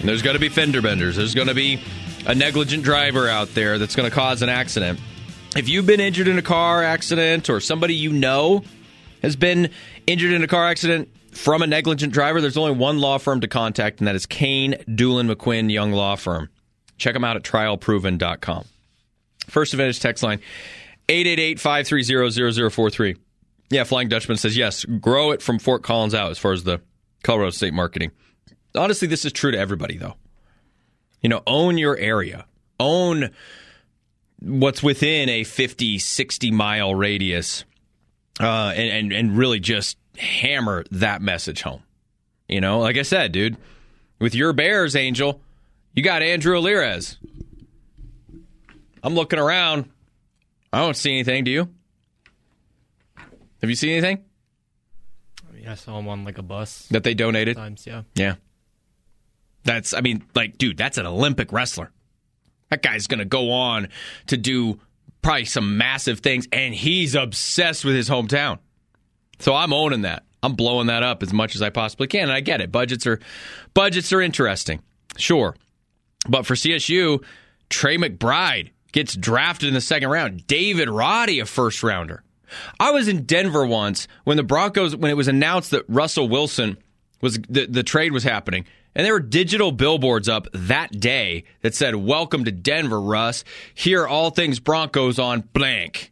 And 0.01 0.09
there's 0.09 0.23
going 0.23 0.33
to 0.33 0.39
be 0.39 0.49
fender 0.49 0.81
benders. 0.81 1.15
There's 1.15 1.35
going 1.35 1.47
to 1.47 1.53
be 1.53 1.79
a 2.25 2.33
negligent 2.33 2.83
driver 2.83 3.29
out 3.29 3.53
there 3.53 3.77
that's 3.77 3.95
going 3.95 4.09
to 4.09 4.15
cause 4.15 4.41
an 4.41 4.49
accident. 4.49 4.99
If 5.55 5.69
you've 5.69 5.85
been 5.85 5.99
injured 5.99 6.27
in 6.27 6.39
a 6.39 6.41
car 6.41 6.83
accident 6.83 7.51
or 7.51 7.59
somebody 7.59 7.93
you 7.93 8.11
know 8.11 8.63
has 9.21 9.35
been 9.35 9.69
injured 10.07 10.33
in 10.33 10.43
a 10.43 10.47
car 10.47 10.65
accident 10.67 11.09
from 11.33 11.61
a 11.61 11.67
negligent 11.67 12.13
driver, 12.13 12.41
there's 12.41 12.57
only 12.57 12.71
one 12.71 12.97
law 12.97 13.19
firm 13.19 13.41
to 13.41 13.47
contact, 13.47 13.99
and 13.99 14.07
that 14.07 14.15
is 14.15 14.25
Kane, 14.25 14.75
Doolin, 14.95 15.27
McQuinn, 15.27 15.71
Young 15.71 15.91
Law 15.91 16.15
Firm. 16.15 16.49
Check 16.97 17.13
them 17.13 17.23
out 17.23 17.35
at 17.35 17.43
trialproven.com. 17.43 18.65
First 19.47 19.73
Advantage 19.73 19.99
text 19.99 20.23
line 20.23 20.39
888 21.09 21.59
530 21.59 22.69
0043. 22.71 23.15
Yeah, 23.69 23.83
Flying 23.83 24.09
Dutchman 24.09 24.37
says 24.37 24.57
yes, 24.57 24.83
grow 24.83 25.29
it 25.29 25.43
from 25.43 25.59
Fort 25.59 25.83
Collins 25.83 26.15
out 26.15 26.31
as 26.31 26.39
far 26.39 26.53
as 26.53 26.63
the 26.63 26.81
Colorado 27.23 27.51
State 27.51 27.73
marketing. 27.73 28.11
Honestly, 28.75 29.07
this 29.07 29.25
is 29.25 29.31
true 29.31 29.51
to 29.51 29.57
everybody, 29.57 29.97
though. 29.97 30.15
You 31.21 31.29
know, 31.29 31.43
own 31.45 31.77
your 31.77 31.97
area, 31.97 32.45
own 32.79 33.31
what's 34.39 34.81
within 34.81 35.29
a 35.29 35.43
50, 35.43 35.99
60 35.99 36.51
mile 36.51 36.95
radius, 36.95 37.63
uh, 38.39 38.73
and, 38.75 38.91
and, 38.91 39.13
and 39.13 39.37
really 39.37 39.59
just 39.59 39.97
hammer 40.17 40.83
that 40.91 41.21
message 41.21 41.61
home. 41.61 41.83
You 42.47 42.59
know, 42.59 42.79
like 42.79 42.97
I 42.97 43.03
said, 43.03 43.31
dude, 43.31 43.57
with 44.19 44.35
your 44.35 44.51
Bears, 44.53 44.95
Angel, 44.95 45.41
you 45.93 46.03
got 46.03 46.21
Andrew 46.21 46.57
Alirez. 46.57 47.17
I'm 49.03 49.15
looking 49.15 49.39
around. 49.39 49.89
I 50.73 50.79
don't 50.79 50.95
see 50.95 51.11
anything. 51.11 51.43
Do 51.43 51.51
you? 51.51 51.69
Have 53.61 53.69
you 53.69 53.75
seen 53.75 53.91
anything? 53.91 54.23
I 55.49 55.53
mean, 55.53 55.67
I 55.67 55.75
saw 55.75 55.99
him 55.99 56.07
on 56.07 56.23
like 56.23 56.37
a 56.37 56.43
bus 56.43 56.87
that 56.91 57.03
they 57.03 57.13
donated. 57.13 57.57
Times, 57.57 57.85
yeah. 57.85 58.03
Yeah. 58.15 58.35
That's, 59.63 59.93
I 59.93 60.01
mean, 60.01 60.23
like, 60.35 60.57
dude, 60.57 60.77
that's 60.77 60.97
an 60.97 61.05
Olympic 61.05 61.51
wrestler. 61.51 61.91
That 62.69 62.81
guy's 62.81 63.07
going 63.07 63.19
to 63.19 63.25
go 63.25 63.51
on 63.51 63.89
to 64.27 64.37
do 64.37 64.79
probably 65.21 65.45
some 65.45 65.77
massive 65.77 66.19
things, 66.19 66.47
and 66.51 66.73
he's 66.73 67.15
obsessed 67.15 67.85
with 67.85 67.95
his 67.95 68.09
hometown. 68.09 68.59
So 69.39 69.53
I'm 69.53 69.73
owning 69.73 70.01
that. 70.01 70.23
I'm 70.43 70.53
blowing 70.53 70.87
that 70.87 71.03
up 71.03 71.21
as 71.21 71.33
much 71.33 71.55
as 71.55 71.61
I 71.61 71.69
possibly 71.69 72.07
can, 72.07 72.23
and 72.23 72.31
I 72.31 72.39
get 72.39 72.61
it. 72.61 72.71
Budgets 72.71 73.05
are 73.05 73.19
budgets 73.73 74.11
are 74.11 74.21
interesting, 74.21 74.81
sure, 75.17 75.55
but 76.27 76.45
for 76.45 76.55
CSU, 76.55 77.23
Trey 77.69 77.97
McBride 77.97 78.71
gets 78.91 79.15
drafted 79.15 79.67
in 79.67 79.73
the 79.73 79.81
second 79.81 80.09
round. 80.09 80.47
David 80.47 80.89
Roddy, 80.89 81.39
a 81.39 81.45
first 81.45 81.83
rounder. 81.83 82.23
I 82.79 82.91
was 82.91 83.07
in 83.07 83.23
Denver 83.23 83.65
once 83.65 84.07
when 84.23 84.37
the 84.37 84.43
Broncos 84.43 84.95
when 84.95 85.11
it 85.11 85.17
was 85.17 85.27
announced 85.27 85.71
that 85.71 85.85
Russell 85.87 86.27
Wilson 86.27 86.77
was 87.21 87.39
the, 87.47 87.67
the 87.67 87.83
trade 87.83 88.11
was 88.11 88.23
happening. 88.23 88.65
And 88.93 89.05
there 89.05 89.13
were 89.13 89.19
digital 89.19 89.71
billboards 89.71 90.27
up 90.27 90.47
that 90.53 90.91
day 90.99 91.45
that 91.61 91.73
said, 91.73 91.95
Welcome 91.95 92.45
to 92.45 92.51
Denver, 92.51 93.01
Russ. 93.01 93.43
Here 93.73 94.03
are 94.03 94.07
all 94.07 94.31
things 94.31 94.59
Broncos 94.59 95.17
on 95.17 95.41
blank. 95.53 96.11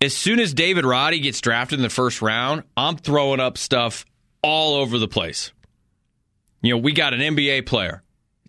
As 0.00 0.14
soon 0.16 0.38
as 0.38 0.52
David 0.52 0.84
Roddy 0.84 1.18
gets 1.18 1.40
drafted 1.40 1.78
in 1.78 1.82
the 1.82 1.90
first 1.90 2.20
round, 2.22 2.64
I'm 2.76 2.96
throwing 2.96 3.40
up 3.40 3.56
stuff 3.56 4.04
all 4.42 4.76
over 4.76 4.98
the 4.98 5.08
place. 5.08 5.52
You 6.62 6.74
know, 6.74 6.78
we 6.78 6.92
got 6.92 7.14
an 7.14 7.20
NBA 7.20 7.66
player. 7.66 8.02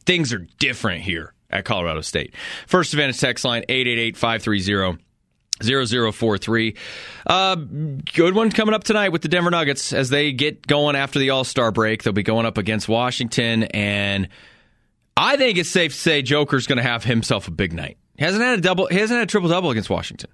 Things 0.06 0.34
are 0.34 0.48
different 0.60 1.02
here 1.02 1.34
at 1.50 1.66
Colorado 1.66 2.02
State. 2.02 2.36
First 2.68 2.94
Advantage 2.94 3.20
text 3.20 3.46
line 3.46 3.64
888 3.70 4.18
530 4.18 5.05
0043. 5.64 6.76
Uh, 7.26 7.56
good 7.56 8.36
one 8.36 8.52
coming 8.52 8.76
up 8.76 8.84
tonight 8.84 9.10
with 9.10 9.22
the 9.22 9.28
Denver 9.28 9.52
Nuggets 9.52 9.94
as 9.94 10.10
they 10.10 10.32
get 10.34 10.68
going 10.68 10.96
after 10.96 11.20
the 11.20 11.30
All 11.30 11.44
Star 11.44 11.72
break. 11.72 12.04
They'll 12.04 12.14
be 12.14 12.24
going 12.24 12.46
up 12.46 12.58
against 12.58 12.90
Washington, 12.90 13.64
and 13.64 14.28
I 15.16 15.38
think 15.38 15.58
it's 15.58 15.70
safe 15.70 15.94
to 15.94 16.00
say 16.00 16.22
Joker's 16.22 16.68
going 16.68 16.78
to 16.78 16.84
have 16.84 17.04
himself 17.04 17.48
a 17.48 17.52
big 17.52 17.74
night. 17.74 17.98
He 18.18 18.26
hasn't 18.26 18.44
had 18.44 18.60
a 18.60 18.62
double. 18.62 18.88
He 18.88 18.98
hasn't 18.98 19.18
had 19.18 19.28
a 19.28 19.32
triple 19.32 19.50
double 19.50 19.72
against 19.72 19.90
Washington. 19.90 20.30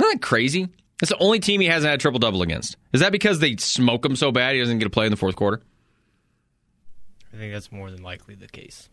Isn't 0.00 0.12
that 0.12 0.22
crazy? 0.22 0.68
That's 1.00 1.10
the 1.10 1.18
only 1.18 1.40
team 1.40 1.60
he 1.60 1.68
hasn't 1.68 1.88
had 1.90 1.98
a 1.98 2.02
triple 2.02 2.18
double 2.18 2.42
against. 2.42 2.76
Is 2.92 3.00
that 3.00 3.12
because 3.12 3.38
they 3.38 3.56
smoke 3.56 4.04
him 4.04 4.16
so 4.16 4.32
bad 4.32 4.54
he 4.54 4.60
doesn't 4.60 4.78
get 4.78 4.84
to 4.84 4.90
play 4.90 5.06
in 5.06 5.10
the 5.10 5.16
fourth 5.16 5.36
quarter? 5.36 5.62
I 7.32 7.36
think 7.36 7.52
that's 7.52 7.70
more 7.70 7.90
than 7.90 8.02
likely 8.02 8.34
the 8.34 8.48
case. 8.48 8.88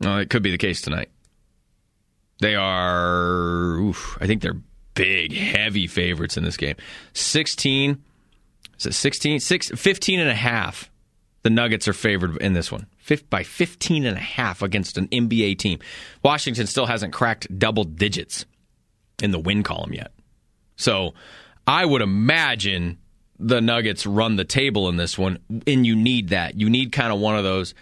No, 0.00 0.18
it 0.18 0.30
could 0.30 0.42
be 0.42 0.50
the 0.50 0.58
case 0.58 0.80
tonight. 0.80 1.10
They 2.40 2.56
are. 2.56 3.76
Oof, 3.76 4.18
I 4.20 4.26
think 4.26 4.42
they're 4.42 4.60
big, 4.94 5.32
heavy 5.32 5.86
favorites 5.86 6.36
in 6.36 6.44
this 6.44 6.56
game. 6.56 6.76
16, 7.12 8.02
is 8.78 8.86
it 8.86 8.92
16? 8.94 9.40
Six, 9.40 9.68
15 9.70 10.20
and 10.20 10.30
a 10.30 10.34
half. 10.34 10.90
The 11.42 11.50
Nuggets 11.50 11.86
are 11.88 11.92
favored 11.92 12.38
in 12.38 12.54
this 12.54 12.72
one 12.72 12.86
by 13.28 13.42
15 13.42 14.06
and 14.06 14.16
a 14.16 14.20
half 14.20 14.62
against 14.62 14.96
an 14.96 15.08
NBA 15.08 15.58
team. 15.58 15.78
Washington 16.22 16.66
still 16.66 16.86
hasn't 16.86 17.12
cracked 17.12 17.58
double 17.58 17.84
digits 17.84 18.46
in 19.22 19.30
the 19.30 19.38
win 19.38 19.62
column 19.62 19.92
yet. 19.92 20.12
So 20.76 21.14
I 21.66 21.84
would 21.84 22.02
imagine 22.02 22.98
the 23.38 23.60
Nuggets 23.60 24.06
run 24.06 24.36
the 24.36 24.44
table 24.44 24.88
in 24.88 24.96
this 24.96 25.18
one, 25.18 25.38
and 25.66 25.86
you 25.86 25.96
need 25.96 26.30
that. 26.30 26.58
You 26.58 26.70
need 26.70 26.92
kind 26.92 27.12
of 27.12 27.20
one 27.20 27.36
of 27.36 27.44
those 27.44 27.74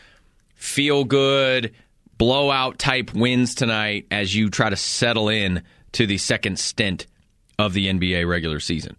feel 0.55 1.05
good, 1.05 1.73
blowout 2.19 2.79
type 2.79 3.15
wins 3.15 3.55
tonight 3.55 4.07
as 4.11 4.35
you 4.35 4.51
try 4.51 4.71
to 4.71 4.77
settle 4.77 5.29
in 5.29 5.63
to 5.93 6.07
the 6.07 6.19
second 6.19 6.59
stint 6.59 7.07
of 7.63 7.73
the 7.73 7.87
NBA 7.87 8.29
regular 8.29 8.61
season. 8.61 8.97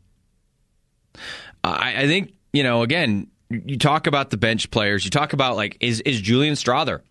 I, 1.64 2.04
I 2.04 2.08
think, 2.08 2.34
you 2.54 2.64
know, 2.64 2.82
again, 2.82 3.28
you 3.50 3.78
talk 3.78 4.08
about 4.08 4.30
the 4.30 4.38
bench 4.38 4.72
players, 4.72 5.04
you 5.04 5.12
talk 5.12 5.34
about 5.34 5.56
like, 5.56 5.78
is, 5.80 6.00
is 6.02 6.22
Julian 6.22 6.56
Strawther 6.56 7.02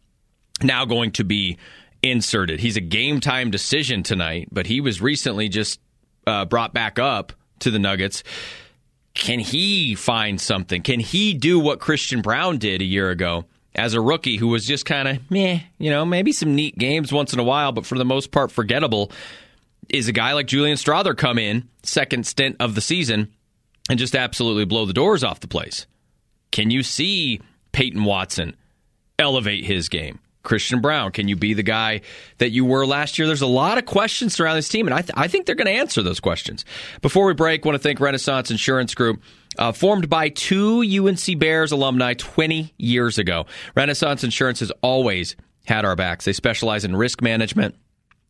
now 0.62 0.84
going 0.86 1.12
to 1.12 1.24
be 1.24 1.58
inserted? 2.02 2.58
He's 2.58 2.76
a 2.76 2.80
game 2.80 3.20
time 3.20 3.50
decision 3.50 4.02
tonight, 4.02 4.48
but 4.50 4.66
he 4.66 4.80
was 4.80 5.00
recently 5.00 5.48
just 5.48 5.78
uh, 6.26 6.46
brought 6.46 6.72
back 6.72 6.98
up 6.98 7.34
to 7.60 7.70
the 7.70 7.78
Nuggets. 7.78 8.24
Can 9.14 9.38
he 9.38 9.94
find 9.94 10.40
something? 10.40 10.82
Can 10.82 11.00
he 11.00 11.34
do 11.34 11.60
what 11.60 11.80
Christian 11.80 12.22
Braun 12.22 12.56
did 12.56 12.80
a 12.80 12.84
year 12.84 13.10
ago 13.10 13.44
as 13.74 13.92
a 13.92 14.00
rookie 14.00 14.38
who 14.38 14.48
was 14.48 14.66
just 14.66 14.86
kind 14.86 15.06
of 15.06 15.30
meh, 15.30 15.60
you 15.78 15.90
know, 15.90 16.04
maybe 16.06 16.32
some 16.32 16.54
neat 16.54 16.78
games 16.78 17.12
once 17.12 17.34
in 17.34 17.38
a 17.38 17.44
while, 17.44 17.72
but 17.72 17.84
for 17.84 17.98
the 17.98 18.04
most 18.06 18.30
part 18.30 18.50
forgettable 18.50 19.12
is 19.88 20.08
a 20.08 20.12
guy 20.12 20.32
like 20.32 20.46
Julian 20.46 20.76
Strawther 20.76 21.16
come 21.16 21.38
in 21.38 21.68
second 21.82 22.26
stint 22.26 22.56
of 22.60 22.74
the 22.74 22.80
season 22.80 23.32
and 23.90 23.98
just 23.98 24.14
absolutely 24.14 24.64
blow 24.64 24.86
the 24.86 24.92
doors 24.92 25.24
off 25.24 25.40
the 25.40 25.48
place? 25.48 25.86
Can 26.50 26.70
you 26.70 26.82
see 26.82 27.40
Peyton 27.72 28.04
Watson 28.04 28.56
elevate 29.18 29.64
his 29.64 29.88
game? 29.88 30.20
Christian 30.42 30.80
Braun, 30.80 31.12
can 31.12 31.28
you 31.28 31.36
be 31.36 31.54
the 31.54 31.62
guy 31.62 32.00
that 32.38 32.50
you 32.50 32.64
were 32.64 32.84
last 32.84 33.18
year? 33.18 33.26
There's 33.26 33.42
a 33.42 33.46
lot 33.46 33.78
of 33.78 33.86
questions 33.86 34.40
around 34.40 34.56
this 34.56 34.68
team, 34.68 34.86
and 34.86 34.94
I, 34.94 35.02
th- 35.02 35.12
I 35.14 35.28
think 35.28 35.46
they're 35.46 35.54
going 35.54 35.66
to 35.66 35.72
answer 35.72 36.02
those 36.02 36.20
questions. 36.20 36.64
Before 37.00 37.26
we 37.26 37.34
break, 37.34 37.64
want 37.64 37.76
to 37.76 37.78
thank 37.78 38.00
Renaissance 38.00 38.50
Insurance 38.50 38.94
Group. 38.94 39.22
Uh, 39.58 39.70
formed 39.70 40.08
by 40.08 40.30
two 40.30 40.80
UNC 40.80 41.38
Bears 41.38 41.72
alumni 41.72 42.14
20 42.14 42.72
years 42.78 43.18
ago. 43.18 43.44
Renaissance 43.76 44.24
Insurance 44.24 44.60
has 44.60 44.72
always 44.80 45.36
had 45.66 45.84
our 45.84 45.94
backs. 45.94 46.24
They 46.24 46.32
specialize 46.32 46.86
in 46.86 46.96
risk 46.96 47.20
management 47.20 47.74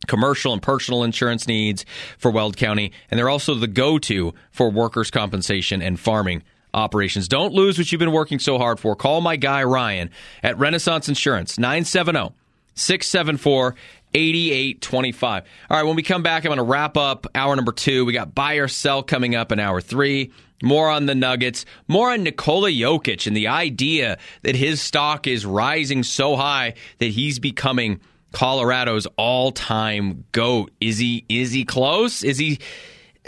commercial 0.07 0.53
and 0.53 0.63
personal 0.63 1.05
insurance 1.05 1.47
needs 1.47 1.85
for 2.19 2.31
Weld 2.31 2.57
County, 2.57 2.93
and 3.11 3.19
they're 3.19 3.29
also 3.29 3.55
the 3.55 3.67
go 3.67 3.99
to 4.01 4.35
for 4.51 4.71
workers' 4.71 5.11
compensation 5.11 5.83
and 5.83 5.99
farming 5.99 6.43
operations. 6.75 7.29
Don't 7.29 7.53
lose 7.53 7.79
what 7.79 7.91
you've 7.93 7.99
been 7.99 8.13
working 8.13 8.39
so 8.39 8.59
hard 8.59 8.81
for. 8.81 8.97
Call 8.97 9.21
my 9.21 9.37
guy 9.37 9.63
Ryan 9.63 10.11
at 10.43 10.59
Renaissance 10.59 11.09
Insurance, 11.09 11.59
970 11.59 12.35
674 12.75 13.75
8825. 14.15 15.45
All 15.71 15.77
right, 15.77 15.87
when 15.87 15.97
we 15.97 16.03
come 16.03 16.23
back, 16.23 16.45
I'm 16.45 16.51
going 16.51 16.59
to 16.59 16.65
wrap 16.65 16.97
up 16.97 17.27
hour 17.35 17.57
number 17.57 17.73
two. 17.73 18.05
We 18.05 18.13
got 18.13 18.35
buy 18.35 18.55
or 18.55 18.69
sell 18.69 19.03
coming 19.03 19.35
up 19.35 19.53
in 19.53 19.59
hour 19.59 19.81
three. 19.81 20.33
More 20.63 20.89
on 20.89 21.07
the 21.07 21.15
Nuggets, 21.17 21.65
more 21.89 22.13
on 22.13 22.23
Nikola 22.23 22.71
Jokic 22.71 23.27
and 23.27 23.37
the 23.37 23.49
idea 23.49 24.19
that 24.43 24.55
his 24.55 24.81
stock 24.81 25.27
is 25.27 25.45
rising 25.45 26.05
so 26.05 26.37
high 26.37 26.75
that 26.99 27.07
he's 27.07 27.41
becoming 27.41 28.01
Colorado's 28.33 29.07
all-time 29.17 30.25
goat. 30.33 30.71
Is 30.81 30.99
he 30.99 31.25
is 31.29 31.53
he 31.53 31.65
close? 31.65 32.23
Is 32.25 32.39
he 32.39 32.59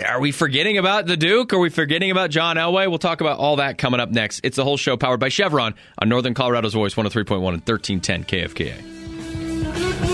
are 0.04 0.20
we 0.20 0.32
forgetting 0.32 0.76
about 0.76 1.06
the 1.06 1.16
Duke? 1.16 1.52
Are 1.52 1.58
we 1.58 1.70
forgetting 1.70 2.10
about 2.10 2.30
John 2.30 2.56
Elway? 2.56 2.88
We'll 2.88 2.98
talk 2.98 3.20
about 3.20 3.38
all 3.38 3.56
that 3.56 3.78
coming 3.78 4.00
up 4.00 4.10
next. 4.10 4.40
It's 4.42 4.56
the 4.56 4.64
Hull 4.64 4.76
Show 4.76 4.96
powered 4.96 5.20
by 5.20 5.28
Chevron 5.28 5.74
on 5.98 6.08
Northern 6.08 6.34
Colorado's 6.34 6.74
Voice 6.74 6.94
103.1 6.94 7.36
and 7.36 7.62
1310 7.62 8.24
KFKA. 8.24 10.13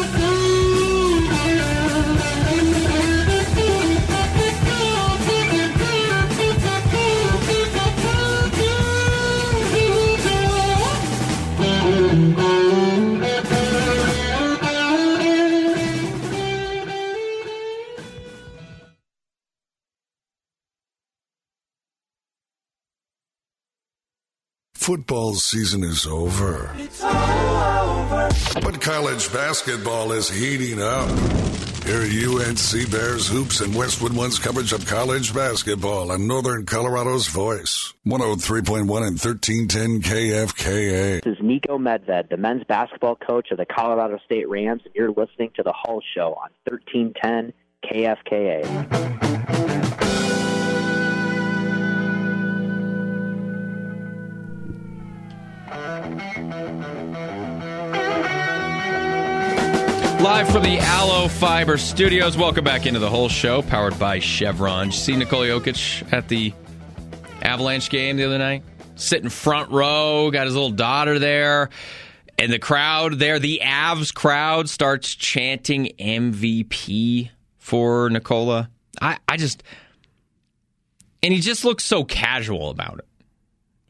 Football 24.81 25.35
season 25.35 25.85
is 25.85 26.07
over. 26.07 26.75
But 28.63 28.81
college 28.81 29.31
basketball 29.31 30.13
is 30.13 30.31
heating 30.31 30.81
up. 30.81 31.11
Hear 31.85 32.01
UNC 32.01 32.91
Bears 32.91 33.29
hoops 33.29 33.61
and 33.61 33.75
Westwood 33.75 34.15
One's 34.15 34.39
coverage 34.39 34.73
of 34.73 34.87
college 34.87 35.35
basketball 35.35 36.11
on 36.11 36.27
Northern 36.27 36.65
Colorado's 36.65 37.29
voice. 37.29 37.93
103.1 38.07 38.81
and 38.81 38.89
1310 38.89 40.01
KFKA. 40.01 41.23
This 41.23 41.37
is 41.37 41.45
Niko 41.45 41.79
Medved, 41.79 42.31
the 42.31 42.39
men's 42.39 42.65
basketball 42.65 43.17
coach 43.17 43.51
of 43.51 43.59
the 43.59 43.67
Colorado 43.67 44.19
State 44.25 44.49
Rams, 44.49 44.81
and 44.87 44.95
you're 44.95 45.11
listening 45.11 45.51
to 45.57 45.63
the 45.63 45.75
Hull 45.77 46.01
Show 46.15 46.39
on 46.43 46.49
1310 46.65 47.53
KFKA. 47.85 50.10
Live 60.21 60.51
from 60.53 60.63
the 60.63 60.79
Allo 60.79 61.29
Fiber 61.29 61.79
Studios. 61.79 62.37
Welcome 62.37 62.63
back 62.63 62.87
into 62.87 63.01
the 63.01 63.09
Hull 63.11 63.29
Show, 63.29 63.63
powered 63.63 63.99
by 63.99 64.19
Chevron. 64.19 64.89
Did 64.89 64.95
you 64.95 65.01
see 65.01 65.17
Nikola 65.17 65.47
Jokic 65.47 66.13
at 66.13 66.29
the 66.29 66.53
Avalanche 67.43 67.91
game 67.91 68.17
the 68.17 68.25
other 68.25 68.39
night? 68.39 68.63
Sitting 68.95 69.31
front 69.31 69.71
row, 69.71 70.31
got 70.31 70.45
his 70.45 70.55
little 70.55 70.71
daughter 70.71 71.19
there, 71.19 71.71
and 72.39 72.53
the 72.53 72.59
crowd 72.59 73.19
there, 73.19 73.39
the 73.39 73.61
Avs 73.65 74.15
crowd 74.15 74.69
starts 74.69 75.15
chanting 75.15 75.87
MVP 75.99 77.31
for 77.59 78.11
Nikola. 78.11 78.71
I, 79.03 79.19
I 79.27 79.37
just, 79.37 79.63
and 81.23 81.35
he 81.35 81.41
just 81.41 81.65
looks 81.65 81.83
so 81.83 82.05
casual 82.05 82.71
about 82.71 82.99
it. 82.99 83.09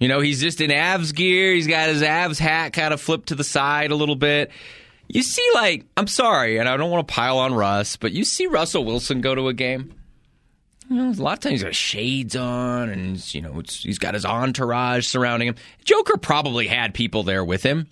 You 0.00 0.08
know, 0.08 0.20
he's 0.20 0.40
just 0.40 0.60
in 0.60 0.70
Avs 0.70 1.14
gear. 1.14 1.52
He's 1.52 1.66
got 1.66 1.90
his 1.90 2.02
Avs 2.02 2.38
hat 2.38 2.72
kind 2.72 2.92
of 2.92 3.00
flipped 3.00 3.28
to 3.28 3.34
the 3.34 3.44
side 3.44 3.90
a 3.92 3.94
little 3.94 4.16
bit. 4.16 4.50
You 5.08 5.22
see, 5.22 5.46
like, 5.54 5.84
I'm 5.96 6.06
sorry, 6.06 6.56
and 6.56 6.68
I 6.68 6.76
don't 6.76 6.90
want 6.90 7.06
to 7.06 7.12
pile 7.12 7.38
on 7.38 7.52
Russ, 7.52 7.96
but 7.96 8.12
you 8.12 8.24
see 8.24 8.46
Russell 8.46 8.84
Wilson 8.84 9.20
go 9.20 9.34
to 9.34 9.48
a 9.48 9.52
game. 9.52 9.94
You 10.88 10.96
know, 10.96 11.10
a 11.10 11.22
lot 11.22 11.34
of 11.34 11.40
times 11.40 11.52
he's 11.52 11.62
got 11.62 11.74
shades 11.74 12.34
on, 12.34 12.88
and 12.88 13.34
you 13.34 13.42
know 13.42 13.62
he's 13.66 13.98
got 13.98 14.14
his 14.14 14.24
entourage 14.24 15.06
surrounding 15.06 15.48
him. 15.48 15.56
Joker 15.84 16.16
probably 16.16 16.66
had 16.66 16.94
people 16.94 17.22
there 17.22 17.44
with 17.44 17.62
him, 17.62 17.86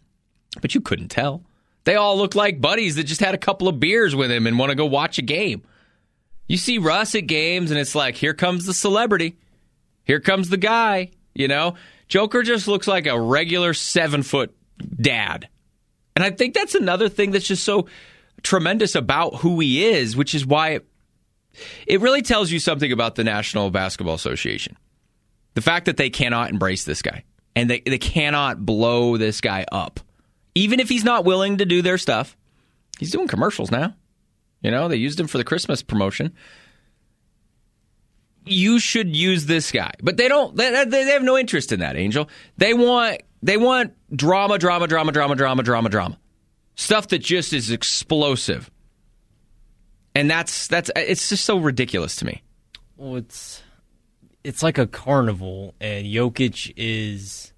but 0.62 0.74
you 0.74 0.80
couldn't 0.80 1.08
tell. 1.08 1.42
They 1.84 1.96
all 1.96 2.16
look 2.16 2.34
like 2.34 2.60
buddies 2.60 2.96
that 2.96 3.04
just 3.04 3.20
had 3.20 3.34
a 3.34 3.38
couple 3.38 3.68
of 3.68 3.78
beers 3.78 4.16
with 4.16 4.30
him 4.30 4.46
and 4.46 4.58
want 4.58 4.70
to 4.70 4.76
go 4.76 4.86
watch 4.86 5.18
a 5.18 5.22
game. 5.22 5.62
You 6.46 6.56
see 6.56 6.78
Russ 6.78 7.14
at 7.14 7.26
games, 7.26 7.70
and 7.70 7.78
it's 7.78 7.94
like, 7.94 8.14
here 8.14 8.34
comes 8.34 8.64
the 8.64 8.74
celebrity, 8.74 9.36
here 10.04 10.20
comes 10.20 10.48
the 10.48 10.56
guy. 10.56 11.10
You 11.34 11.46
know, 11.46 11.74
Joker 12.08 12.42
just 12.42 12.66
looks 12.66 12.88
like 12.88 13.06
a 13.06 13.20
regular 13.20 13.74
seven 13.74 14.22
foot 14.22 14.54
dad. 15.00 15.48
And 16.16 16.24
I 16.24 16.30
think 16.30 16.54
that's 16.54 16.74
another 16.74 17.08
thing 17.08 17.30
that's 17.30 17.46
just 17.46 17.64
so 17.64 17.86
tremendous 18.42 18.94
about 18.94 19.36
who 19.36 19.60
he 19.60 19.84
is, 19.84 20.16
which 20.16 20.34
is 20.34 20.44
why 20.44 20.70
it, 20.70 20.88
it 21.86 22.00
really 22.00 22.22
tells 22.22 22.50
you 22.50 22.58
something 22.58 22.90
about 22.90 23.14
the 23.14 23.24
National 23.24 23.70
Basketball 23.70 24.14
Association. 24.14 24.76
The 25.54 25.60
fact 25.60 25.86
that 25.86 25.96
they 25.96 26.10
cannot 26.10 26.50
embrace 26.50 26.84
this 26.84 27.02
guy 27.02 27.24
and 27.54 27.68
they, 27.68 27.80
they 27.80 27.98
cannot 27.98 28.64
blow 28.64 29.16
this 29.16 29.40
guy 29.40 29.64
up. 29.70 30.00
Even 30.54 30.80
if 30.80 30.88
he's 30.88 31.04
not 31.04 31.24
willing 31.24 31.58
to 31.58 31.66
do 31.66 31.82
their 31.82 31.98
stuff, 31.98 32.36
he's 32.98 33.10
doing 33.10 33.28
commercials 33.28 33.70
now. 33.70 33.94
You 34.60 34.70
know, 34.70 34.88
they 34.88 34.96
used 34.96 35.20
him 35.20 35.28
for 35.28 35.38
the 35.38 35.44
Christmas 35.44 35.82
promotion. 35.82 36.34
You 38.50 38.78
should 38.78 39.14
use 39.16 39.46
this 39.46 39.70
guy, 39.72 39.92
but 40.02 40.16
they 40.16 40.28
don't. 40.28 40.56
They, 40.56 40.84
they 40.84 41.04
have 41.04 41.22
no 41.22 41.36
interest 41.36 41.72
in 41.72 41.80
that, 41.80 41.96
Angel. 41.96 42.28
They 42.56 42.74
want 42.74 43.22
they 43.42 43.56
want 43.56 43.94
drama, 44.14 44.58
drama, 44.58 44.86
drama, 44.86 45.12
drama, 45.12 45.36
drama, 45.36 45.62
drama, 45.62 45.88
drama. 45.88 46.18
Stuff 46.74 47.08
that 47.08 47.18
just 47.18 47.52
is 47.52 47.70
explosive. 47.70 48.70
And 50.14 50.30
that's 50.30 50.66
that's 50.68 50.90
it's 50.96 51.28
just 51.28 51.44
so 51.44 51.58
ridiculous 51.58 52.16
to 52.16 52.24
me. 52.24 52.42
Well, 52.96 53.16
it's 53.16 53.62
it's 54.42 54.62
like 54.62 54.78
a 54.78 54.86
carnival, 54.86 55.74
and 55.80 56.06
Jokic 56.06 56.72
is 56.76 57.52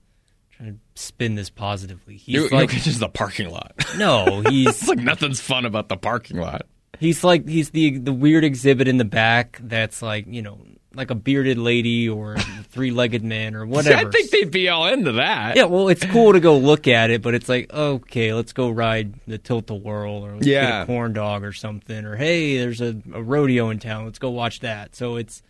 trying 0.51 0.74
to 0.74 1.01
spin 1.01 1.34
this 1.36 1.49
positively. 1.49 2.16
He's 2.16 2.43
Jokic 2.43 2.53
like 2.53 2.86
is 2.86 2.99
the 2.99 3.09
parking 3.09 3.51
lot. 3.51 3.72
no, 3.97 4.41
he's 4.49 4.68
it's 4.68 4.88
like 4.88 4.99
nothing's 4.99 5.41
fun 5.41 5.64
about 5.64 5.88
the 5.88 5.97
parking 5.97 6.38
lot. 6.38 6.62
he's 6.99 7.24
like 7.24 7.49
he's 7.49 7.70
the 7.70 7.99
the 7.99 8.12
weird 8.12 8.45
exhibit 8.45 8.88
in 8.88 8.99
the 8.99 9.05
back 9.05 9.59
that's 9.62 10.03
like 10.03 10.26
you 10.26 10.43
know 10.43 10.59
like 10.95 11.11
a 11.11 11.14
bearded 11.14 11.57
lady 11.59 12.09
or 12.09 12.34
a 12.34 12.41
three-legged 12.64 13.22
man 13.22 13.55
or 13.55 13.64
whatever. 13.64 14.09
I 14.09 14.11
think 14.11 14.30
they'd 14.30 14.51
be 14.51 14.68
all 14.68 14.88
into 14.88 15.12
that. 15.12 15.57
Yeah, 15.57 15.64
well, 15.64 15.88
it's 15.88 16.05
cool 16.07 16.32
to 16.32 16.41
go 16.41 16.59
look 16.59 16.88
at 16.88 17.11
it, 17.11 17.22
but 17.22 17.34
it's 17.34 17.49
like, 17.49 17.72
okay, 17.72 18.34
let's 18.34 18.53
go 18.53 18.70
ride 18.70 19.14
the 19.28 19.38
tilt 19.38 19.70
a 19.70 19.74
whirl 19.74 20.24
or 20.24 20.36
Yeah. 20.41 20.62
get 20.70 20.82
a 20.82 20.86
corn 20.86 21.12
dog 21.12 21.45
or 21.45 21.53
something, 21.53 22.05
or 22.05 22.16
hey, 22.16 22.59
there's 22.59 22.80
a, 22.80 22.97
a 23.14 23.22
rodeo 23.22 23.70
in 23.70 23.78
town, 23.78 24.05
let's 24.05 24.18
go 24.18 24.30
watch 24.30 24.61
that. 24.61 24.97
So 24.97 25.14
it's, 25.16 25.43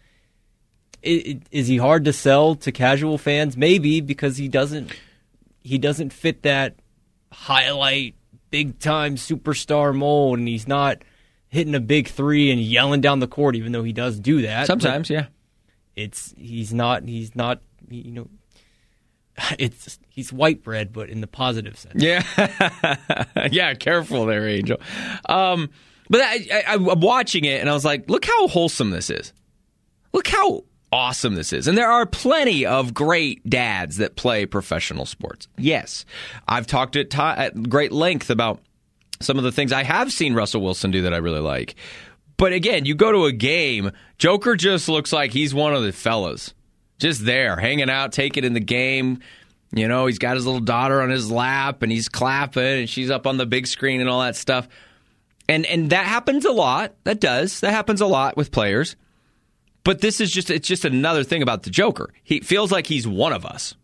it, 1.03 1.27
it, 1.27 1.43
is 1.51 1.69
he 1.69 1.79
hard 1.79 2.05
to 2.05 2.13
sell 2.13 2.55
to 2.57 2.71
casual 2.71 3.17
fans? 3.17 3.57
Maybe 3.57 4.03
because 4.03 4.37
he 4.37 4.47
doesn't, 4.49 4.93
he 5.63 5.79
doesn't 5.79 6.13
fit 6.13 6.43
that 6.43 6.75
highlight 7.33 8.15
big 8.51 8.79
time 8.79 9.17
superstar 9.17 9.95
mold, 9.97 10.39
and 10.39 10.49
he's 10.49 10.69
not 10.69 10.99
hitting 11.51 11.75
a 11.75 11.81
big 11.81 12.09
three 12.09 12.51
and 12.51 12.61
yelling 12.61 13.01
down 13.01 13.21
the 13.21 13.29
court, 13.29 13.57
even 13.57 13.73
though 13.73 13.83
he 13.83 13.93
does 13.93 14.19
do 14.19 14.43
that 14.43 14.67
Sometimes, 14.67 15.11
yeah. 15.11 15.27
It's 15.97 16.33
he's 16.39 16.73
not 16.73 17.05
he's 17.05 17.37
not 17.37 17.61
you 17.91 18.13
know 18.13 18.29
it's 19.59 19.99
he's 20.09 20.33
white 20.33 20.63
bread, 20.63 20.93
but 20.93 21.11
in 21.11 21.21
the 21.21 21.27
positive 21.27 21.77
sense. 21.79 22.03
Yeah, 22.03 22.25
yeah. 23.51 23.75
Careful 23.75 24.27
there, 24.27 24.49
Angel. 24.49 24.81
Um, 25.29 25.71
but 26.09 26.21
I, 26.23 26.47
I, 26.53 26.75
I'm 26.75 27.01
watching 27.01 27.45
it, 27.45 27.61
and 27.61 27.69
I 27.69 27.73
was 27.73 27.85
like, 27.85 28.09
"Look 28.09 28.25
how 28.25 28.49
wholesome 28.49 28.91
this 28.91 29.11
is! 29.11 29.33
Look 30.13 30.29
how 30.29 30.65
awesome 30.93 31.35
this 31.35 31.53
is!" 31.53 31.69
And 31.69 31.77
there 31.77 31.91
are 31.91 32.07
plenty 32.07 32.65
of 32.65 32.95
great 32.95 33.49
dads 33.49 33.99
that 33.99 34.17
play 34.17 34.47
professional 34.47 35.07
sports. 35.07 35.49
Yes, 35.59 36.05
I've 36.49 36.67
talked 36.67 36.97
at, 36.97 37.11
ti 37.11 37.19
at 37.19 37.69
great 37.69 37.93
length 37.93 38.31
about 38.31 38.61
some 39.21 39.39
of 39.39 39.45
the 39.45 39.53
things 39.53 39.73
I 39.73 39.83
have 39.83 40.13
seen 40.13 40.35
Russell 40.35 40.63
Wilson 40.63 40.91
do 40.91 41.03
that 41.03 41.15
I 41.15 41.19
really 41.19 41.41
like. 41.41 41.77
But 42.37 42.53
again, 42.53 42.87
you 42.87 42.95
go 42.95 43.13
to 43.13 43.27
a 43.27 43.33
game, 43.33 43.93
Joker 44.19 44.57
just 44.57 44.89
looks 44.89 45.13
like 45.13 45.31
he's 45.31 45.53
one 45.53 45.75
of 45.75 45.83
the 45.83 45.93
fellas, 45.93 46.55
just 46.99 47.25
there, 47.25 47.57
hanging 47.57 47.91
out, 47.91 48.13
taking 48.13 48.45
in 48.45 48.55
the 48.55 48.61
game. 48.61 49.21
You 49.73 49.87
know, 49.87 50.07
he's 50.07 50.19
got 50.19 50.37
his 50.37 50.47
little 50.47 50.61
daughter 50.61 51.03
on 51.03 51.11
his 51.11 51.31
lap 51.31 51.83
and 51.83 51.93
he's 51.93 52.09
clapping 52.09 52.63
and 52.63 52.89
she's 52.89 53.11
up 53.11 53.27
on 53.27 53.37
the 53.37 53.47
big 53.47 53.67
screen 53.67 54.01
and 54.01 54.09
all 54.09 54.23
that 54.23 54.37
stuff. 54.37 54.69
And 55.49 55.67
and 55.67 55.91
that 55.91 56.07
happens 56.07 56.45
a 56.45 56.53
lot. 56.53 56.95
That 57.05 57.21
does. 57.21 57.61
That 57.61 57.73
happens 57.73 58.01
a 58.01 58.07
lot 58.07 58.37
with 58.37 58.53
players. 58.53 58.97
But 59.85 60.01
this 60.01 60.21
is 60.21 60.31
just 60.31 60.51
it's 60.51 60.67
just 60.67 60.85
another 60.85 61.25
thing 61.25 61.43
about 61.43 61.65
the 61.65 61.71
Joker. 61.71 62.11
He 62.23 62.41
feels 62.41 62.73
like 62.73 62.87
he's 62.87 63.07
one 63.07 63.33
of 63.33 63.45
us. 63.45 63.75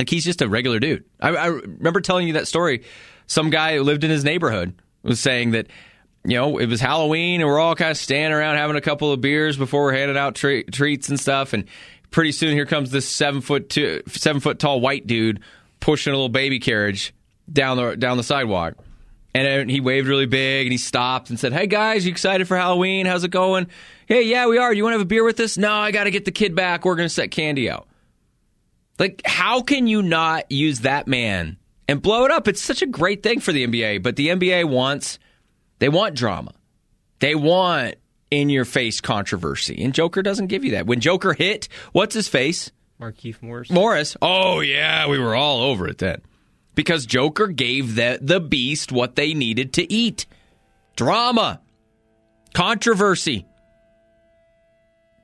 Like 0.00 0.08
he's 0.08 0.24
just 0.24 0.40
a 0.40 0.48
regular 0.48 0.78
dude. 0.78 1.04
I, 1.20 1.28
I 1.28 1.46
remember 1.48 2.00
telling 2.00 2.26
you 2.26 2.32
that 2.32 2.48
story. 2.48 2.84
Some 3.26 3.50
guy 3.50 3.76
who 3.76 3.82
lived 3.82 4.02
in 4.02 4.10
his 4.10 4.24
neighborhood 4.24 4.74
was 5.02 5.20
saying 5.20 5.50
that 5.50 5.66
you 6.24 6.36
know, 6.36 6.56
it 6.56 6.70
was 6.70 6.80
Halloween 6.80 7.42
and 7.42 7.48
we're 7.48 7.58
all 7.58 7.74
kind 7.74 7.90
of 7.90 7.98
standing 7.98 8.32
around 8.32 8.56
having 8.56 8.76
a 8.76 8.80
couple 8.80 9.12
of 9.12 9.20
beers 9.20 9.58
before 9.58 9.82
we're 9.82 9.92
handing 9.92 10.16
out 10.16 10.36
tre- 10.36 10.62
treats 10.62 11.10
and 11.10 11.20
stuff. 11.20 11.52
And 11.52 11.66
pretty 12.10 12.32
soon 12.32 12.52
here 12.52 12.64
comes 12.64 12.90
this 12.90 13.06
seven 13.06 13.42
foot 13.42 13.68
two, 13.68 14.02
seven 14.06 14.40
foot 14.40 14.58
tall 14.58 14.80
white 14.80 15.06
dude 15.06 15.40
pushing 15.80 16.14
a 16.14 16.16
little 16.16 16.30
baby 16.30 16.60
carriage 16.60 17.12
down 17.52 17.76
the 17.76 17.94
down 17.94 18.16
the 18.16 18.22
sidewalk. 18.22 18.76
And 19.34 19.70
he 19.70 19.82
waved 19.82 20.08
really 20.08 20.24
big 20.24 20.66
and 20.66 20.72
he 20.72 20.78
stopped 20.78 21.28
and 21.28 21.38
said, 21.38 21.52
Hey 21.52 21.66
guys, 21.66 22.06
you 22.06 22.10
excited 22.10 22.48
for 22.48 22.56
Halloween? 22.56 23.04
How's 23.04 23.22
it 23.22 23.30
going? 23.30 23.66
Hey, 24.06 24.22
yeah, 24.22 24.46
we 24.46 24.56
are. 24.56 24.70
Do 24.70 24.78
you 24.78 24.82
want 24.82 24.94
to 24.94 24.98
have 24.98 25.06
a 25.06 25.08
beer 25.08 25.24
with 25.24 25.38
us? 25.40 25.58
No, 25.58 25.70
I 25.70 25.90
got 25.90 26.04
to 26.04 26.10
get 26.10 26.24
the 26.24 26.32
kid 26.32 26.54
back. 26.54 26.86
We're 26.86 26.96
going 26.96 27.08
to 27.08 27.14
set 27.14 27.30
candy 27.30 27.68
out. 27.68 27.86
Like, 29.00 29.22
how 29.24 29.62
can 29.62 29.86
you 29.86 30.02
not 30.02 30.52
use 30.52 30.80
that 30.80 31.08
man 31.08 31.56
and 31.88 32.02
blow 32.02 32.26
it 32.26 32.30
up? 32.30 32.46
It's 32.46 32.60
such 32.60 32.82
a 32.82 32.86
great 32.86 33.22
thing 33.22 33.40
for 33.40 33.50
the 33.50 33.66
NBA, 33.66 34.02
but 34.02 34.16
the 34.16 34.28
NBA 34.28 34.68
wants, 34.68 35.18
they 35.78 35.88
want 35.88 36.14
drama. 36.14 36.52
They 37.18 37.34
want 37.34 37.94
in 38.30 38.50
your 38.50 38.66
face 38.66 39.00
controversy. 39.00 39.82
And 39.82 39.94
Joker 39.94 40.22
doesn't 40.22 40.48
give 40.48 40.66
you 40.66 40.72
that. 40.72 40.86
When 40.86 41.00
Joker 41.00 41.32
hit, 41.32 41.68
what's 41.92 42.14
his 42.14 42.28
face? 42.28 42.70
Markieff 43.00 43.40
Morris. 43.40 43.70
Morris. 43.70 44.18
Oh, 44.20 44.60
yeah, 44.60 45.08
we 45.08 45.18
were 45.18 45.34
all 45.34 45.62
over 45.62 45.88
it 45.88 45.96
then 45.96 46.20
because 46.74 47.06
Joker 47.06 47.46
gave 47.46 47.94
the, 47.94 48.18
the 48.20 48.38
beast 48.38 48.92
what 48.92 49.16
they 49.16 49.32
needed 49.32 49.72
to 49.74 49.90
eat 49.90 50.26
drama, 50.94 51.62
controversy, 52.52 53.46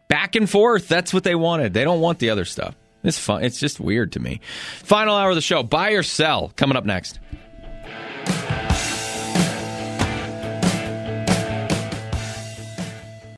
back 0.09 0.35
and 0.35 0.49
forth. 0.49 0.89
That's 0.89 1.13
what 1.13 1.25
they 1.25 1.35
wanted. 1.35 1.75
They 1.75 1.85
don't 1.85 2.01
want 2.01 2.19
the 2.21 2.31
other 2.31 2.47
stuff. 2.47 2.75
It's 3.07 3.19
fun. 3.19 3.45
It's 3.45 3.59
just 3.61 3.81
weird 3.81 4.13
to 4.13 4.21
me. 4.21 4.41
Final 4.83 5.17
hour 5.17 5.31
of 5.31 5.37
the 5.37 5.41
show. 5.41 5.63
Buy 5.63 5.91
or 5.91 6.03
sell 6.03 6.53
coming 6.57 6.77
up 6.77 6.85
next. 6.85 7.19